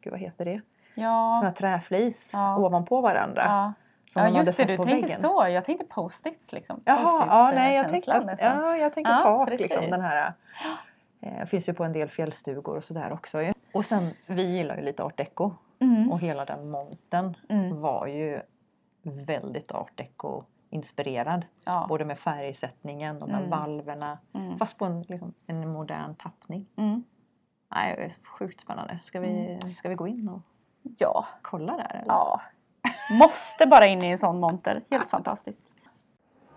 gud 0.00 0.10
vad 0.10 0.20
heter 0.20 0.44
det? 0.44 0.60
Sån 0.94 1.02
här 1.04 1.42
Ja, 1.44 1.52
träflis 1.56 2.30
Ja. 2.34 2.56
ovanpå 2.56 3.00
varandra. 3.00 3.42
ja. 3.44 3.72
Som 4.12 4.22
ja 4.22 4.28
just 4.42 4.56
det, 4.56 4.64
du 4.64 4.76
tänkte 4.76 4.94
väggen. 4.94 5.08
så. 5.18 5.46
Jag 5.50 5.64
tänkte 5.64 5.86
post-its 5.86 6.52
liksom. 6.52 6.80
Jaha, 6.84 7.26
ja, 7.28 7.50
nej, 7.54 7.76
jag 7.76 7.88
tänkte, 7.88 8.14
att, 8.14 8.26
nästan. 8.26 8.56
ja, 8.62 8.76
jag 8.76 8.92
tänkte 8.94 9.12
Ja, 9.12 9.20
tak. 9.20 9.48
precis. 9.48 9.60
Liksom, 9.70 9.90
den 9.90 10.00
här, 10.00 10.32
eh, 11.20 11.44
finns 11.46 11.68
ju 11.68 11.72
på 11.74 11.84
en 11.84 11.92
del 11.92 12.08
fjällstugor 12.08 12.76
och 12.76 12.84
sådär 12.84 13.12
också. 13.12 13.42
ju. 13.42 13.52
Och 13.74 13.84
sen, 13.84 14.10
vi 14.26 14.42
gillar 14.56 14.76
ju 14.76 14.82
lite 14.82 15.02
art 15.02 15.16
deco. 15.16 15.50
Mm. 15.80 16.12
Och 16.12 16.20
hela 16.20 16.44
den 16.44 16.70
monten 16.70 17.36
Mm. 17.48 17.80
var 17.80 18.06
ju 18.06 18.40
väldigt 19.02 19.72
art 19.72 19.92
deco 19.96 20.42
inspirerad. 20.70 21.44
Ja. 21.66 21.86
Både 21.88 22.04
med 22.04 22.18
färgsättningen, 22.18 23.18
de 23.18 23.30
här 23.30 23.38
Mm. 23.38 23.50
valverna. 23.50 24.18
Mm. 24.34 24.58
Fast 24.58 24.78
på 24.78 24.84
en, 24.84 25.02
liksom, 25.02 25.34
en 25.46 25.68
modern 25.72 26.14
tappning. 26.14 26.66
Mm. 26.76 27.04
Nej, 27.74 28.16
sjukt 28.38 28.60
spännande. 28.60 28.98
Ska 29.02 29.20
vi, 29.20 29.58
ska 29.76 29.88
vi 29.88 29.94
gå 29.94 30.08
in 30.08 30.28
och 30.28 30.40
Ja. 30.82 31.26
kolla 31.42 31.72
där? 31.76 31.90
Eller? 31.94 32.04
ja. 32.08 32.40
Måste 33.10 33.66
bara 33.66 33.86
in 33.86 34.02
i 34.02 34.10
en 34.10 34.18
sån 34.18 34.40
monter. 34.40 34.82
Helt 34.90 35.10
fantastiskt. 35.10 35.64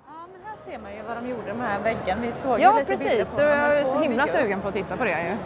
Ja, 0.07 0.11
men 0.33 0.41
här 0.45 0.57
ser 0.65 0.79
man 0.79 0.93
ju 0.95 1.01
vad 1.01 1.17
de 1.17 1.29
gjorde 1.29 1.43
med 1.43 1.55
den 1.55 1.61
här 1.61 1.79
väggen. 1.81 2.21
Vi 2.21 2.31
såg 2.31 2.57
ju 2.59 2.63
Ja, 2.63 2.71
lite 2.79 2.85
bilder 2.85 3.05
precis. 3.05 3.31
på 3.33 3.39
dem 3.41 3.47
är 3.49 3.83
så 3.83 3.99
himla 4.01 4.25
video. 4.25 4.37
sugen 4.39 4.61
på 4.61 4.67
att 4.67 4.73
titta 4.73 4.97
på 4.97 5.03
det 5.03 5.29
ju. 5.29 5.37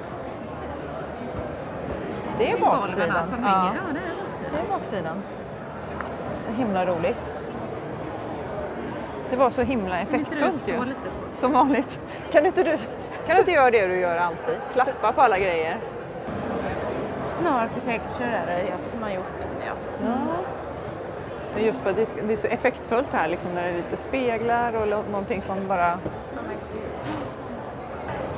Det 2.37 2.51
är 2.51 2.59
baksidan. 2.59 3.27
som 3.27 3.43
Ja, 3.43 3.47
hänger. 3.49 3.75
Ja, 3.87 3.93
det 3.93 3.99
är 3.99 4.25
baksidan. 4.25 4.51
det 4.53 4.59
är 4.59 4.77
baksidan. 4.79 5.21
Så 6.45 6.51
himla 6.51 6.85
roligt. 6.85 7.31
Det 9.29 9.35
var 9.35 9.49
så 9.51 9.61
himla 9.61 9.99
effektfullt 9.99 10.67
ju. 10.67 10.85
lite 10.85 11.11
så? 11.11 11.23
Som 11.35 11.51
vanligt. 11.51 11.99
Kan 12.31 12.45
inte 12.45 12.63
du, 12.63 12.77
kan 13.25 13.35
du 13.35 13.39
inte 13.39 13.51
göra 13.51 13.71
det 13.71 13.87
du 13.87 13.99
gör 13.99 14.17
alltid? 14.17 14.55
Klappa 14.73 15.11
på 15.11 15.21
alla 15.21 15.39
grejer. 15.39 15.77
Snow 17.23 17.53
Architecture 17.57 18.29
är 18.29 18.45
det 18.45 18.61
jag 18.69 18.81
som 18.81 19.03
har 19.03 19.09
gjort 19.09 19.33
den. 19.41 19.67
Ja. 19.67 19.73
Ja. 20.05 20.15
Men 21.55 21.63
just 21.65 21.85
att 21.87 21.95
det, 21.95 22.07
det 22.27 22.33
är 22.33 22.37
så 22.37 22.47
effektfullt 22.47 23.07
här 23.11 23.27
liksom 23.27 23.51
när 23.51 23.63
det 23.63 23.69
är 23.69 23.73
lite 23.73 23.97
speglar 23.97 24.73
och 24.75 24.87
någonting 25.11 25.41
som 25.41 25.67
bara... 25.67 25.99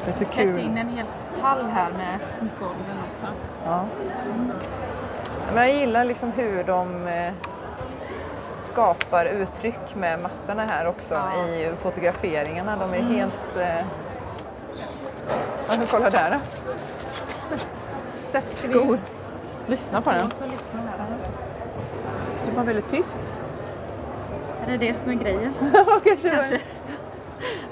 Det 0.05 0.09
är 0.11 0.13
så 0.13 0.25
Klätt 0.25 0.33
kul. 0.45 0.59
in 0.59 0.77
en 0.77 0.89
hel 0.89 1.05
pall 1.41 1.65
här 1.65 1.89
med 1.97 2.19
golven 2.59 2.97
också. 3.11 3.27
Ja. 3.65 3.85
Men 5.53 5.67
jag 5.67 5.75
gillar 5.75 6.05
liksom 6.05 6.31
hur 6.31 6.63
de 6.63 7.07
eh, 7.07 7.33
skapar 8.53 9.25
uttryck 9.25 9.95
med 9.95 10.19
mattorna 10.19 10.65
här 10.65 10.87
också 10.87 11.13
Ja. 11.13 11.45
i 11.45 11.71
fotograferingarna. 11.81 12.75
De 12.77 12.93
är 12.93 13.01
helt... 13.01 13.57
Men 15.67 15.87
kolla 15.87 16.09
där 16.09 16.31
då. 16.31 16.37
Steppskor. 18.15 18.99
Lyssna 19.67 20.01
på 20.01 20.11
den. 20.11 20.25
Och 20.25 20.33
så 20.33 20.45
lyssna 20.45 20.79
här 20.79 21.07
också. 21.09 21.31
Det 22.45 22.57
var 22.57 22.63
väldigt 22.63 22.89
tyst. 22.89 23.21
Är 24.65 24.71
det 24.71 24.77
det 24.77 24.93
som 24.93 25.11
är 25.11 25.15
grejen? 25.15 25.53
Kanske. 26.03 26.29
Kanske. 26.29 26.55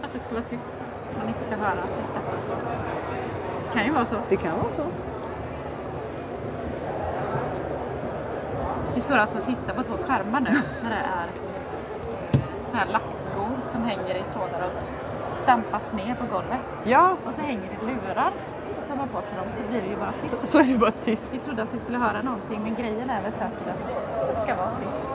Att 0.04 0.14
det 0.14 0.20
ska 0.20 0.34
vara 0.34 0.44
tyst. 0.44 0.74
Man 1.18 1.28
inte 1.28 1.44
ska 1.44 1.56
höra 1.56 1.80
att 1.84 1.90
det 2.02 2.06
steppar. 2.06 2.38
Det 3.68 3.78
kan 3.78 3.86
ju 3.86 3.92
vara 3.92 4.06
så. 4.06 4.16
Det 4.30 4.36
kan 4.36 4.52
vara 4.52 4.74
så. 4.76 4.84
Vi 8.96 9.02
står 9.02 9.16
alltså 9.16 9.38
och 9.38 9.46
tittar 9.46 9.74
på 9.74 9.84
två 9.84 9.94
skärmar 10.08 10.40
nu 10.40 10.52
när 10.84 10.90
det 10.90 10.96
är 10.96 11.28
sådana 12.66 12.80
här 12.80 12.92
lackskor 12.92 13.50
som 13.64 13.84
hänger 13.84 14.16
i 14.16 14.24
trådar 14.34 14.68
och 14.68 15.05
stampas 15.44 15.94
ner 15.94 16.16
på 16.16 16.26
golvet. 16.36 16.60
Ja, 16.84 17.16
Och 17.26 17.34
så 17.34 17.42
hänger 17.42 17.62
det 17.80 17.86
lurar 17.86 18.32
och 18.68 18.72
så 18.72 18.82
tar 18.82 18.96
man 18.96 19.08
på 19.08 19.22
sig 19.22 19.38
dem 19.38 19.46
så 19.56 19.62
blir 19.70 19.82
det 19.82 19.88
ju 19.88 19.96
bara 19.96 20.12
tyst. 20.12 20.48
så 20.48 20.60
är 20.60 20.64
det 20.64 20.78
bara 20.78 20.92
tyst. 20.92 21.30
Vi 21.34 21.40
trodde 21.40 21.64
att 21.64 21.74
vi 21.74 21.80
skulle 21.80 21.98
höra 21.98 22.22
någonting 22.22 22.60
men 22.64 22.76
grejen 22.76 23.10
är 23.10 23.22
väl 23.22 23.32
säkert 23.32 23.68
att 23.68 24.28
det 24.30 24.36
ska 24.36 24.56
vara 24.56 24.72
tyst. 24.72 25.14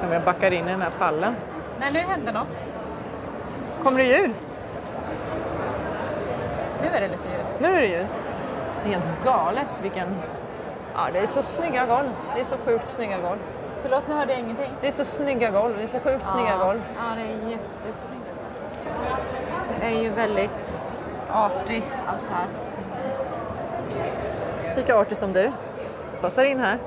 Som 0.00 0.12
jag 0.12 0.22
backar 0.24 0.50
in 0.50 0.68
i 0.68 0.70
den 0.70 0.82
här 0.82 0.92
pallen. 0.98 1.34
Nej, 1.80 1.92
nu 1.92 1.98
händer 1.98 2.32
något. 2.32 2.66
Kommer 3.82 3.98
det 3.98 4.04
ljud? 4.04 4.30
Nu 6.82 6.88
är 6.88 7.00
det 7.00 7.08
lite 7.08 7.28
ljud. 7.28 7.46
Nu 7.60 7.76
är 7.76 7.80
det 7.80 7.86
ljud. 7.88 8.06
Det 8.84 8.88
är 8.88 8.98
helt 8.98 9.24
galet 9.24 9.66
vilken... 9.82 10.08
Ja, 10.94 11.00
det 11.12 11.18
är 11.18 11.26
så 11.26 11.42
snygga 11.42 11.86
golv. 11.86 12.08
Det 12.34 12.40
är 12.40 12.44
så 12.44 12.56
sjukt 12.64 12.88
snygga 12.90 13.20
golv. 13.20 13.38
Förlåt, 13.82 14.08
nu 14.08 14.14
hörde 14.14 14.32
jag 14.32 14.40
ingenting. 14.40 14.70
Det 14.80 14.88
är 14.88 14.92
så 14.92 15.04
snygga 15.04 15.50
golv. 15.50 15.76
Det 15.76 15.82
är 15.82 15.86
så 15.86 15.98
sjukt 16.00 16.28
snygga 16.28 16.56
golv. 16.66 16.80
Ja, 16.96 17.14
det 17.14 17.22
är 17.22 17.26
jättesnygga 17.50 18.21
Det 18.21 18.21
är 19.82 20.02
ju 20.02 20.10
väldigt 20.10 20.80
arty 21.30 21.82
allt 22.06 22.24
här. 22.30 22.46
Lika 24.76 24.96
artig 24.96 25.18
som 25.18 25.32
du. 25.32 25.52
Passar 26.20 26.44
in 26.44 26.60
här. 26.60 26.78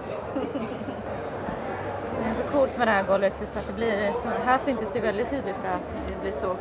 Det 2.24 2.30
är 2.30 2.34
så 2.34 2.44
coolt 2.58 2.78
med 2.78 2.88
det 2.88 2.92
här 2.92 3.04
golvet 3.04 3.42
just 3.42 3.58
att 3.58 3.68
det 3.68 3.74
blir 3.74 4.12
så, 4.12 4.28
här 4.46 4.58
syntes 4.58 4.92
det 4.92 5.00
väldigt 5.00 5.30
tydligt 5.30 5.56
för 5.62 5.68
att 5.70 5.82
det 6.10 6.22
blir 6.22 6.32
så 6.32 6.56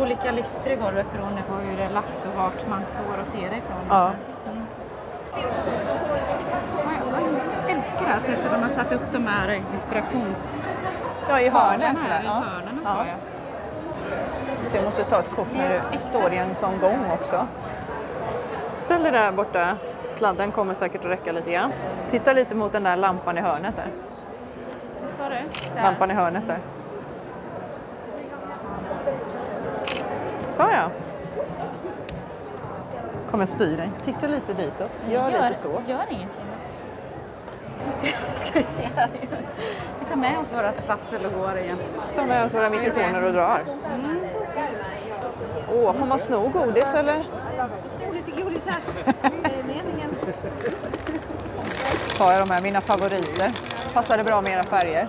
olika 0.00 0.32
lyster 0.32 0.70
i 0.70 0.76
golvet 0.76 1.06
beroende 1.16 1.42
på 1.48 1.54
hur 1.54 1.76
det 1.76 1.82
är 1.82 1.90
lagt 1.90 2.26
och 2.26 2.34
vart 2.42 2.68
man 2.68 2.86
står 2.86 3.20
och 3.20 3.26
ser 3.26 3.50
det 3.50 3.56
ifrån. 3.56 3.86
Ja. 3.88 4.10
Mm. 4.52 4.64
Ja, 5.34 5.40
Jag 7.62 7.70
älskar 7.70 8.00
det 8.06 8.12
här 8.12 8.20
sättet 8.20 8.50
de 8.52 8.62
har 8.62 8.68
satt 8.68 8.92
upp 8.92 9.12
de 9.12 9.26
här 9.26 9.60
inspirations... 9.74 10.58
Ja, 11.28 11.40
i 11.40 11.48
hörnen. 11.48 11.96
här, 11.96 12.02
sådär. 12.02 12.22
i 12.22 12.26
Ja. 12.26 12.32
hörnen 12.32 12.80
Ja. 12.84 12.90
sa 12.90 12.96
jag. 13.06 13.16
Så 14.72 14.78
jag 14.78 14.84
måste 14.84 15.04
ta 15.04 15.20
ett 15.20 15.30
kort 15.30 15.46
när 15.54 15.82
du 15.92 15.98
står 15.98 16.32
i 16.32 16.36
en 16.36 16.54
sån 16.54 16.78
gång 16.80 17.06
också. 17.12 17.46
Ställ 18.76 19.02
dig 19.02 19.12
där 19.12 19.32
borta. 19.32 19.76
Sladden 20.04 20.52
kommer 20.52 20.74
säkert 20.74 21.04
att 21.04 21.10
räcka 21.10 21.32
lite 21.32 21.50
grann. 21.50 21.72
Titta 22.10 22.32
lite 22.32 22.54
mot 22.54 22.72
den 22.72 22.82
där 22.82 22.96
lampan 22.96 23.38
i 23.38 23.40
hörnet 23.40 23.76
där. 23.76 23.86
Vad 25.02 25.16
sa 25.16 25.28
du? 25.28 25.34
Där. 25.74 25.82
Lampan 25.82 26.10
i 26.10 26.14
hörnet 26.14 26.42
där. 26.46 26.58
Sa 30.52 30.70
jag? 30.70 30.90
Kommer 33.30 33.46
styr 33.46 33.76
dig. 33.76 33.90
Titta 34.04 34.26
lite 34.26 34.54
ditåt. 34.54 34.90
Gör, 35.10 35.26
lite 35.26 35.60
så. 35.62 35.90
Gör 35.90 36.04
inget 36.10 36.30
Linda. 36.38 36.56
Ska 38.34 38.58
vi 38.58 38.64
se 38.64 38.88
här. 38.96 39.08
Vi 40.00 40.06
tar 40.08 40.16
med 40.16 40.38
oss 40.38 40.52
våra 40.52 40.72
trassel 40.72 41.26
och 41.26 41.40
går 41.40 41.58
igen. 41.58 41.78
Ta 42.16 42.26
med 42.26 42.46
oss 42.46 42.54
våra 42.54 42.70
mikrofoner 42.70 43.22
och 43.24 43.32
drar. 43.32 43.62
Åh, 45.74 45.92
får 45.92 46.06
man 46.06 46.18
sno 46.18 46.48
godis 46.48 46.94
eller? 46.94 47.16
Lite 48.12 48.42
godis 48.42 48.62
här. 48.66 48.80
Meningen. 49.66 50.16
Tar 52.18 52.32
jag 52.32 52.48
de 52.48 52.50
här, 52.50 52.62
mina 52.62 52.80
favoriter. 52.80 53.50
Passade 53.94 54.24
bra 54.24 54.40
med 54.40 54.52
era 54.52 54.62
färger. 54.62 55.08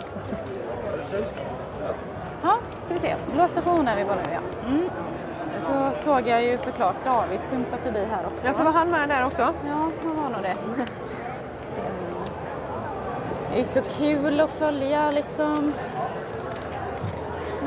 Ja, 2.43 2.57
ska 2.86 2.93
vi 2.93 2.99
se. 2.99 3.16
Blå 3.34 3.47
station 3.47 3.88
är 3.88 3.95
vi 3.95 4.05
bara 4.05 4.16
nu 4.16 4.32
ja. 4.34 4.70
Mm. 4.70 4.89
Så 5.59 6.03
såg 6.03 6.28
jag 6.28 6.43
ju 6.43 6.57
såklart 6.57 6.95
David 7.05 7.39
skymta 7.51 7.78
förbi 7.78 8.07
här 8.11 8.26
också. 8.26 8.47
Ja, 8.47 8.53
så 8.53 8.64
var 8.64 8.72
han 8.72 8.89
med 8.89 9.09
där 9.09 9.26
också? 9.26 9.53
Ja, 9.68 9.89
han 10.03 10.16
var 10.16 10.30
nog 10.30 10.41
det. 10.41 10.55
Det 13.49 13.57
är 13.57 13.59
ju 13.59 13.66
så 13.66 13.82
kul 13.82 14.39
att 14.39 14.49
följa 14.49 15.11
liksom 15.11 15.74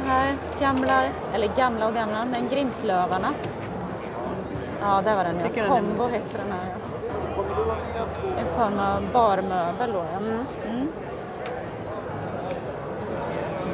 här 0.07 0.36
gamla, 0.61 1.02
eller 1.34 1.48
gamla 1.57 1.86
och 1.86 1.94
gamla, 1.94 2.24
men 2.32 2.48
Grimslövarna. 2.48 3.34
Ja, 4.80 5.02
där 5.04 5.16
var 5.16 5.24
den 5.24 5.36
ja. 5.54 5.64
Combo 5.68 6.07
hette 6.07 6.38
den 6.38 6.52
här 6.52 6.66
ja. 6.68 6.86
En 8.38 8.48
form 8.48 8.78
av 8.78 9.12
barmöbel 9.12 9.92
då 9.92 10.04
ja. 10.12 10.18
Mm. 10.18 10.88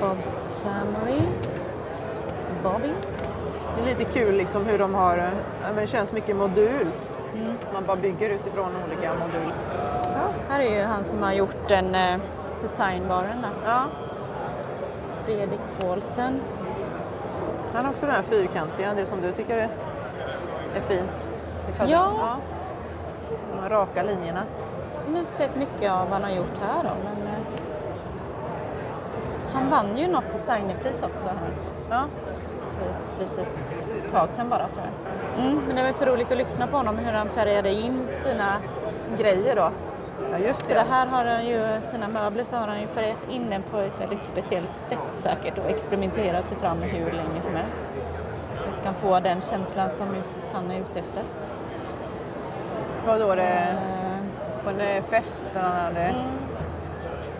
Bob 0.00 0.18
Family. 0.62 1.20
Bobby. 2.62 2.92
Det 3.76 3.90
är 3.90 3.98
lite 3.98 4.12
kul 4.12 4.34
liksom 4.34 4.66
hur 4.66 4.78
de 4.78 4.94
har, 4.94 5.16
ja, 5.16 5.26
men 5.62 5.76
det 5.76 5.86
känns 5.86 6.12
mycket 6.12 6.36
modul. 6.36 6.88
Man 7.72 7.84
bara 7.86 7.96
bygger 7.96 8.30
utifrån 8.30 8.70
olika 8.86 9.14
moduler. 9.14 9.54
Här 10.48 10.60
är 10.60 10.78
ju 10.78 10.82
han 10.82 11.04
som 11.04 11.22
har 11.22 11.32
gjort 11.32 11.68
den 11.68 11.94
eh, 11.94 12.18
designbaren 12.62 13.42
där. 13.42 13.50
Ja, 13.64 13.82
Fredrik 15.24 15.60
Paulsen. 15.80 16.40
han 17.74 17.84
har 17.84 17.92
också 17.92 18.06
den 18.06 18.14
här 18.14 18.22
fyrkantiga, 18.22 18.94
det 18.94 19.06
som 19.06 19.20
du 19.20 19.32
tycker 19.32 19.58
är, 19.58 19.68
är 20.76 20.80
fint. 20.80 21.30
Ja. 21.78 21.86
ja. 21.86 22.36
De 23.62 23.68
raka 23.68 24.02
linjerna. 24.02 24.42
Jag 25.06 25.12
har 25.12 25.18
inte 25.18 25.32
sett 25.32 25.56
mycket 25.56 25.90
av 25.92 25.98
vad 25.98 26.08
han 26.08 26.22
har 26.22 26.30
gjort 26.30 26.58
här 26.66 26.82
då, 26.82 26.90
men 27.04 27.26
eh, 27.26 27.32
han 29.52 29.68
vann 29.70 29.96
ju 29.96 30.06
något 30.08 30.32
designpris 30.32 31.02
också 31.02 31.28
här 31.28 31.50
Ja. 31.90 32.02
för 32.78 32.86
ett 32.86 33.18
litet 33.20 33.48
tag 34.12 34.32
sedan 34.32 34.48
bara 34.48 34.68
tror 34.68 34.84
jag. 34.84 35.44
Mm, 35.44 35.62
men 35.66 35.76
det 35.76 35.82
var 35.82 35.92
så 35.92 36.04
roligt 36.04 36.32
att 36.32 36.38
lyssna 36.38 36.66
på 36.66 36.76
honom 36.76 36.98
hur 36.98 37.12
han 37.12 37.28
färgade 37.28 37.70
in 37.70 38.06
sina 38.06 38.56
grejer 39.18 39.56
då. 39.56 39.70
Ja, 40.30 40.38
just 40.38 40.60
Så 40.60 40.68
det. 40.68 40.74
det 40.74 40.86
här 40.90 41.06
har 41.06 41.24
han 41.24 41.46
ju, 41.46 41.66
sina 41.82 42.08
möbler 42.08 42.44
så 42.44 42.56
har 42.56 42.66
han 42.66 42.80
ju 42.80 42.86
färgat 42.86 43.28
in 43.30 43.50
den 43.50 43.62
på 43.62 43.78
ett 43.78 44.00
väldigt 44.00 44.24
speciellt 44.24 44.76
sätt 44.76 44.98
säkert 45.12 45.58
och 45.58 45.70
experimenterat 45.70 46.46
sig 46.46 46.56
fram 46.56 46.82
hur 46.82 47.12
länge 47.12 47.42
som 47.42 47.54
helst. 47.54 47.82
Just 48.66 48.82
kan 48.82 48.94
få 48.94 49.20
den 49.20 49.40
känslan 49.40 49.90
som 49.90 50.14
just 50.16 50.42
han 50.52 50.70
är 50.70 50.80
ute 50.80 50.98
efter. 50.98 51.22
Vad 53.06 53.20
då 53.20 53.34
det 53.34 53.42
Eh, 53.42 54.64
på 54.64 54.70
en 54.70 54.80
eh, 54.80 55.02
fest 55.04 55.36
där 55.54 55.60
han 55.60 55.80
hade... 55.80 56.00
Mm. 56.00 56.26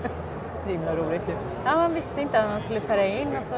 Så 0.64 0.68
himla 0.68 0.92
roligt 0.92 1.28
ju. 1.28 1.32
Ja, 1.64 1.76
man 1.76 1.94
visste 1.94 2.20
inte 2.20 2.42
att 2.42 2.50
man 2.50 2.60
skulle 2.60 2.80
färga 2.80 3.06
in 3.06 3.36
och 3.38 3.44
så 3.44 3.54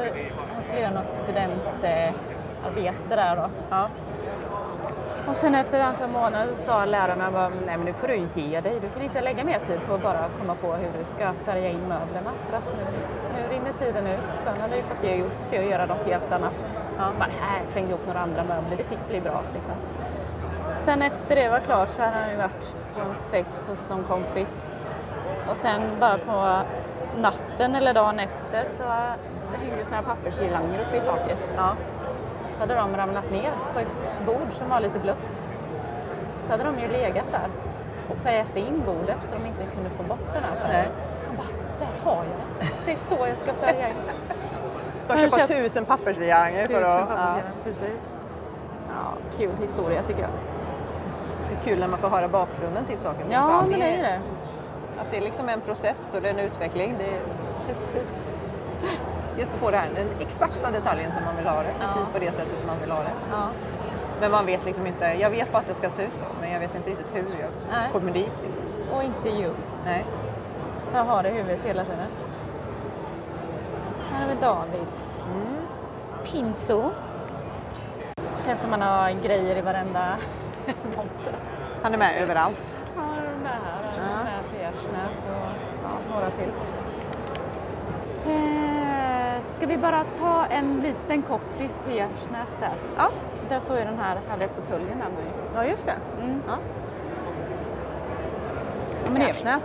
han 0.53 0.63
skulle 0.63 0.79
göra 0.79 0.93
något 0.93 1.11
studentarbete 1.11 2.15
där 3.15 3.35
då. 3.35 3.49
Ja. 3.69 3.89
Och 5.27 5.35
sen 5.35 5.55
efter 5.55 5.79
ett 5.79 5.85
antal 5.85 6.09
månader 6.09 6.53
så 6.55 6.61
sa 6.61 6.85
lärarna 6.85 7.31
bara, 7.31 7.49
nej 7.49 7.77
men 7.77 7.85
nu 7.85 7.93
får 7.93 8.07
du 8.07 8.15
ge 8.15 8.61
dig. 8.61 8.79
Du 8.79 8.89
kan 8.89 9.01
inte 9.01 9.21
lägga 9.21 9.43
mer 9.43 9.59
tid 9.59 9.79
på 9.87 9.93
att 9.93 10.03
bara 10.03 10.29
komma 10.39 10.55
på 10.55 10.73
hur 10.73 10.89
du 10.99 11.05
ska 11.05 11.33
färga 11.33 11.69
in 11.69 11.79
möblerna. 11.79 12.31
För 12.49 12.57
att 12.57 12.73
nu, 12.77 12.83
nu 13.35 13.55
rinner 13.55 13.73
tiden 13.73 14.07
ut. 14.07 14.33
Sen 14.33 14.61
hade 14.61 14.73
du 14.73 14.77
ju 14.77 14.83
fått 14.83 15.03
ge 15.03 15.23
upp 15.23 15.49
det 15.49 15.59
och 15.59 15.65
göra 15.65 15.85
något 15.85 16.05
helt 16.05 16.31
annat. 16.31 16.67
Ja. 16.97 17.03
Bara, 17.19 17.29
här 17.41 17.65
slängde 17.65 17.89
ihop 17.89 18.07
några 18.07 18.19
andra 18.19 18.43
möbler. 18.43 18.77
Det 18.77 18.83
fick 18.83 19.07
bli 19.07 19.21
bra 19.21 19.41
liksom. 19.53 19.73
Sen 20.77 21.01
efter 21.01 21.35
det 21.35 21.49
var 21.49 21.59
klart 21.59 21.89
så 21.89 22.01
hade 22.01 22.15
han 22.15 22.29
ju 22.29 22.37
varit 22.37 22.75
på 22.95 23.01
en 23.01 23.15
fest 23.31 23.61
hos 23.67 23.89
någon 23.89 24.03
kompis. 24.03 24.71
Och 25.49 25.57
sen 25.57 25.81
bara 25.99 26.17
på 26.17 26.65
natten 27.17 27.75
eller 27.75 27.93
dagen 27.93 28.19
efter 28.19 28.69
så 28.69 28.83
hängde 29.57 29.77
ju 29.79 29.85
såna 29.85 29.95
här 29.95 30.03
pappersgirlanger 30.03 30.79
uppe 30.79 30.97
i 30.97 31.01
taket. 31.01 31.49
Ja. 31.55 31.75
Så 32.55 32.59
hade 32.59 32.75
de 32.75 32.95
ramlat 32.97 33.31
ner 33.31 33.51
på 33.73 33.79
ett 33.79 34.11
bord 34.25 34.51
som 34.51 34.69
var 34.69 34.79
lite 34.79 34.99
blött. 34.99 35.53
Så 36.43 36.51
hade 36.51 36.63
de 36.63 36.79
ju 36.79 36.87
legat 36.87 37.31
där 37.31 37.47
och 38.09 38.17
färgat 38.17 38.55
in 38.55 38.83
bordet 38.85 39.17
så 39.23 39.35
de 39.35 39.45
inte 39.45 39.65
kunde 39.75 39.89
få 39.89 40.03
bort 40.03 40.33
den 40.33 40.43
här 40.43 40.55
färgen. 40.55 40.91
Han 41.27 41.35
bara, 41.35 41.47
där 41.79 41.99
har 42.03 42.23
jag 42.23 42.25
det. 42.59 42.67
Det 42.85 42.91
är 42.91 42.97
så 42.97 43.27
jag 43.27 43.37
ska 43.37 43.53
färga 43.53 43.89
in. 43.89 43.95
De 45.07 45.17
köpa 45.17 45.37
köpt 45.37 45.47
tusen 45.47 45.85
pappersgirlanger 45.85 46.67
för 46.67 46.73
Tusen 46.73 46.83
att... 46.83 47.09
Ja. 47.09 47.35
precis. 47.63 48.07
Ja, 48.89 49.37
kul 49.37 49.51
historia 49.61 50.01
tycker 50.01 50.21
jag. 50.21 50.31
Så 51.49 51.69
kul 51.69 51.79
när 51.79 51.87
man 51.87 51.99
får 51.99 52.09
höra 52.09 52.27
bakgrunden 52.27 52.85
till 52.85 52.99
saken. 52.99 53.27
Ja, 53.29 53.47
Vad 53.47 53.69
men 53.69 53.79
det 53.79 53.85
är 53.85 54.01
det. 54.03 54.19
Att 55.01 55.11
det 55.11 55.17
är 55.17 55.21
liksom 55.21 55.49
en 55.49 55.61
process 55.61 56.11
och 56.15 56.21
det 56.21 56.29
är 56.29 56.33
en 56.33 56.39
utveckling. 56.39 56.95
Det 56.97 57.05
är 57.05 57.19
Precis. 57.67 58.27
Just 59.37 59.53
att 59.53 59.59
få 59.59 59.71
det 59.71 59.77
här, 59.77 59.89
den 59.95 60.07
exakta 60.19 60.71
detaljen 60.71 61.11
som 61.11 61.23
man 61.23 61.35
vill 61.35 61.47
ha 61.47 61.63
det. 61.63 61.73
Precis 61.79 62.01
Ja. 62.05 62.13
på 62.13 62.19
det 62.19 62.31
sättet 62.31 62.65
man 62.67 62.79
vill 62.79 62.91
ha 62.91 62.99
det. 62.99 63.13
Ja. 63.31 63.47
Men 64.21 64.31
man 64.31 64.45
vet 64.45 64.65
liksom 64.65 64.87
inte, 64.87 65.05
jag 65.19 65.29
vet 65.29 65.51
bara 65.51 65.57
att 65.57 65.67
det 65.67 65.73
ska 65.73 65.89
se 65.89 66.01
ut 66.03 66.11
så, 66.17 66.25
men 66.41 66.51
jag 66.51 66.59
vet 66.59 66.75
inte 66.75 66.89
riktigt 66.89 67.15
hur 67.15 67.19
jag 67.39 67.49
Nej. 67.71 67.89
kommer 67.91 68.11
dit. 68.11 68.31
Liksom. 68.43 68.95
Och 68.95 69.03
inte 69.03 69.29
you. 69.29 69.51
Nej. 69.85 70.05
Jag 70.93 71.03
har 71.03 71.23
det 71.23 71.29
i 71.29 71.33
huvudet 71.33 71.63
hela 71.65 71.83
tiden. 71.83 72.07
Här 74.11 74.21
har 74.21 74.35
vi 74.35 74.41
Davids. 74.41 75.21
Pinso. 76.23 76.91
Känns 78.37 78.61
som 78.61 78.69
man 78.69 78.81
har 78.81 79.11
grejer 79.11 79.55
i 79.57 79.61
varenda 79.61 80.05
monter. 80.95 81.35
Han 81.83 81.93
är 81.93 81.97
med 81.97 82.21
överallt. 82.21 82.73
De 82.95 83.01
är 83.01 83.49
här. 83.49 83.81
De 83.81 84.01
är 84.01 84.23
med 84.23 84.43
på 84.51 84.55
Gärsnäs 84.61 85.25
och 85.25 85.47
ja, 85.83 86.13
några 86.15 86.29
till. 86.29 86.51
Ska 89.57 89.65
vi 89.67 89.77
bara 89.77 90.03
ta 90.17 90.45
en 90.45 90.81
liten 90.81 91.21
kortis 91.21 91.81
till 91.85 91.95
Gärsnäs 91.95 92.57
där? 92.59 92.73
Ja, 92.97 93.09
Där 93.49 93.59
står 93.59 93.77
ju 93.77 93.83
den 93.85 93.99
här 93.99 94.19
härliga 94.29 94.49
fåtöljen 94.49 94.97
där 94.99 95.05
med. 95.09 95.33
ja 95.55 95.65
just 95.65 95.85
det. 95.85 95.95
Mm. 96.21 96.41
Ja. 96.47 96.57
Men. 99.11 99.21
Gärsnäs. 99.21 99.63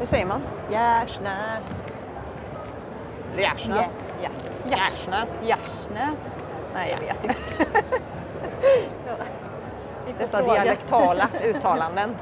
Hur 0.00 0.06
säger 0.06 0.26
man? 0.26 0.40
Gärsnäs. 0.70 1.82
Eller 3.32 3.42
Gärsnäs. 3.42 3.86
Ja. 4.22 4.28
Gärsnäs. 4.64 5.26
Gärsnäs. 5.42 6.36
Nej, 6.74 6.90
jag 6.90 7.00
vet 7.14 7.24
inte. 7.24 7.40
Dessa 10.18 10.42
dialektala 10.42 11.28
uttalanden. 11.44 12.16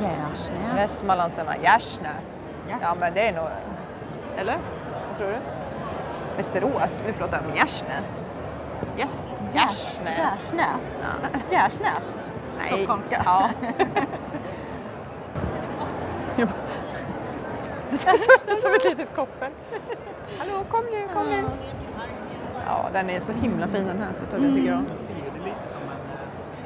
Gärsnäs. 0.00 0.74
Västmanland 0.74 1.32
säger 1.32 1.46
man 1.46 1.62
Gärsnäs. 1.62 2.24
Gärs. 2.68 2.78
Ja, 2.82 2.94
men 3.00 3.14
det 3.14 3.28
är 3.28 3.32
nog... 3.32 3.48
Eller? 4.36 4.58
Tror 5.22 5.32
du? 5.32 5.38
Västerås. 6.36 7.04
Vi 7.06 7.12
pratar 7.12 7.38
om 7.38 7.54
Gärsnäs. 7.54 8.24
Yes. 8.98 9.32
Gärsnäs. 9.54 10.18
Gärsnäs. 10.18 11.02
Ja. 11.02 11.28
Gärsnäs. 11.50 12.20
Stockholmska. 12.66 13.22
Ja. 13.24 13.50
Som 18.62 18.74
ett 18.74 18.84
litet 18.84 19.14
koppel. 19.14 19.52
Hallå, 20.38 20.64
kom 20.70 20.84
nu, 20.84 21.08
kom 21.14 21.26
nu. 21.26 21.44
Ja, 22.66 22.88
den 22.92 23.10
är 23.10 23.20
så 23.20 23.32
himla 23.32 23.68
fin 23.68 23.86
den 23.86 23.98
här 23.98 24.12
fåtöljen 24.20 24.54
tycker 24.54 24.70
jag. 24.70 24.84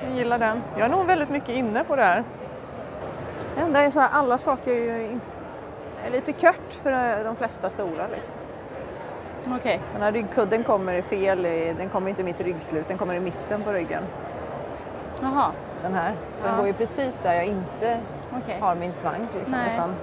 Jag 0.02 0.10
gillar 0.10 0.38
den. 0.38 0.62
Jag 0.76 0.84
är 0.84 0.88
nog 0.88 1.06
väldigt 1.06 1.30
mycket 1.30 1.48
inne 1.48 1.84
på 1.84 1.96
det 1.96 2.02
här. 2.02 2.24
Det 3.54 3.60
enda 3.60 3.80
är 3.80 3.90
så 3.90 4.00
här, 4.00 4.10
alla 4.12 4.38
saker 4.38 4.70
är 4.70 4.98
ju 4.98 5.20
lite 6.12 6.32
kört 6.32 6.72
för 6.82 6.92
eh, 6.92 7.24
de 7.24 7.36
flesta 7.36 7.70
stolar. 7.70 8.08
Liksom. 8.08 8.34
Okej. 9.56 9.80
Den 9.92 10.02
här 10.02 10.12
ryggkudden 10.12 10.64
kommer 10.64 11.02
fel, 11.02 11.42
den 11.78 11.88
kommer 11.88 12.08
inte 12.10 12.22
i 12.22 12.24
mitt 12.24 12.40
ryggslut, 12.40 12.88
den 12.88 12.98
kommer 12.98 13.14
i 13.14 13.20
mitten 13.20 13.62
på 13.62 13.72
ryggen. 13.72 14.02
Jaha. 15.22 15.50
Den 15.82 15.94
här. 15.94 16.12
Så 16.36 16.44
Ja. 16.44 16.48
den 16.48 16.56
går 16.58 16.66
ju 16.66 16.72
precis 16.72 17.20
där 17.22 17.34
jag 17.34 17.44
inte 17.44 18.00
Okej. 18.42 18.58
har 18.60 18.74
min 18.74 18.92
svank. 18.92 19.28
Liksom, 19.34 19.52
Nej. 19.58 19.74
utan, 19.74 19.94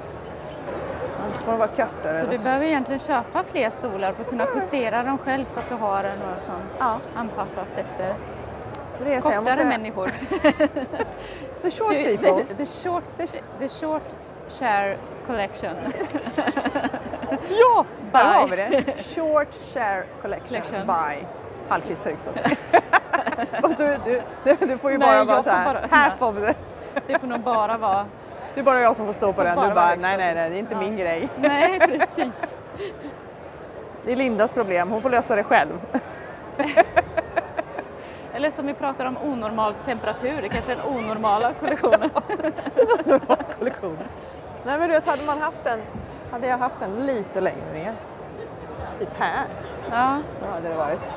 får 1.45 1.57
vara. 1.57 1.69
Så 2.21 2.25
du 2.31 2.37
så. 2.37 2.43
behöver 2.43 2.65
egentligen 2.65 2.99
köpa 2.99 3.43
fler 3.43 3.69
stolar 3.69 4.13
för 4.13 4.23
att 4.23 4.29
kunna 4.29 4.45
justera 4.55 5.03
dem 5.03 5.17
själv 5.17 5.45
så 5.45 5.59
att 5.59 5.69
du 5.69 5.75
har 5.75 6.03
några 6.03 6.39
som 6.39 6.55
Ja, 6.79 6.99
anpassas 7.15 7.77
efter 7.77 8.13
det 9.05 9.21
kortare 9.21 9.41
måste- 9.41 9.65
människor. 9.65 10.07
The 11.61 11.71
short 11.71 11.91
Du, 11.91 12.17
people. 12.17 12.43
the, 12.43 12.55
the, 12.55 12.65
short, 12.65 13.03
the 13.59 13.69
short 13.69 14.03
share 14.59 14.97
collection. 15.27 15.75
Ja, 17.49 17.85
där 18.11 18.25
har 18.25 18.47
vi 18.47 18.55
det. 18.55 18.83
Short 19.03 19.47
Share 19.73 20.03
Collection, 20.21 20.61
Collection. 20.61 20.87
by 20.87 21.25
Hallqvist 21.69 22.05
Högstock. 22.05 22.35
Fast 23.61 23.77
du, 23.77 23.97
du, 24.05 24.55
du, 24.67 24.77
får 24.77 24.91
ju 24.91 24.97
Nej, 24.97 25.07
bara 25.07 25.23
vara 25.23 25.43
så 25.43 25.49
här, 25.49 25.73
bara- 25.73 25.87
half 25.97 26.21
of 26.21 26.35
the. 26.35 26.53
Det 27.07 27.19
får 27.19 27.27
nog 27.27 27.39
bara 27.39 27.77
vara... 27.77 28.05
Det 28.53 28.59
är 28.59 28.63
bara 28.63 28.79
jag 28.81 28.95
som 28.95 29.05
får 29.05 29.13
stå 29.13 29.27
på 29.27 29.33
Får 29.33 29.43
den. 29.43 29.55
Du 29.69 29.73
bara, 29.75 29.85
liksom- 29.89 30.01
nej, 30.01 30.17
nej, 30.17 30.35
nej, 30.35 30.49
det 30.49 30.55
är 30.55 30.59
inte 30.59 30.75
min 30.75 30.97
grej. 30.97 31.29
Nej, 31.37 31.79
precis. 31.79 32.55
Det 34.05 34.11
är 34.11 34.15
Lindas 34.15 34.53
problem, 34.53 34.89
hon 34.89 35.01
får 35.01 35.09
lösa 35.09 35.35
det 35.35 35.43
själv. 35.43 35.81
Eller 38.33 38.51
som 38.51 38.67
vi 38.67 38.73
pratar 38.73 39.05
om 39.05 39.17
onormal 39.23 39.73
temperatur, 39.85 40.41
det 40.41 40.49
kanske 40.49 40.71
är 40.71 40.75
den 40.75 40.85
onormala 40.97 41.53
kollektionen. 41.59 42.09
Kollektionen. 43.59 44.07
Nej 44.65 44.79
men 44.79 44.87
du 44.89 44.93
vet, 44.95 45.05
hade 45.05 45.23
man 45.25 45.41
haft 45.41 45.63
den, 45.63 45.79
hade 46.33 46.47
jag 46.47 46.57
haft 46.57 46.79
den 46.79 47.05
lite 47.05 47.41
längre 47.41 47.73
ner, 47.73 47.93
typ 48.99 49.09
här, 49.17 49.45
Ja, 49.91 50.19
så 50.39 50.45
hade 50.45 50.69
det 50.69 50.75
varit 50.75 51.15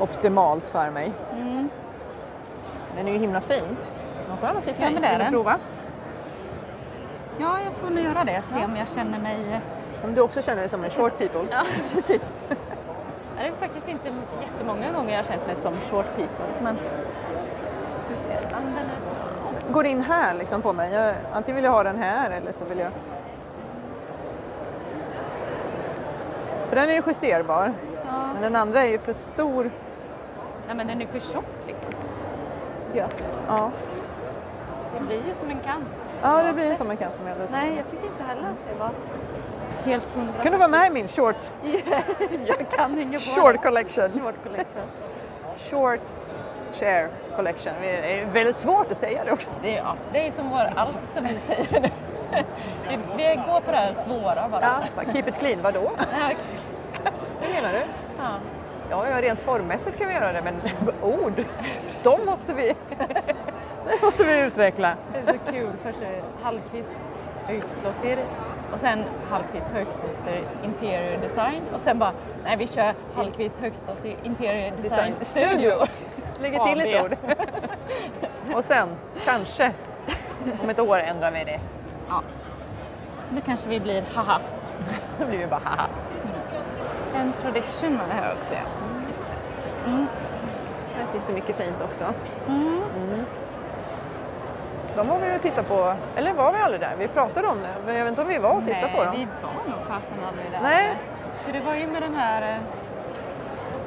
optimalt 0.00 0.66
för 0.66 0.90
mig. 0.90 1.12
Mm. 1.32 1.68
Den 2.96 3.08
är 3.08 3.12
ju 3.12 3.18
himla 3.18 3.40
fin. 3.40 3.76
Man 4.28 4.38
får 4.38 4.48
gärna 4.48 4.60
sitta 4.60 4.82
Ja, 4.82 4.88
i. 4.90 4.94
Vill 4.94 5.24
du 5.24 5.30
prova? 5.30 5.56
ja 7.38 7.58
jag 7.64 7.72
får 7.72 7.90
nog 7.90 8.04
göra 8.04 8.24
det, 8.24 8.42
se 8.54 8.64
om 8.64 8.76
jag 8.76 8.88
känner 8.88 9.18
mig... 9.18 9.60
Om 10.04 10.14
du 10.14 10.20
också 10.20 10.42
känner 10.42 10.60
dig 10.60 10.68
som 10.68 10.84
en 10.84 10.90
short 10.90 11.18
people. 11.18 11.46
Ja, 11.50 11.62
precis. 11.94 12.30
Det 13.38 13.46
är 13.46 13.52
faktiskt 13.52 13.88
inte 13.88 14.08
jättemånga 14.42 14.92
gånger 14.92 15.10
jag 15.12 15.18
har 15.18 15.28
känt 15.28 15.46
mig 15.46 15.56
som 15.56 15.74
short 15.90 16.16
people, 16.16 16.62
men... 16.62 16.78
Ja, 18.50 18.58
Går 19.72 19.86
in 19.86 20.02
här 20.02 20.34
liksom 20.34 20.62
på 20.62 20.72
mig. 20.72 20.92
Jag, 20.92 21.14
antingen 21.32 21.56
vill 21.56 21.64
jag 21.64 21.72
ha 21.72 21.82
den 21.82 21.98
här 21.98 22.30
eller 22.30 22.52
så 22.52 22.64
vill 22.64 22.78
jag... 22.78 22.90
För 26.72 26.76
den 26.76 26.88
är 26.90 26.94
ju 26.94 27.02
justerbar. 27.06 27.72
Ja. 28.06 28.32
Men 28.32 28.42
den 28.42 28.56
andra 28.56 28.82
är 28.84 28.90
ju 28.90 28.98
för 28.98 29.12
stor. 29.12 29.70
Nej, 30.66 30.76
men 30.76 30.86
den 30.86 31.02
är 31.02 31.06
för 31.06 31.20
tjock 31.20 31.44
liksom. 31.66 31.88
tycker 32.86 33.00
jag. 33.00 33.08
Ja, 33.48 33.70
Det 34.94 35.06
blir 35.06 35.26
ju 35.28 35.34
som 35.34 35.50
en 35.50 35.60
kant. 35.60 36.10
ja 36.22 36.42
det 36.42 36.52
blir 36.52 36.74
som 36.74 36.90
en 36.90 36.96
kant 36.96 37.14
som 37.14 37.26
jag. 37.26 37.36
Nej, 37.50 37.76
jag 37.76 37.90
tycker 37.90 38.06
inte 38.06 38.22
heller 38.22 38.42
att 38.42 38.72
det 38.72 38.78
var 38.78 38.90
helt 39.84 40.12
hundra. 40.14 40.42
Kan 40.42 40.52
du 40.52 40.58
vara 40.58 40.68
med 40.68 40.86
i 40.86 40.90
min 40.90 41.08
short, 41.08 41.36
Jag 42.46 42.70
kan 42.70 43.00
inget 43.00 43.34
på 43.34 43.40
short 43.40 43.62
collection? 43.62 44.08
Short 44.08 44.34
collection. 44.42 44.82
Short 45.56 46.00
share 46.72 47.08
collection. 47.36 47.72
Det 47.80 48.20
är 48.20 48.26
väldigt 48.26 48.58
svårt 48.58 48.92
att 48.92 48.98
säga 48.98 49.24
det 49.24 49.32
också. 49.32 49.50
Det 49.62 49.76
är, 49.76 49.78
ja, 49.78 49.96
det 50.12 50.20
är 50.20 50.24
ju 50.24 50.32
som 50.32 50.50
vår, 50.50 50.72
allt 50.76 51.06
som 51.06 51.24
vi 51.24 51.38
säger. 51.54 51.90
vi, 52.88 52.98
vi 53.16 53.40
går 53.46 53.60
på 53.60 53.70
det 53.70 53.76
här 53.76 53.94
svåra 53.94 54.48
bara. 54.48 54.82
Ja, 54.96 55.02
keep 55.12 55.24
it 55.28 55.38
clean, 55.38 55.62
vadå? 55.62 55.80
Hur 57.40 57.54
menar 57.54 57.72
du? 57.72 57.78
Ja. 58.18 58.28
Ja, 58.90 59.08
ja, 59.08 59.22
rent 59.22 59.40
formmässigt 59.40 59.98
kan 59.98 60.08
vi 60.08 60.14
göra 60.14 60.32
det, 60.32 60.42
men 60.42 60.54
ord, 61.02 61.44
de 62.02 62.24
måste 62.26 62.54
vi, 62.54 62.74
det 63.86 64.02
måste 64.02 64.24
vi 64.24 64.40
utveckla. 64.40 64.96
Det 65.12 65.18
är 65.18 65.32
så 65.32 65.52
kul. 65.52 65.72
Först 65.82 66.02
är 66.02 66.10
det 66.10 66.22
Hallqvist 66.42 66.96
Högståtter 67.46 68.18
och 68.72 68.80
sen 68.80 69.04
Hallqvist 69.30 69.66
Högståtter 69.72 70.44
Interior 70.64 71.20
Design 71.20 71.62
och 71.74 71.80
sen 71.80 71.98
bara, 71.98 72.12
nej 72.44 72.56
vi 72.58 72.68
kör 72.68 72.94
Hallqvist 73.14 73.54
Högståtter 73.60 74.16
Interior 74.22 74.76
Design, 74.76 75.14
Design 75.18 75.48
Studio. 75.48 75.72
Lägger 76.40 76.64
till 76.64 76.80
ett 76.80 77.04
ord. 77.04 77.16
Och 78.54 78.64
sen, 78.64 78.88
kanske, 79.24 79.72
om 80.62 80.70
ett 80.70 80.80
år 80.80 80.98
ändrar 80.98 81.30
vi 81.30 81.44
det. 81.44 81.60
Ja. 82.12 82.22
Nu 83.30 83.40
kanske 83.40 83.68
vi 83.68 83.80
blir 83.80 84.04
haha. 84.14 84.38
Då 85.18 85.26
blir 85.26 85.38
vi 85.38 85.46
bara 85.46 85.60
haha. 85.64 85.86
En 87.14 87.32
tradition 87.32 87.98
har 88.00 88.06
det 88.06 88.14
här 88.14 88.34
också 88.38 88.54
ja. 88.54 88.60
Just 89.08 89.28
det. 89.28 89.90
Här 90.96 91.06
finns 91.12 91.26
det 91.26 91.32
mycket 91.32 91.56
fint 91.56 91.76
också. 91.84 92.04
Mm. 92.48 92.82
Mm. 92.96 93.24
De 94.96 95.08
var 95.08 95.18
vi 95.18 95.28
ju 95.28 95.34
och 95.34 95.42
tittade 95.42 95.68
på, 95.68 95.94
eller 96.16 96.34
var 96.34 96.52
vi 96.52 96.58
aldrig 96.58 96.80
där? 96.80 96.94
Vi 96.98 97.08
pratade 97.08 97.48
om 97.48 97.56
det, 97.58 97.74
men 97.86 97.94
jag 97.94 98.04
vet 98.04 98.10
inte 98.10 98.22
om 98.22 98.28
vi 98.28 98.38
var 98.38 98.50
och 98.50 98.64
tittade 98.64 98.86
Nej, 98.86 98.96
på 98.96 99.04
dem. 99.04 99.14
vi 99.16 99.26
var 99.42 99.76
nog 99.76 99.86
fasen 99.88 100.24
aldrig 100.28 100.46
där. 100.50 100.60
Nej. 100.62 100.96
För 101.44 101.52
det 101.52 101.60
var 101.60 101.74
ju 101.74 101.86
med 101.86 102.02
den 102.02 102.14
här, 102.14 102.42
eh, 102.42 102.58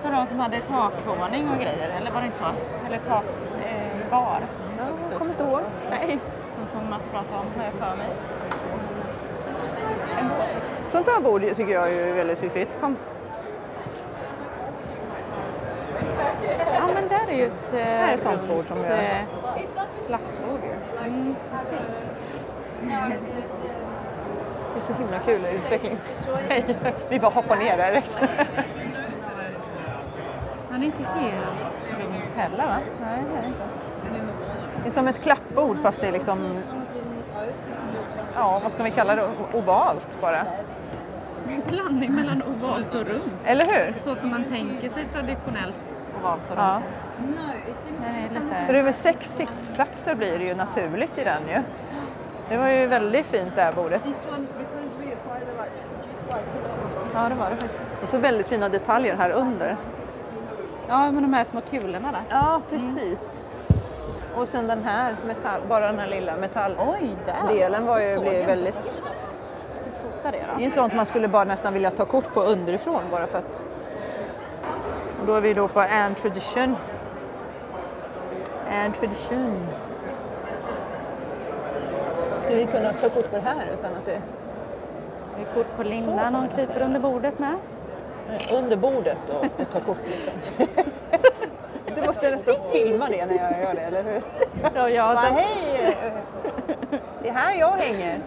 med 0.04 0.14
de 0.14 0.26
som 0.28 0.40
hade 0.40 0.60
takvåning 0.60 1.50
och 1.50 1.56
grejer, 1.56 1.90
eller 1.90 2.12
var 2.12 2.20
det 2.22 2.26
inte 2.26 2.38
så? 2.38 2.46
Eller 2.88 2.98
tak, 2.98 3.24
eh. 3.66 3.86
Jag 4.12 5.18
kommer 5.18 5.32
inte 5.32 5.44
ihåg. 5.44 5.62
Nej. 5.90 6.20
Thomas 6.76 7.02
pratade 7.12 7.40
om, 7.40 7.46
har 7.58 7.64
jag 7.64 7.74
för 7.74 7.96
mig. 7.98 8.08
Sånt 10.92 11.08
här 11.08 11.22
bord 11.22 11.42
tycker 11.56 11.74
jag 11.74 11.94
är 11.94 12.14
väldigt 12.14 12.40
fiffigt. 12.40 12.78
Kom. 12.82 12.96
Ja 16.74 16.88
men 16.94 17.08
där 17.08 17.28
är 17.30 17.36
ju 17.38 17.46
ett 17.46 17.74
eh, 17.74 17.80
Här 17.98 18.14
är 18.14 18.18
sånt 18.18 18.48
bord 18.48 18.66
som 18.66 18.78
jag- 18.78 18.92
eh, 19.00 19.18
klappbord 20.08 20.60
ju. 20.64 21.06
Mm, 21.08 21.36
precis. 21.52 22.46
Det 24.74 24.80
är 24.80 24.84
så 24.88 24.94
himla 24.94 25.20
kul 25.20 25.42
utveckling. 25.56 25.98
Hej. 26.50 26.66
Vi 27.10 27.20
bara 27.20 27.32
hoppar 27.32 27.56
ner 27.56 27.78
där 27.78 27.92
direkt. 27.92 28.20
Han 30.72 30.82
är 30.82 30.86
inte 30.86 31.04
helt 31.04 31.92
runt 32.00 32.34
heller 32.36 32.64
va? 32.68 32.78
Nej 33.02 33.24
det 33.34 33.40
är 33.44 33.48
inte. 33.48 33.64
Det 34.86 34.90
är 34.90 34.94
som 34.94 35.08
ett 35.08 35.22
klappbord 35.22 35.78
fast 35.82 36.02
det 36.02 36.08
är 36.08 36.12
liksom, 36.12 36.62
ja 38.36 38.60
vad 38.64 38.72
ska 38.72 38.84
vi 38.84 38.92
kalla 38.92 39.16
det, 39.16 39.30
ovalt 39.54 40.22
bara. 40.22 40.38
En 40.38 41.62
blandning 41.70 42.16
mellan 42.16 42.44
ovalt 42.44 42.96
och 42.96 43.06
runt. 43.06 43.34
Eller 43.46 43.66
hur? 43.66 43.94
Så 43.98 44.16
som 44.16 44.30
man 44.30 44.44
tänker 44.44 44.90
sig 44.90 45.06
traditionellt 45.14 45.98
ovalt 46.20 46.42
och 46.52 46.58
runt. 46.58 46.60
Ja. 46.60 46.82
Det 48.02 48.58
är 48.60 48.66
Så 48.66 48.72
det 48.72 48.84
med 48.84 48.96
sex 48.96 49.36
sittplatser 49.36 50.16
blir 50.16 50.40
det 50.40 50.46
ju 50.46 50.56
naturligt 50.56 51.18
i 51.18 51.24
den 51.24 51.42
ju. 51.50 51.62
Det 52.50 52.58
var 52.58 52.70
ju 52.70 52.88
väldigt 52.88 53.26
fint 53.26 53.52
det 53.56 53.62
här 53.62 53.74
bordet. 53.74 54.02
Ja 57.14 57.30
det 57.30 57.36
var 57.36 57.50
det 57.50 57.56
faktiskt. 57.68 57.90
Och 58.04 58.10
så 58.10 58.18
väldigt 58.18 58.48
fina 58.48 58.70
detaljer 58.70 59.16
här 59.16 59.32
under. 59.32 59.78
Ja 60.88 61.12
med 61.12 61.24
de 61.24 61.34
här 61.34 61.44
små 61.44 61.62
kulorna 61.62 62.12
där. 62.12 62.24
Ja, 62.30 62.62
precis. 62.70 63.42
Och 64.36 64.48
sen 64.48 64.68
den 64.68 64.84
här, 64.84 65.16
metall, 65.26 65.62
bara 65.70 65.86
den 65.86 66.00
här 66.00 66.08
lilla 66.08 66.38
metalldelen 66.38 67.86
var 67.86 68.00
ju 68.00 68.20
blev 68.20 68.46
väldigt... 68.46 69.04
det 70.24 70.32
Det 70.32 70.64
är 70.64 70.66
ju 70.66 70.72
sånt 70.72 70.94
man 70.94 71.06
skulle 71.06 71.28
bara 71.28 71.44
nästan 71.44 71.74
vilja 71.74 71.92
ta 71.92 72.06
kort 72.06 72.34
på 72.34 72.42
underifrån 72.42 73.02
bara 73.12 73.28
för 73.28 73.38
att... 73.38 73.66
Och 75.20 75.26
då 75.26 75.34
är 75.34 75.42
vi 75.42 75.54
då 75.54 75.68
på 75.68 75.80
Ann 75.80 76.16
Tradition. 76.16 76.76
Ann 78.86 78.92
Tradition. 78.92 79.68
Ska 82.40 82.56
vi 82.56 82.66
kunna 82.66 82.94
ta 82.94 83.10
kort 83.10 83.32
på 83.32 83.36
det 83.36 83.44
här 83.46 83.68
utan 83.80 83.94
att 83.94 84.06
det... 84.06 84.22
Det 85.36 85.42
är 85.42 85.54
kort 85.54 85.78
på 85.78 85.84
Linda, 85.84 86.30
någon 86.30 86.48
kryper 86.48 86.82
under 86.82 87.00
bordet 87.00 87.40
med. 87.40 87.56
Under 88.54 88.78
bordet 88.78 89.30
och, 89.30 89.46
och 89.62 89.72
ta 89.72 89.80
kort 89.80 89.98
liksom. 90.08 90.68
Du 91.96 92.08
måste 92.08 92.32
nästan 92.32 92.56
filma 92.72 93.08
det 93.10 93.26
när 93.26 93.36
jag 93.36 93.62
gör 93.62 93.76
det, 93.76 93.82
eller 93.82 94.04
hur? 94.04 94.22
Ja, 94.76 94.90
jag 94.90 95.16
Bara, 95.16 95.26
hej! 95.26 95.98
Det 97.24 97.30
är 97.30 97.34
här 97.34 97.60
jag 97.60 97.72
hänger. 97.72 98.20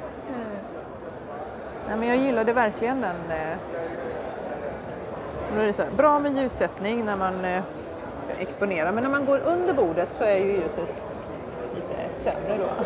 Nej, 1.89 1.97
men 1.97 2.09
jag 2.09 2.17
gillade 2.17 2.53
verkligen 2.53 3.01
den. 3.01 3.17
eh, 3.31 3.57
nu 5.55 5.63
är 5.63 5.67
det 5.67 5.73
så 5.73 5.83
här, 5.83 5.91
bra 5.91 6.19
med 6.19 6.33
ljussättning 6.37 7.05
när 7.05 7.17
man 7.17 7.45
eh, 7.45 7.63
ska 8.19 8.43
exponera, 8.43 8.93
men 8.93 9.03
när 9.03 9.11
man 9.11 9.27
går 9.27 9.39
under 9.47 9.75
bordet 9.75 10.09
så 10.11 10.25
är 10.25 10.37
ju 10.37 10.53
ljuset 10.53 11.11
lite 11.75 12.21
sämre 12.23 12.57
då. 12.59 12.85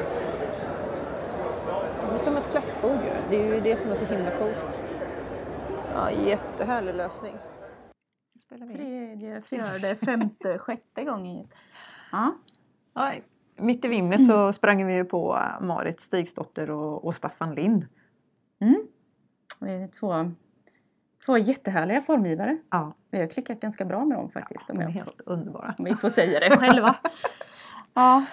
Det 2.11 2.15
är 2.15 2.19
som 2.19 2.37
ett 2.37 2.51
klappbord 2.51 2.91
ju. 3.05 3.11
Det 3.31 3.37
är 3.37 3.55
ju 3.55 3.61
det 3.61 3.77
som 3.81 3.91
är 3.91 3.95
så 3.97 4.05
himla 4.05 4.31
coolt. 4.31 4.83
Ja, 5.95 6.11
jättehärlig 6.11 6.95
lösning. 6.95 7.35
Spelar 8.53 8.67
vi? 8.67 8.75
Tredje, 8.75 9.41
fjärde, 9.49 9.97
femte, 9.97 10.59
sjätte 10.59 11.05
gången. 11.05 11.49
Ja. 12.13 12.35
Ja, 12.95 13.13
mitt 13.57 13.85
i 13.85 13.89
vimlet 13.89 14.27
så 14.27 14.53
sprang 14.53 14.87
vi 14.87 14.95
ju 14.95 15.05
på 15.05 15.37
eh, 15.37 15.61
Marit 15.67 16.01
Stigsdotter 16.01 16.71
och, 16.71 17.05
och 17.05 17.15
Staffan 17.17 17.55
Lind 17.55 17.87
Vi 19.61 19.71
är 19.73 19.89
två, 19.89 20.31
två 21.27 21.39
jättehärliga 21.39 22.01
formgivare. 22.03 22.59
Ja, 22.71 22.93
Vi 23.11 23.21
har 23.21 23.27
klickat 23.27 23.61
ganska 23.61 23.85
bra 23.85 24.05
med 24.05 24.19
dem 24.19 24.31
faktiskt. 24.31 24.67
de 24.69 24.73
om, 24.73 24.79
är 24.79 24.83
jag, 24.83 24.91
helt 24.91 25.21
underbara. 25.21 25.75
om 25.79 25.85
vi 25.85 25.95
får 25.95 26.11
säga 26.11 26.41
det 26.41 26.57
själva. 26.57 26.97
ja. 27.95 28.25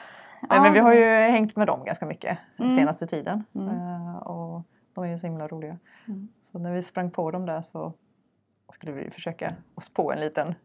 Nej, 0.49 0.61
men 0.61 0.73
vi 0.73 0.79
Ja. 0.79 0.83
har 0.83 0.93
ju 0.93 1.05
hängt 1.31 1.55
med 1.55 1.67
dem 1.67 1.85
ganska 1.85 2.05
mycket 2.05 2.37
den 2.57 2.65
Mm. 2.65 2.77
senaste 2.79 3.07
tiden. 3.07 3.43
Mm. 3.55 3.67
Eh, 3.69 4.15
och 4.17 4.63
de 4.93 5.03
är 5.03 5.07
ju 5.07 5.17
så 5.19 5.27
himla 5.27 5.47
roliga. 5.47 5.77
Mm. 6.07 6.27
Så 6.51 6.59
när 6.59 6.73
vi 6.73 6.83
sprang 6.83 7.11
på 7.11 7.31
dem 7.31 7.45
där 7.45 7.61
så 7.61 7.93
skulle 8.73 8.91
vi 8.91 9.11
försöka 9.11 9.55
oss 9.75 9.89
på 9.89 10.11
en 10.11 10.19
liten 10.19 10.55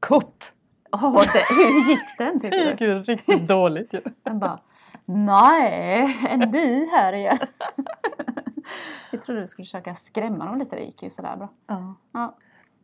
kupp. 0.00 0.44
Åh, 0.92 1.22
det, 1.32 1.54
hur 1.54 1.90
gick 1.90 2.18
den 2.18 2.40
tycker 2.40 2.76
du? 2.76 2.84
ju 2.84 3.02
riktigt 3.02 3.48
dåligt 3.48 3.92
ju. 3.92 4.00
Den 4.22 4.38
bara 4.38 4.60
Nej, 5.08 6.16
är 6.28 6.36
ni 6.36 6.88
här 6.90 7.12
igen? 7.12 7.38
Vi 9.12 9.18
trodde 9.18 9.40
du 9.40 9.46
skulle 9.46 9.64
försöka 9.66 9.94
skrämma 9.94 10.44
dem 10.44 10.58
lite, 10.58 10.76
det 10.76 10.82
gick 10.82 11.02
ju 11.02 11.10
sådär 11.10 11.36
bra. 11.36 11.48
Ja. 11.66 11.94
Ja. 12.12 12.36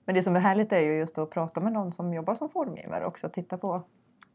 Men 0.05 0.15
det 0.15 0.23
som 0.23 0.37
är 0.37 0.41
härligt 0.41 0.73
är 0.73 0.79
ju 0.79 0.99
just 0.99 1.19
att 1.19 1.31
prata 1.31 1.61
med 1.61 1.73
någon 1.73 1.93
som 1.93 2.15
jobbar 2.15 2.35
som 2.35 2.49
formgivare 2.49 3.07
också. 3.07 3.29
Titta 3.29 3.59
på, 3.59 3.83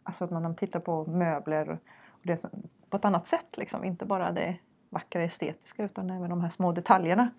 alltså 0.03 0.24
att 0.24 0.32
man 0.32 0.55
tittar 0.55 0.80
på 0.80 1.05
möbler 1.05 1.80
och 2.09 2.20
det 2.22 2.45
på 2.89 2.97
ett 2.97 3.05
annat 3.05 3.28
sätt. 3.28 3.57
Liksom. 3.57 3.84
Inte 3.84 4.05
bara 4.05 4.32
det 4.32 4.57
vackra 4.89 5.24
estetiska 5.24 5.84
utan 5.84 6.09
även 6.09 6.30
de 6.30 6.41
här 6.41 6.49
små 6.49 6.72
detaljerna. 6.72 7.30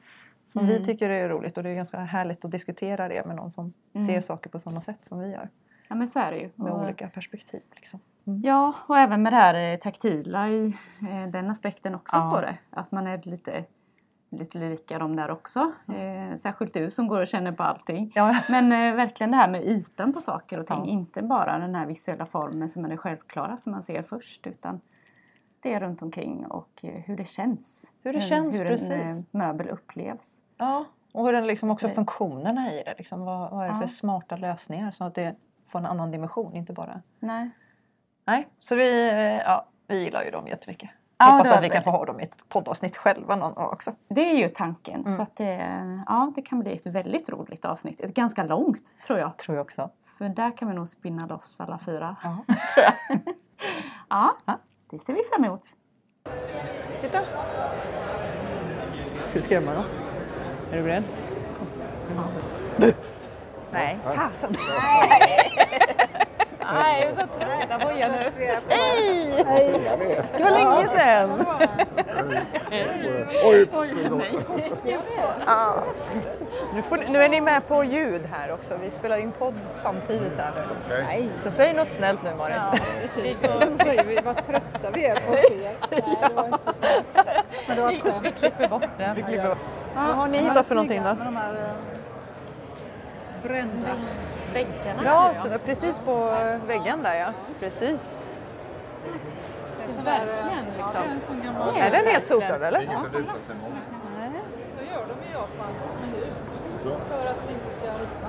Som 0.48 0.66
vi 0.66 0.72
Mm. 0.72 0.84
tycker 0.84 1.10
är 1.10 1.28
roligt 1.28 1.56
och 1.56 1.62
det 1.62 1.70
är 1.70 1.74
ganska 1.74 1.98
härligt 1.98 2.44
att 2.44 2.50
diskutera 2.50 3.08
det 3.08 3.26
med 3.26 3.36
någon 3.36 3.52
som 3.52 3.72
Mm. 3.94 4.06
ser 4.06 4.20
saker 4.20 4.50
på 4.50 4.58
samma 4.58 4.80
sätt 4.80 4.98
som 5.08 5.18
vi 5.20 5.30
gör. 5.32 5.48
ja, 5.88 5.94
men 5.94 6.08
så 6.08 6.18
är 6.18 6.30
det 6.30 6.38
ju. 6.38 6.50
Med 6.54 6.72
Och- 6.72 6.82
olika 6.82 7.08
perspektiv. 7.08 7.60
Liksom. 7.74 8.00
Ja, 8.24 8.74
och 8.86 8.98
även 8.98 9.22
med 9.22 9.32
det 9.32 9.36
här 9.36 9.72
eh, 9.72 9.78
taktila 9.78 10.48
i 10.48 10.76
eh, 11.10 11.30
den 11.30 11.50
aspekten 11.50 11.94
också 11.94 12.16
Ja. 12.16 12.30
på 12.34 12.40
det. 12.40 12.58
Att 12.70 12.92
man 12.92 13.06
är 13.06 13.18
lite, 13.22 13.64
lite 14.30 14.58
lika 14.58 14.98
dem 14.98 15.16
där 15.16 15.30
också. 15.30 15.72
Eh, 15.88 16.36
särskilt 16.36 16.74
du 16.74 16.90
som 16.90 17.08
går 17.08 17.20
och 17.20 17.26
känner 17.28 17.52
på 17.52 17.62
allting. 17.62 18.12
Ja. 18.14 18.36
Men 18.48 18.72
eh, 18.72 18.94
verkligen 18.96 19.30
det 19.30 19.36
här 19.36 19.48
med 19.50 19.62
ytan 19.64 20.12
på 20.12 20.20
saker 20.20 20.58
och 20.58 20.66
ting. 20.66 20.76
Ja. 20.78 20.86
Inte 20.86 21.22
bara 21.22 21.58
den 21.58 21.74
här 21.74 21.86
visuella 21.86 22.26
formen 22.26 22.68
som 22.68 22.84
är 22.84 22.88
det 22.88 22.96
självklara 22.96 23.56
som 23.56 23.72
man 23.72 23.82
ser 23.82 24.02
först. 24.02 24.46
Utan 24.46 24.80
det 25.60 25.80
runt 25.80 26.02
omkring 26.02 26.46
och 26.46 26.70
eh, 26.82 26.90
hur 26.94 27.16
det 27.16 27.24
känns. 27.28 27.92
Hur 28.02 28.12
det 28.12 28.20
känns, 28.20 28.58
hur 28.58 28.64
precis. 28.64 28.90
en 28.90 29.18
eh, 29.18 29.24
möbel 29.30 29.68
upplevs. 29.68 30.40
Ja, 30.56 30.84
och 31.12 31.26
hur 31.26 31.32
den 31.32 31.46
liksom 31.46 31.70
också 31.70 31.88
Så- 31.88 31.94
funktionerna 31.94 32.72
i 32.72 32.82
det. 32.82 32.94
Liksom, 32.98 33.20
vad, 33.20 33.50
vad 33.50 33.64
är 33.64 33.68
det 33.68 33.74
för 33.74 33.82
Ja. 33.82 33.88
smarta 33.88 34.36
lösningar 34.36 34.90
så 34.90 35.04
att 35.04 35.14
det 35.14 35.36
får 35.68 35.78
en 35.78 35.86
annan 35.86 36.10
dimension, 36.10 36.54
inte 36.56 36.72
bara... 36.72 37.02
Nej. 37.20 37.50
Nej, 38.24 38.48
så 38.60 38.76
vi, 38.76 39.08
eh, 39.08 39.16
ja, 39.38 39.66
vi 39.86 40.04
gillar 40.04 40.24
ju 40.24 40.30
dem 40.30 40.46
jättemycket. 40.46 40.90
Ja, 41.18 41.24
Hoppas 41.26 41.52
att 41.52 41.64
vi 41.64 41.68
kan 41.70 41.82
få 41.84 41.90
ha 41.90 42.04
dem 42.04 42.20
i 42.20 42.22
ett 42.22 42.48
poddavsnitt 42.48 42.96
själva 42.96 43.36
någon 43.36 43.54
gång 43.54 43.64
också. 43.66 43.92
Det 44.08 44.30
är 44.30 44.36
ju 44.36 44.48
tanken. 44.48 45.00
Mm. 45.00 45.16
Så 45.16 45.22
att 45.22 45.36
det, 45.36 45.54
ja, 46.06 46.32
det 46.34 46.42
kan 46.42 46.60
bli 46.60 46.76
ett 46.76 46.86
väldigt 46.86 47.28
roligt 47.28 47.64
avsnitt. 47.64 48.00
Ett 48.00 48.14
ganska 48.14 48.44
långt 48.44 49.00
tror 49.06 49.18
jag. 49.18 49.36
Tror 49.36 49.56
jag 49.56 49.64
också. 49.64 49.90
För 50.18 50.28
där 50.28 50.56
kan 50.56 50.68
vi 50.68 50.74
nog 50.74 50.88
spinna 50.88 51.26
loss 51.26 51.60
alla 51.60 51.78
fyra. 51.78 52.16
Ja. 52.22 52.36
tror 52.74 52.84
jag. 52.86 53.18
ja, 54.08 54.36
det 54.90 54.98
ser 54.98 55.14
vi 55.14 55.22
fram 55.22 55.44
emot. 55.44 55.62
Titta! 57.00 57.20
Ska 59.28 59.38
vi 59.38 59.42
skrämma 59.42 59.74
då? 59.74 59.84
Är 60.72 60.76
du 60.76 60.82
beredd? 60.82 61.04
Kom. 61.58 62.94
Nej, 63.72 63.98
fasen! 64.14 64.56
Nej, 66.72 67.00
jag 67.00 67.10
är 67.10 67.14
så 67.14 67.20
trött 67.20 67.80
på 67.80 67.90
er 67.90 68.08
nu. 68.08 68.32
Hej! 68.68 69.44
Det 70.36 70.42
var 70.44 70.50
länge 70.50 70.88
sedan! 70.98 71.46
Oj, 73.44 73.66
förlåt. 73.70 74.22
Ja. 75.46 75.82
Nu, 76.74 76.82
får, 76.82 76.96
nu 77.08 77.18
är 77.22 77.28
ni 77.28 77.40
med 77.40 77.68
på 77.68 77.84
ljud 77.84 78.22
här 78.32 78.52
också. 78.52 78.76
Vi 78.82 78.90
spelar 78.90 79.18
in 79.18 79.32
podd 79.32 79.54
samtidigt 79.76 80.32
här 80.38 80.52
nu. 80.56 80.94
Okej. 81.04 81.28
Så 81.42 81.50
säg 81.50 81.74
något 81.74 81.90
snällt 81.90 82.22
nu 82.22 82.34
Marit. 82.34 82.82
Så 83.70 83.84
säger 83.84 84.04
vi 84.04 84.18
vad 84.24 84.46
trötta 84.46 84.90
vi 84.94 85.04
är 85.04 85.14
på 85.14 85.34
er. 85.34 85.72
Nej, 85.90 86.18
det 86.28 86.34
var 86.34 86.44
inte 86.44 86.58
så 86.64 86.72
snällt. 86.72 88.04
Vi 88.22 88.30
klipper 88.30 88.68
bort 88.68 88.88
den. 88.98 89.16
Vi 89.16 89.22
klipper 89.22 89.50
upp. 89.50 89.58
Vad 89.94 90.04
har 90.04 90.28
ni 90.28 90.38
hittat 90.38 90.66
för 90.66 90.74
någonting 90.74 91.02
då? 91.02 91.14
Med 91.14 91.26
de 91.26 91.36
här 91.36 91.54
eh, 91.54 91.70
brända. 93.42 93.88
Väggarna 94.52 95.02
Ja, 95.04 95.30
ser 95.42 95.50
jag. 95.50 95.52
så- 95.60 95.66
precis 95.66 95.98
på 95.98 96.34
väggen 96.66 97.02
där 97.02 97.14
ja. 97.14 97.26
Precis. 97.60 98.00
Det 99.78 99.84
är 99.84 99.88
sån 99.88 100.04
där, 100.04 100.26
Verkligen, 100.26 100.64
ja, 100.78 100.86
det 100.92 100.98
är 100.98 101.12
en 101.14 101.20
sån 101.26 101.42
gammal. 101.42 101.76
Är 101.76 101.90
den 101.90 102.06
helt 102.06 102.26
sotad 102.26 102.62
eller? 102.62 102.82
Inget 102.82 102.96
att 102.96 103.12
luta 103.12 103.32
sig 103.32 103.54
mot. 103.62 103.72
Så 104.76 104.84
gör 104.84 105.04
de 105.08 105.28
i 105.28 105.32
Japan 105.32 105.72
med 106.00 106.10
hus. 106.20 106.36
Så. 106.76 106.88
För 106.88 107.26
att 107.26 107.36
det 107.46 107.52
inte 107.52 107.70
ska 107.80 107.86
ruttna. 108.02 108.28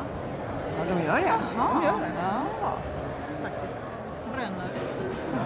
Ja, 0.77 0.95
de 0.95 1.05
gör 1.05 1.15
det. 1.15 1.33
De 1.57 1.83
gör 1.85 1.91
det 1.99 2.11
Ja. 2.61 2.71
faktiskt. 3.43 3.79
Bränner. 4.33 4.69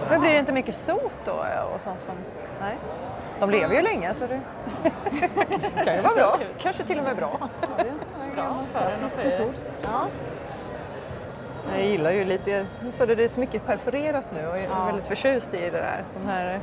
Men 0.10 0.22
blir 0.22 0.32
det 0.34 0.40
inte 0.40 0.52
mycket 0.52 0.76
sot 0.76 1.12
då 1.26 1.32
och 1.74 1.82
sånt 1.84 2.02
som... 2.02 2.16
Nej. 2.62 2.78
De 3.40 3.50
lever 3.50 3.76
ju 3.76 3.82
länge 3.82 4.14
så 4.14 4.28
det 4.28 4.40
kan 5.86 5.96
ju 5.96 6.02
vara 6.02 6.16
bra. 6.16 6.38
Kanske 6.60 6.84
till 6.84 6.98
och 6.98 7.04
med 7.04 7.16
bra. 7.16 7.38
Ja, 7.40 7.68
det 7.78 7.82
är 7.84 7.92
en 7.92 8.00
sån 8.00 8.22
här 8.22 8.36
gammal 8.36 8.66
klassisk 8.74 9.18
metod. 9.18 9.54
Ja. 9.82 10.08
Jag 11.72 11.86
gillar 11.86 12.12
ju 12.12 12.26
lite, 12.26 12.66
så 12.92 13.06
det 13.06 13.24
är 13.24 13.28
så 13.28 13.40
mycket 13.40 13.66
perforerat 13.66 14.26
nu 14.34 14.48
och 14.48 14.58
jag 14.58 14.64
är 14.64 14.86
väldigt 14.86 15.06
förtjust 15.06 15.54
i 15.54 15.60
det 15.60 15.72
där. 15.72 16.04
Som 16.14 16.26
här, 16.26 16.60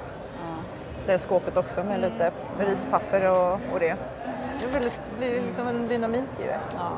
det 1.06 1.12
här 1.12 1.18
skåpet 1.18 1.56
också 1.56 1.84
med 1.84 2.00
lite 2.00 2.32
rispapper 2.58 3.30
och, 3.30 3.52
och 3.72 3.80
det. 3.80 3.96
Det 4.60 4.66
är 4.66 4.70
väldigt, 4.72 5.00
blir 5.18 5.42
liksom 5.42 5.68
en 5.68 5.88
dynamik 5.88 6.28
i 6.38 6.42
det. 6.42 6.60
Ja. 6.74 6.90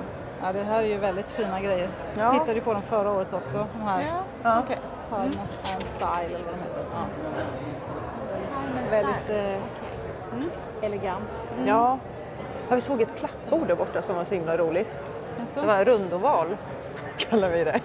ja, 0.43 0.53
det 0.53 0.63
här 0.63 0.83
är 0.83 0.87
ju 0.87 0.99
väldigt 0.99 1.27
fina 1.27 1.61
grejer. 1.61 1.89
Ja. 2.15 2.23
Jag 2.23 2.33
tittade 2.33 2.55
ju 2.55 2.61
på 2.61 2.73
dem 2.73 2.83
förra 2.83 3.11
året 3.11 3.33
också. 3.33 3.67
De 3.73 3.83
här 3.83 4.03
Ja, 4.43 4.61
okej. 4.65 4.79
Time 5.09 5.43
and 5.75 5.83
Style 5.83 6.37
eller 6.37 6.45
vad 6.45 6.55
de 6.55 6.61
heter. 6.63 6.85
Ja. 6.93 7.05
Väldigt, 8.91 8.93
väldigt 8.93 9.31
eh, 9.31 10.33
mm, 10.33 10.51
elegant. 10.83 11.55
Ja. 11.67 11.99
Ja, 12.69 12.75
vi 12.75 12.81
såg 12.81 13.03
ett 13.03 13.19
klappbord 13.19 13.69
där 13.69 13.75
borta 13.75 14.03
som 14.03 14.17
var 14.17 14.25
så 14.25 14.35
himla 14.35 14.57
roligt. 14.57 14.99
Jaså? 15.39 15.61
Det 15.61 15.67
var 15.67 15.85
rundoval 15.85 16.57
kallar 17.17 17.49
vi 17.51 17.65
det. 17.65 17.81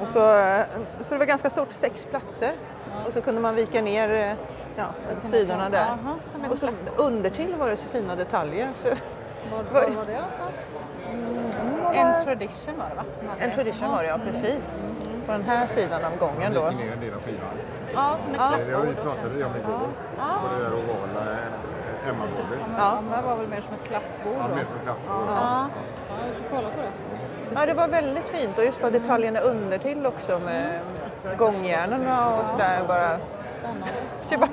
Och 0.00 0.08
så, 0.08 0.38
eh, 0.38 0.60
så 1.00 1.14
det 1.14 1.18
var 1.18 1.26
ganska 1.26 1.50
stort, 1.50 1.72
sex 1.72 2.06
platser. 2.10 2.52
Och 3.06 3.12
så 3.12 3.20
kunde 3.20 3.40
man 3.40 3.54
vika 3.54 3.82
ner 3.82 4.10
eh, 4.12 4.32
ja, 4.76 4.84
sidorna 5.30 5.70
där. 5.70 5.98
Ett 6.44 6.50
Och 6.52 6.58
så 6.58 6.68
undertill 6.96 7.54
var 7.54 7.68
det 7.68 7.76
så 7.76 7.86
fina 7.92 8.16
detaljer. 8.16 8.72
Så, 8.82 8.88
Var, 8.88 9.62
Vad- 9.72 9.82
var 9.82 9.90
var 9.96 10.04
det 10.04 10.12
någonstans? 10.12 10.52
En 11.94 12.24
tradition 12.24 12.74
var 12.78 12.88
det 12.88 12.94
va? 12.94 13.02
En 13.38 13.50
tradition 13.50 13.90
var 13.90 14.02
det 14.02 14.08
ja, 14.08 14.18
precis. 14.18 14.82
På 15.26 15.32
den 15.32 15.42
här 15.42 15.66
sidan 15.66 16.04
av 16.04 16.18
gången 16.18 16.52
då. 16.54 16.60
Ner 16.62 16.92
en 16.92 17.00
del 17.00 17.14
av 17.14 17.20
skivan. 17.22 17.54
Ja, 17.94 18.18
som 18.24 18.34
ett 18.34 18.40
Ja. 18.40 18.52
Det 18.66 18.72
har 18.74 18.82
vi 18.84 18.94
pratade 18.94 19.28
vi 19.28 19.44
om 19.44 19.56
igår. 19.56 19.88
På 20.42 20.54
det 20.56 20.64
där 20.64 20.72
ovala 20.74 21.32
eh, 21.32 22.08
Emma-bordet. 22.08 22.60
Ja. 22.78 22.94
De 22.94 23.10
där 23.10 23.22
var 23.22 23.36
väl 23.36 23.48
mer 23.48 23.60
som 23.60 23.74
ett 23.74 23.84
klaffbord 23.84 24.36
Ja, 24.38 24.46
då? 24.48 24.54
mer 24.54 24.64
som 24.64 24.78
klappbord. 24.84 25.26
Ja. 25.28 25.68
Ja, 26.08 26.14
du 26.28 26.34
får 26.34 26.56
kolla 26.56 26.68
på 26.70 26.80
det. 26.82 26.92
Ja, 27.56 27.66
det 27.66 27.74
var 27.74 27.88
väldigt 27.88 28.28
fint 28.28 28.58
och 28.58 28.64
just 28.64 28.80
bara 28.80 28.90
detaljerna 28.90 29.40
under 29.40 29.78
till 29.78 30.06
också 30.06 30.38
med 30.38 30.80
gångjärnen 31.38 32.00
och 32.00 32.46
sådär. 32.50 32.84
Bara, 32.88 33.18
Spännande. 33.58 33.86
så 34.20 34.34
jag 34.34 34.40
bara 34.40 34.50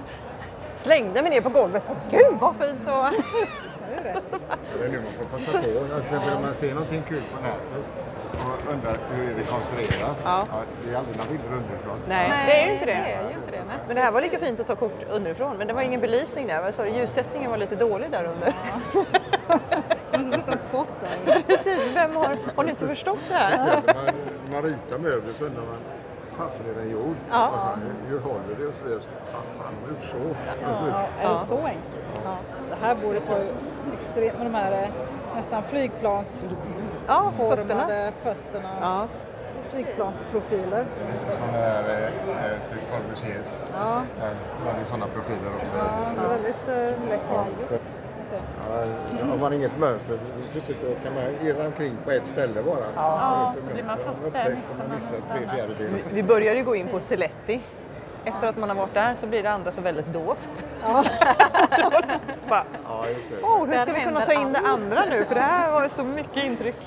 slängde 0.76 1.22
mig 1.22 1.32
ner 1.32 1.42
på 1.42 1.50
golvet. 1.50 1.84
och 1.90 1.98
Gud 2.10 2.40
vad 2.40 2.56
fint 2.56 2.80
det 2.86 2.92
var! 2.92 3.12
Det 4.80 4.86
är 4.86 4.90
nu 4.90 5.02
man 5.02 5.14
får 5.14 5.38
passa 5.38 5.58
på. 5.62 5.96
Alltså, 5.96 6.14
vill 6.14 6.40
man 6.42 6.54
se 6.54 6.74
någonting 6.74 7.04
kul 7.08 7.22
på 7.36 7.42
nätet 7.42 7.86
och 8.34 8.74
undrar 8.74 8.98
hur 9.12 9.32
är 9.32 9.36
det 9.36 9.44
konstruerat. 9.44 10.18
Ja. 10.24 10.46
det 10.86 10.94
är 10.94 10.98
aldrig 10.98 11.18
några 11.18 11.32
bilder 11.32 11.48
underifrån. 11.48 11.98
Nej, 12.08 12.46
det 12.48 12.62
är 12.62 12.68
ju 12.68 12.74
inte 12.74 12.86
det. 12.86 12.92
Det 12.92 13.14
är 13.14 13.30
ju 13.30 13.36
inte 13.36 13.52
det. 13.52 13.64
Nej. 13.68 13.78
Men 13.88 13.96
det 13.96 14.02
här 14.02 14.12
var 14.12 14.22
lika 14.22 14.40
fint 14.40 14.60
att 14.60 14.68
ta 14.68 14.76
kort 14.76 15.04
underifrån. 15.10 15.58
Men 15.58 15.68
det 15.68 15.74
var 15.74 15.82
ingen 15.82 16.02
belysning 16.02 16.48
där. 16.48 16.74
Du? 16.78 16.90
Ljussättningen 16.90 17.52
var 17.52 17.58
lite 17.58 17.76
dålig 17.76 18.12
där 18.12 18.26
under. 18.26 18.54
Man 19.48 19.60
Precis, 21.48 21.80
vem 21.96 22.16
har, 22.16 22.38
har 22.56 22.64
ni 22.64 22.70
inte 22.70 22.88
förstått 22.88 23.20
det 23.30 23.34
här? 23.36 23.82
Man, 23.86 24.06
man 24.52 24.62
ritar 24.64 24.98
möbler 24.98 25.34
så 25.34 25.46
undrar 25.46 25.62
man 25.64 25.78
fasen 26.38 26.66
är 26.76 26.82
den 26.82 26.92
gjord? 26.92 27.16
Ja. 27.32 27.48
Och 27.50 27.60
så, 27.60 27.80
hur 28.10 28.20
håller 28.20 28.56
det? 28.60 28.68
Och 28.68 28.74
så 28.80 28.84
vidare. 28.84 29.02
Vad 29.34 29.44
fan 29.66 29.74
har 29.84 29.90
gjort 29.90 30.04
så? 30.04 30.18
Precis. 30.66 31.26
Är 31.26 31.40
det 31.40 31.46
så 31.46 31.58
enkelt? 31.58 31.96
Det 32.70 32.78
här 32.86 32.96
bordet 32.96 33.28
har 33.30 33.38
ju 33.38 33.48
extremt 33.98 34.38
med 34.38 34.46
de 34.46 34.56
här 34.56 34.72
eh, 34.72 34.90
nästan 35.36 35.64
flygplansformade 35.64 36.58
Ja, 37.08 37.32
fötterna. 37.38 38.12
fötterna. 38.24 38.70
Ja. 38.82 39.08
Flygplansprofiler. 39.72 40.86
Sådana 41.32 41.58
här 41.58 41.84
eh, 41.90 42.70
till 42.70 42.78
Corbusiers. 42.92 43.52
Ja, 43.74 43.94
Man 44.60 44.68
hade 44.68 44.80
ju 44.80 44.86
sådana 44.86 45.08
profiler 45.08 45.52
också. 45.62 45.76
ja 45.78 46.12
det 46.16 46.26
är 46.26 46.30
väldigt 46.30 47.00
läckert. 47.10 47.82
Så. 48.34 48.74
Ja, 49.20 49.26
har 49.30 49.38
man 49.38 49.54
inget 49.54 49.78
mönster 49.78 50.20
plötsligt 50.52 50.78
då 50.82 50.88
kan 51.04 51.14
man 51.14 51.48
irra 51.48 51.66
omkring 51.66 51.98
på 52.06 52.12
ett 52.12 52.26
ställe 52.26 52.64
bara. 52.64 52.86
Ja, 52.96 53.54
så 53.58 53.74
blir 53.74 53.84
man 53.84 53.98
fast 53.98 54.34
där, 54.34 54.58
missar 54.96 55.38
man 55.38 55.76
tre. 55.78 55.88
Vi 56.12 56.24
började 56.24 56.60
ju 56.60 56.66
gå 56.66 56.76
in 56.76 56.88
på 56.88 57.00
Seletti 57.00 57.62
efter 58.26 58.48
att 58.48 58.58
man 58.58 58.70
har 58.70 58.76
varit 58.76 58.94
där 58.94 59.16
så 59.20 59.28
blir 59.28 59.44
det 59.44 59.52
andra 59.52 59.72
så 59.72 59.82
väldigt 59.82 60.06
dovt. 60.14 60.66
Så 60.84 62.50
Ja, 62.50 63.06
det. 63.30 63.46
oh, 63.46 63.66
hur 63.66 63.78
ska 63.78 63.94
vi 63.94 64.02
kunna 64.02 64.22
ta 64.26 64.34
in 64.34 64.54
det 64.54 64.60
andra 64.60 65.06
nu? 65.10 65.26
För 65.26 65.36
det 65.36 65.42
här 65.42 65.72
var 65.72 65.88
så 65.90 66.04
mycket 66.04 66.44
intryck. 66.44 66.78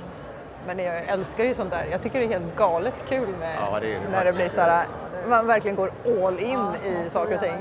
Men 0.66 0.78
jag 0.78 0.96
älskar 1.08 1.44
ju 1.44 1.54
sånt 1.54 1.70
där. 1.70 1.86
Jag 1.90 2.02
tycker 2.02 2.18
det 2.20 2.24
är 2.24 2.28
helt 2.28 2.56
galet 2.56 2.94
kul 3.08 3.28
med 3.40 3.56
Ja, 3.60 3.80
det 3.80 3.86
det 3.86 4.00
när 4.10 4.24
det 4.24 4.32
blir 4.32 4.48
så 4.48 4.60
här, 4.60 4.86
man 5.28 5.46
verkligen 5.46 5.76
går 5.76 5.92
all 6.24 6.38
in 6.38 6.60
i 6.84 7.10
saker 7.10 7.34
och 7.34 7.40
ting. 7.40 7.54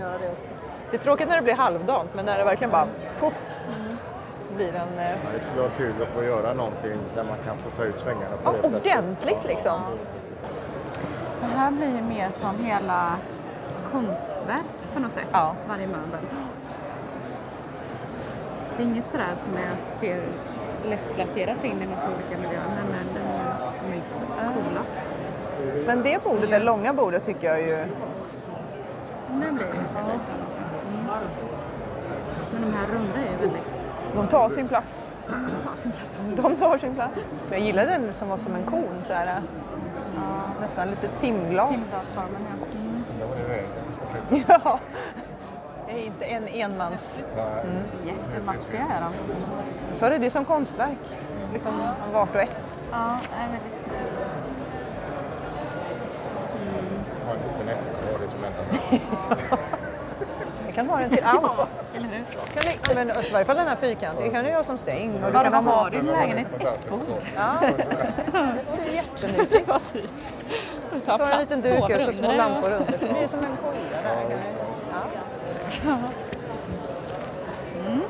Det 0.91 0.97
är 0.97 1.01
tråkigt 1.01 1.29
när 1.29 1.36
det 1.36 1.41
blir 1.41 1.53
halvdant, 1.53 2.09
men 2.13 2.25
när 2.25 2.38
det 2.38 2.43
verkligen 2.43 2.71
bara 2.71 2.88
poff, 3.19 3.41
blir 4.56 4.76
en 4.76 4.99
eh, 4.99 5.12
Ja, 5.12 5.30
det 5.34 5.39
skulle 5.41 5.62
vara 5.62 5.72
kul 5.78 5.93
att 6.01 6.08
få 6.16 6.24
göra 6.24 6.53
någonting 6.53 6.97
där 7.16 7.24
man 7.24 7.38
kan 7.45 7.58
få 7.58 7.70
ta 7.78 7.84
ut 7.84 7.99
svängarna 8.01 8.32
på 8.32 8.38
ja, 8.43 8.51
det 8.51 8.70
sättet. 8.70 8.82
ordentligt 8.93 9.43
liksom. 9.45 9.80
Så 11.39 11.45
här 11.45 11.72
blir 11.72 11.95
ju 11.95 12.01
mer 12.01 12.32
som 12.32 12.66
hela 12.66 13.16
konstverk 13.91 14.93
på 14.93 14.99
något 14.99 15.12
sätt, 15.12 15.28
Ja. 15.32 15.56
varje 15.68 15.88
möbel. 15.88 16.20
Det 18.78 18.84
är 18.84 18.88
inget 18.88 19.08
sådär 19.10 19.34
som 19.36 19.51
jag 19.53 19.80
ser 19.80 20.22
lätt 20.89 21.16
placerat 21.16 21.64
in 21.64 21.82
i 21.82 21.86
massa 21.86 22.10
olika 22.10 22.38
miljöer, 22.41 22.64
men 22.91 23.08
de 23.14 23.93
är, 23.93 24.53
coola. 24.53 24.82
Men 25.86 26.03
det 26.03 26.24
bordet, 26.24 26.49
det 26.49 26.60
långa 26.60 26.93
bordet 26.93 27.24
tycker 27.26 27.47
jag 27.47 27.62
ju, 27.62 27.66
blir 29.28 29.51
det 29.51 29.74
så 29.74 29.99
lite 29.99 30.32
annat. 30.34 30.58
Mm. 30.89 31.22
Men 32.53 32.62
de 32.62 32.74
här 32.78 32.88
runda 32.88 33.20
är 33.20 33.32
ju 33.32 33.38
väldigt... 33.38 33.84
de 34.16 34.28
tar 34.28 34.49
sin 34.49 34.68
plats. 34.68 35.13
De 35.28 35.34
tar 35.63 35.76
sin 35.76 35.91
plats. 35.91 36.20
De 36.36 36.55
tar 36.55 36.78
sin 36.78 36.95
plats. 36.95 37.13
Jag 37.51 37.59
gillar 37.59 37.86
den 37.86 38.13
som 38.13 38.30
var 38.30 38.38
som 38.38 38.55
en 38.55 38.66
kon 38.66 39.01
så 39.07 39.13
här. 39.13 39.41
Nästan 40.61 40.89
lite 40.89 41.07
timglas. 41.07 41.70
Timglasformen, 41.70 42.41
ja. 42.49 42.78
Mm. 42.78 43.03
Det 43.20 43.26
var 43.26 43.36
det 43.36 43.47
vägen. 43.47 44.45
Ja. 44.63 44.80
Det 45.88 45.91
är 45.91 46.05
inte 46.05 46.26
en 46.26 46.47
enmans... 46.47 47.24
Nej. 47.36 47.66
Jättemaffiga 48.03 48.88
är 48.91 49.01
de. 49.01 49.11
Så 49.95 50.05
är 50.05 50.09
det, 50.09 50.18
det 50.18 50.26
är 50.26 50.30
som 50.30 50.45
konstverk. 50.45 50.97
Liksom 51.53 51.74
vart 52.13 52.36
och 52.36 52.41
ett. 52.41 52.49
Ja, 52.91 53.20
det 53.22 53.43
är 53.43 53.47
väldigt 53.47 53.80
snällt. 53.80 54.11
Ha 57.26 57.34
en 57.34 57.39
liten 57.51 57.70
etta 57.70 58.11
var 58.11 58.20
det 58.20 58.30
som 58.30 58.43
enda. 58.43 59.57
Det 60.76 60.82
kan 60.82 60.89
ha 60.89 60.99
den 60.99 61.09
till 61.09 61.23
allt. 61.23 61.69
Eller 61.95 62.07
hur? 62.07 62.26
Kan 62.53 62.63
du, 62.89 62.95
men 62.95 63.09
i 63.26 63.32
varje 63.32 63.45
fall 63.45 63.55
den 63.57 63.67
här 63.67 63.76
fyrkantiga 63.76 64.32
kan 64.32 64.43
du 64.43 64.49
göra 64.51 64.63
som 64.63 64.78
säng. 64.78 65.13
Och 65.23 65.26
du 65.28 65.32
Vad 65.32 65.43
kan 65.43 65.53
ha 65.53 65.61
mat. 65.61 65.91
din 65.91 66.05
lägenhet? 66.05 66.47
Ett 66.59 66.89
bord. 66.89 67.01
Ja. 67.36 67.43
Det 67.61 68.71
vore 68.71 68.93
jättemysigt. 68.93 69.67
Vad 69.67 69.82
dyrt. 69.93 70.11
Du 70.93 70.99
tar 70.99 71.17
Så 71.17 71.26
du 71.26 71.32
en 71.32 71.39
liten 71.39 71.61
plats, 71.61 71.88
duk 71.88 71.97
och 71.97 72.01
så 72.05 72.13
små 72.13 72.32
lampor 72.34 72.71
under. 72.71 72.91
Så 72.91 72.97
blir 72.97 73.21
det 73.21 73.28
som 73.28 73.39
en 73.39 73.57
koja 73.57 74.01
där. 74.03 74.38
Ja. 75.86 75.97
Mm. 77.88 78.01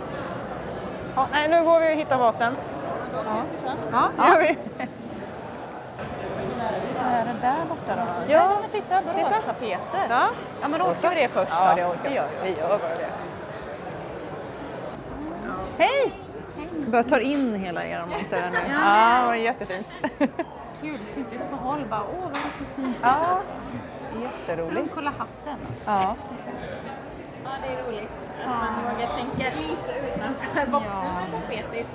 Ja, 1.15 1.27
nej, 1.31 1.47
nu 1.49 1.63
går 1.63 1.79
vi 1.79 1.93
och 1.93 1.97
hittar 1.97 2.17
maten. 2.17 2.55
Ja, 3.91 4.09
det 4.17 4.27
gör 4.27 4.39
vi. 4.41 4.57
Vad 7.05 7.13
är 7.13 7.25
det 7.25 7.35
där 7.41 7.65
borta 7.69 7.95
då? 7.95 8.33
Ja. 8.33 8.47
Nej, 8.47 8.57
men 8.61 8.69
titta, 8.69 9.01
Boråstapeter. 9.01 10.05
Ja. 10.09 10.27
Ja, 10.61 10.67
men 10.67 10.81
orkar 10.81 11.09
vi 11.09 11.15
det 11.15 11.29
först 11.29 11.51
Ja, 11.59 11.69
då? 11.69 11.75
det 11.75 11.85
orkar 11.85 12.09
vi. 12.09 12.15
gör 12.15 12.27
vi. 12.43 12.49
Gör 12.49 12.67
bara 12.69 12.77
det. 12.77 13.09
Hej! 15.77 16.13
Vi 16.71 16.85
bara 16.91 17.03
tar 17.03 17.19
in 17.19 17.55
hela 17.55 17.85
er 17.85 17.99
monter 18.05 18.41
här 18.41 18.51
nu. 18.51 18.57
Ja, 18.73 19.21
det 19.21 19.27
var 19.27 19.35
jättefint. 19.35 19.89
Kul, 20.81 20.99
sitter 21.15 21.47
på 21.49 21.55
håll 21.55 21.85
bara, 21.89 22.03
åh 22.03 22.23
vad 22.23 22.37
fint. 22.75 22.97
Ja, 23.01 23.39
jätteroligt. 24.21 24.87
Kolla 24.95 25.09
hatten. 25.09 25.57
Ja. 25.85 26.15
Ja, 27.45 27.51
det 27.63 27.67
är 27.73 27.83
roligt 27.83 28.09
att 28.45 28.47
man 28.47 28.83
vågar 28.83 29.09
tänka 29.17 29.55
lite 29.59 30.15
utanför 30.15 30.71
boxen 30.71 31.13
med 31.31 31.41
tapeter. 31.41 31.85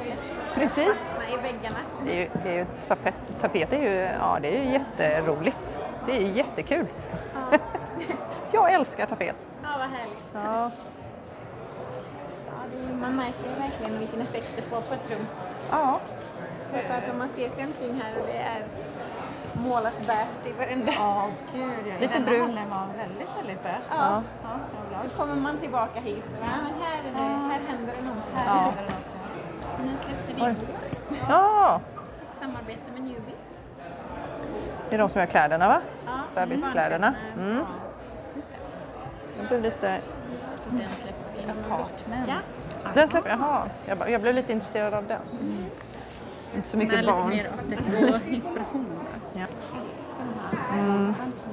Så 0.55 0.61
Precis. 0.61 0.89
fastna 0.89 1.31
i 1.31 1.37
väggarna. 1.37 1.79
Det 2.05 2.13
är 2.13 2.23
ju, 2.23 2.29
det 2.43 2.51
är 2.51 2.59
ju, 2.59 2.67
tapet, 2.89 3.15
tapet 3.41 3.73
är 3.73 3.83
ju, 3.83 4.09
ja, 4.21 4.39
det 4.43 4.57
är 4.59 4.65
ju 4.65 4.71
jätteroligt. 4.71 5.79
Det 6.07 6.17
är 6.17 6.21
jättekul. 6.21 6.87
Jag 8.53 8.73
älskar 8.73 9.07
tapet. 9.07 9.37
Ja, 9.63 9.69
vad 9.79 9.89
härligt. 9.89 10.25
Ja. 10.35 10.71
Ja, 12.47 12.91
är, 12.91 12.95
man 12.95 13.17
märker 13.17 13.51
ju 13.51 13.61
verkligen 13.61 13.99
vilken 13.99 14.21
effekt 14.21 14.53
det 14.57 14.63
får 14.63 14.81
på 14.81 14.95
ett 14.95 15.11
rum. 15.11 15.27
Ja. 15.71 16.01
För 16.71 16.79
att 16.79 17.11
om 17.13 17.19
man 17.19 17.29
ser 17.37 17.51
sig 17.51 17.65
omkring 17.65 18.01
här 18.03 18.21
och 18.21 18.27
det 18.27 18.39
är 18.39 18.65
målat 19.55 20.07
beige 20.07 20.47
i 20.47 20.53
varenda... 20.53 20.93
Ja, 20.93 21.27
gud 21.55 21.71
ja. 21.87 21.95
Lite 22.01 22.21
brun. 22.21 22.41
hallen 22.41 22.71
var 22.71 22.87
väldigt, 22.97 23.29
väldigt 23.39 23.63
beige. 23.63 23.83
Ja. 23.91 24.23
Ja. 24.43 24.99
Då 25.03 25.09
kommer 25.23 25.35
man 25.37 25.59
tillbaka 25.59 26.01
hit. 26.01 26.25
Ja, 26.41 26.47
men 26.47 26.83
här, 26.83 26.99
är 26.99 27.13
det, 27.13 27.23
här 27.23 27.61
händer 27.69 27.93
det 27.99 28.09
något. 28.09 28.31
Här 28.35 28.45
Ja. 28.47 28.61
händer 28.61 28.83
det 28.87 28.93
något. 28.93 29.85
Nu 29.85 29.91
släppte 30.01 30.33
vi 30.35 30.41
igår 30.43 30.55
Ja, 31.29 31.81
ett 32.33 32.41
samarbete 32.41 32.81
med 32.95 33.03
Newbie. 33.03 33.35
det 34.89 34.95
är 34.95 34.99
de 34.99 35.09
som 35.09 35.21
gör 35.21 35.27
kläderna 35.27 35.69
va? 35.69 35.81
Ja, 36.07 36.13
Bebiskläderna. 36.35 37.15
Mm. 37.39 37.57
Just 38.37 38.49
det. 39.41 39.49
Blir 39.49 39.61
lite... 39.61 40.01
Den 40.71 40.79
släpper 41.03 41.37
vi 41.37 41.43
inom 41.43 41.57
en 42.13 42.21
vecka. 42.21 42.37
Den 42.95 43.09
släpper, 43.09 43.31
jaha. 43.31 43.63
Jag, 43.87 43.99
bara- 43.99 44.09
jag 44.11 44.21
blev 44.21 44.35
lite 44.35 44.53
intresserad 44.53 44.95
av 44.95 45.07
den. 45.07 45.21
Inte 46.55 46.69
så 46.69 46.77
mycket 46.77 47.07
barn. 47.07 47.31
lite 47.31 47.83
mer 47.93 48.21
inspiration. 48.29 48.87
Ja. 49.33 49.47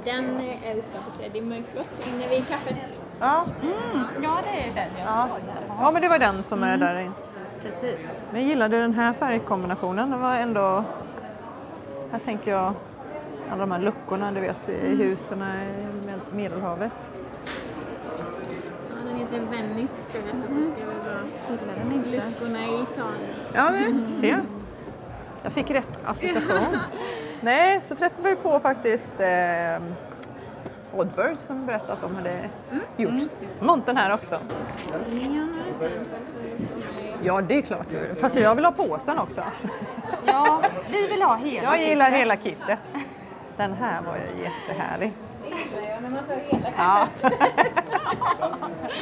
Den 0.05 0.39
är 0.39 0.75
uppe 0.78 0.97
på 1.05 1.19
tredje 1.19 1.41
mörkblått 1.41 1.89
inne 2.07 2.28
vid 2.30 2.47
kaffet. 2.49 2.75
Ja. 3.19 3.45
Ja, 4.23 4.39
det 4.43 4.59
är 4.69 4.73
den 4.75 4.91
jag 4.99 5.07
Ja. 5.07 5.28
såg 5.30 5.45
där. 5.47 5.75
ja, 5.80 5.91
men 5.91 6.01
det 6.01 6.07
var 6.09 6.19
den 6.19 6.43
som 6.43 6.63
är 6.63 6.78
där 6.78 6.99
inne. 6.99 7.11
Precis. 7.61 8.21
Men 8.32 8.41
jag 8.41 8.49
gillade 8.49 8.82
den 8.82 8.93
här 8.93 9.13
färgkombinationen. 9.13 10.09
Den 10.11 10.21
var 10.21 10.36
ändå... 10.36 10.84
Här 12.11 12.19
tänker 12.19 12.51
jag 12.51 12.73
alla 13.51 13.59
de 13.59 13.71
här 13.71 13.80
luckorna 13.80 14.32
du 14.32 14.39
vet 14.39 14.69
i 14.69 14.95
husen 15.03 15.38
i 15.41 16.05
Med- 16.05 16.19
Medelhavet. 16.34 16.91
Ja, 18.89 18.95
den 19.05 19.15
heter 19.15 19.39
Venice 19.51 19.93
tror 20.11 20.23
jag, 20.28 20.36
så 20.36 20.47
det 20.53 20.86
vara 20.86 21.99
luckorna 22.03 22.65
i 22.65 22.82
Italien. 22.84 23.36
Ja, 23.53 23.71
det 24.01 24.07
ser. 24.07 24.41
Jag 25.43 25.51
fick 25.53 25.71
rätt 25.71 25.99
association. 26.05 26.78
Nej, 27.41 27.81
så 27.81 27.95
träffade 27.95 28.29
vi 28.29 28.35
på 28.35 28.59
faktiskt 28.59 29.13
eh, 29.19 29.81
Oddbird 30.93 31.38
som 31.38 31.65
berättade 31.65 31.93
att 31.93 32.01
de 32.01 32.15
hade 32.15 32.49
gjort 32.97 33.13
montern 33.59 33.97
här 33.97 34.13
också. 34.13 34.39
Ja, 37.23 37.41
det 37.41 37.57
är 37.57 37.61
klart. 37.61 37.88
Fast 38.21 38.35
jag 38.35 38.55
vill 38.55 38.65
ha 38.65 38.71
påsen 38.71 39.19
också. 39.19 39.43
Ja, 40.25 40.61
vi 40.91 41.07
vill 41.07 41.21
ha 41.21 41.35
hela 41.35 41.63
Jag 41.77 41.81
gillar 41.89 42.05
kittet. 42.05 42.19
hela 42.21 42.35
kittet. 42.38 42.79
Den 43.57 43.73
här 43.73 44.01
var 44.01 44.15
ju 44.15 44.43
jättehärlig. 44.43 45.13
Det 45.50 45.56
gillar 45.56 45.89
jag 45.93 46.02
när 46.04 46.10
man 46.10 46.24
tar 46.26 46.36
hela 46.36 46.70
Ja. 46.78 47.08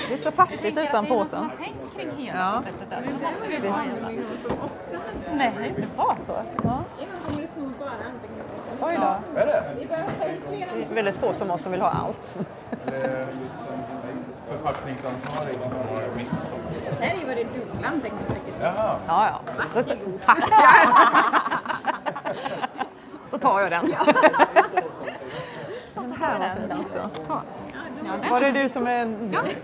Det 0.07 0.13
är 0.13 0.17
så 0.17 0.31
fattigt 0.31 0.77
utan 0.77 1.05
påsen. 1.05 1.49
Tänk 1.59 1.75
kring 1.95 2.25
hela 2.25 2.39
Ja. 2.39 2.51
konceptet 2.55 2.89
där. 2.89 3.01
Måste 3.21 3.47
vi 3.49 3.57
Det 3.57 3.69
ha 3.69 3.83
som 4.49 4.57
också. 4.63 4.97
Nej, 5.33 5.73
det 5.77 5.87
var 5.97 6.17
så. 6.25 6.31
Ja. 6.63 6.83
Innan 6.99 7.17
kommer 7.25 7.41
det 7.41 7.47
sno 7.47 7.71
bara 7.79 7.89
anteckningsblocken. 7.89 8.77
Oj 8.81 8.97
då. 9.01 9.15
Vi 9.79 9.85
behöver 9.85 10.11
ta 10.19 10.25
ut 10.25 10.41
flera. 10.49 10.69
Det 10.75 10.91
är 10.91 10.95
väldigt 10.95 11.15
få 11.15 11.33
som 11.33 11.51
oss 11.51 11.61
som 11.61 11.71
vill 11.71 11.81
ha 11.81 11.89
allt. 11.89 12.35
Förpackningsansvarig 14.49 15.53
som 15.53 15.95
har 15.95 16.03
missförstått. 16.17 16.97
Sälj 16.99 17.25
var 17.27 17.35
det 17.35 17.43
dubbla 17.43 17.87
anteckningsblocket. 17.87 18.53
Jaha. 18.61 18.99
Ja, 19.07 19.27
ja. 19.27 19.39
Då, 19.73 20.17
tackar! 20.25 20.89
Då 23.31 23.37
tar 23.37 23.61
jag 23.61 23.71
den. 23.71 23.93
Här 26.19 26.39
var 26.39 26.45
fin 26.67 26.85
också. 26.85 27.23
Så. 27.27 27.41
Var 28.29 28.41
det 28.41 28.51
du 28.51 28.69
som 28.69 28.87
är 28.87 29.01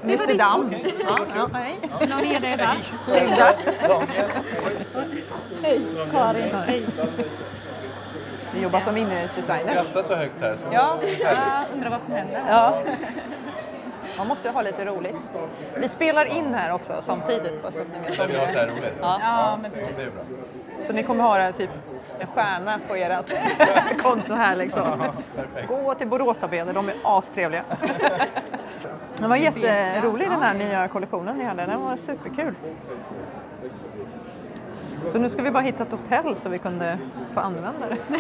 Mr 0.03 0.37
Damm? 0.37 0.73
Ja, 0.99 1.17
ja, 1.35 1.49
hej. 1.53 1.75
Ha 2.09 2.17
ner 2.21 2.39
det 2.39 2.55
där? 2.55 2.77
Exakt. 3.15 3.59
Hej, 5.63 5.81
Karin. 6.11 6.55
Hej. 6.67 6.85
Du 8.53 8.59
jobbar 8.61 8.79
som 8.79 8.97
inredningsdesigner. 8.97 9.57
Skratta 9.59 10.03
så 10.03 10.15
högt 10.15 10.41
här 10.41 10.55
så 10.55 10.65
Ja. 10.71 10.97
Jag 11.19 11.65
undrar 11.73 11.89
vad 11.89 12.01
som 12.01 12.13
händer. 12.13 12.43
ja. 12.47 12.79
Man 14.17 14.27
måste 14.27 14.47
ju 14.47 14.53
ha 14.53 14.61
lite 14.61 14.85
roligt. 14.85 15.15
Vi 15.75 15.89
spelar 15.89 16.25
in 16.25 16.53
här 16.53 16.73
också 16.73 16.93
samtidigt. 17.01 17.61
Bara 17.61 17.71
så 17.71 17.81
att 17.81 17.87
ni 17.87 18.07
vet 18.09 18.17
där 18.17 18.27
vi 18.27 18.37
har 18.37 18.47
så 18.47 18.57
här 18.57 18.67
roligt. 18.67 18.93
Ja. 19.01 19.17
Ja, 19.21 19.59
men 19.61 19.71
precis. 19.71 19.89
Det 19.97 20.03
är 20.03 20.09
bra. 20.09 20.23
Så 20.87 20.93
ni 20.93 21.03
kommer 21.03 21.23
ha 21.23 21.35
det 21.37 21.43
här, 21.43 21.51
typ 21.51 21.69
en 22.21 22.27
stjärna 22.27 22.79
på 22.87 22.95
ert 22.95 23.33
konto 24.01 24.33
här 24.33 24.55
liksom. 24.55 25.03
Gå 25.67 25.93
till 25.93 26.07
Boråstapeter, 26.07 26.73
de 26.73 26.89
är 26.89 26.95
astrevliga. 27.03 27.63
Den 29.15 29.29
var 29.29 29.35
jätterolig 29.37 30.29
den 30.29 30.41
här 30.41 30.53
nya 30.53 30.87
kollektionen 30.87 31.37
ni 31.37 31.43
hade, 31.43 31.65
den 31.65 31.81
var 31.81 31.97
superkul. 31.97 32.55
Så 35.05 35.19
nu 35.19 35.29
ska 35.29 35.41
vi 35.43 35.51
bara 35.51 35.63
hitta 35.63 35.83
ett 35.83 35.91
hotell 35.91 36.35
så 36.35 36.49
vi 36.49 36.57
kunde 36.57 36.97
få 37.33 37.39
använda 37.39 37.85
det 37.89 38.17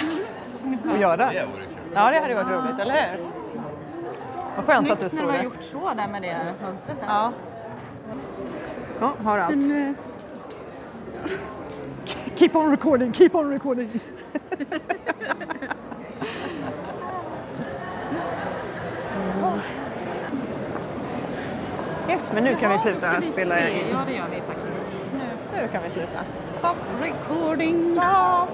och 0.91 0.97
göra. 0.97 1.17
Det 1.31 1.45
vore 1.45 1.65
kul. 1.65 1.75
Ja, 1.93 2.11
det 2.11 2.19
hade 2.19 2.35
varit 2.35 2.47
roligt, 2.47 2.79
eller 2.81 2.93
hur? 2.93 3.25
Vad 4.55 4.65
skönt 4.65 4.91
att 4.91 4.99
du 4.99 5.09
Snyggt 5.09 5.13
när 5.13 5.21
såg 5.21 5.27
du 5.27 5.31
har 5.31 5.37
det. 5.37 5.43
gjort 5.43 5.63
så 5.63 5.91
där 5.97 6.07
med 6.07 6.21
det 6.21 6.37
mönstret 6.63 6.97
där. 6.99 7.07
Ja. 7.09 7.31
Ja, 8.99 9.11
har 9.23 9.39
allt. 9.39 9.55
Men, 9.55 9.87
eh, 9.87 9.93
Keep 12.35 12.55
on 12.55 12.71
recording, 12.71 13.11
keep 13.11 13.35
on 13.35 13.49
recording. 13.49 14.01
Yes, 22.09 22.31
men 22.33 22.43
nu 22.43 22.55
kan 22.55 22.71
vi 22.71 22.79
sluta 22.79 23.19
vi 23.21 23.27
spela 23.27 23.55
se. 23.55 23.61
in. 23.71 23.87
Ja, 23.91 24.03
det 24.07 24.13
gör 24.13 24.25
vi 24.35 24.41
faktiskt. 24.41 24.85
Nu. 25.13 25.61
Nu 25.61 25.67
kan 25.67 25.81
vi 25.83 25.89
sluta. 25.89 26.19
Stop 26.59 26.77
recording. 27.01 27.91
Stop. 27.97 28.49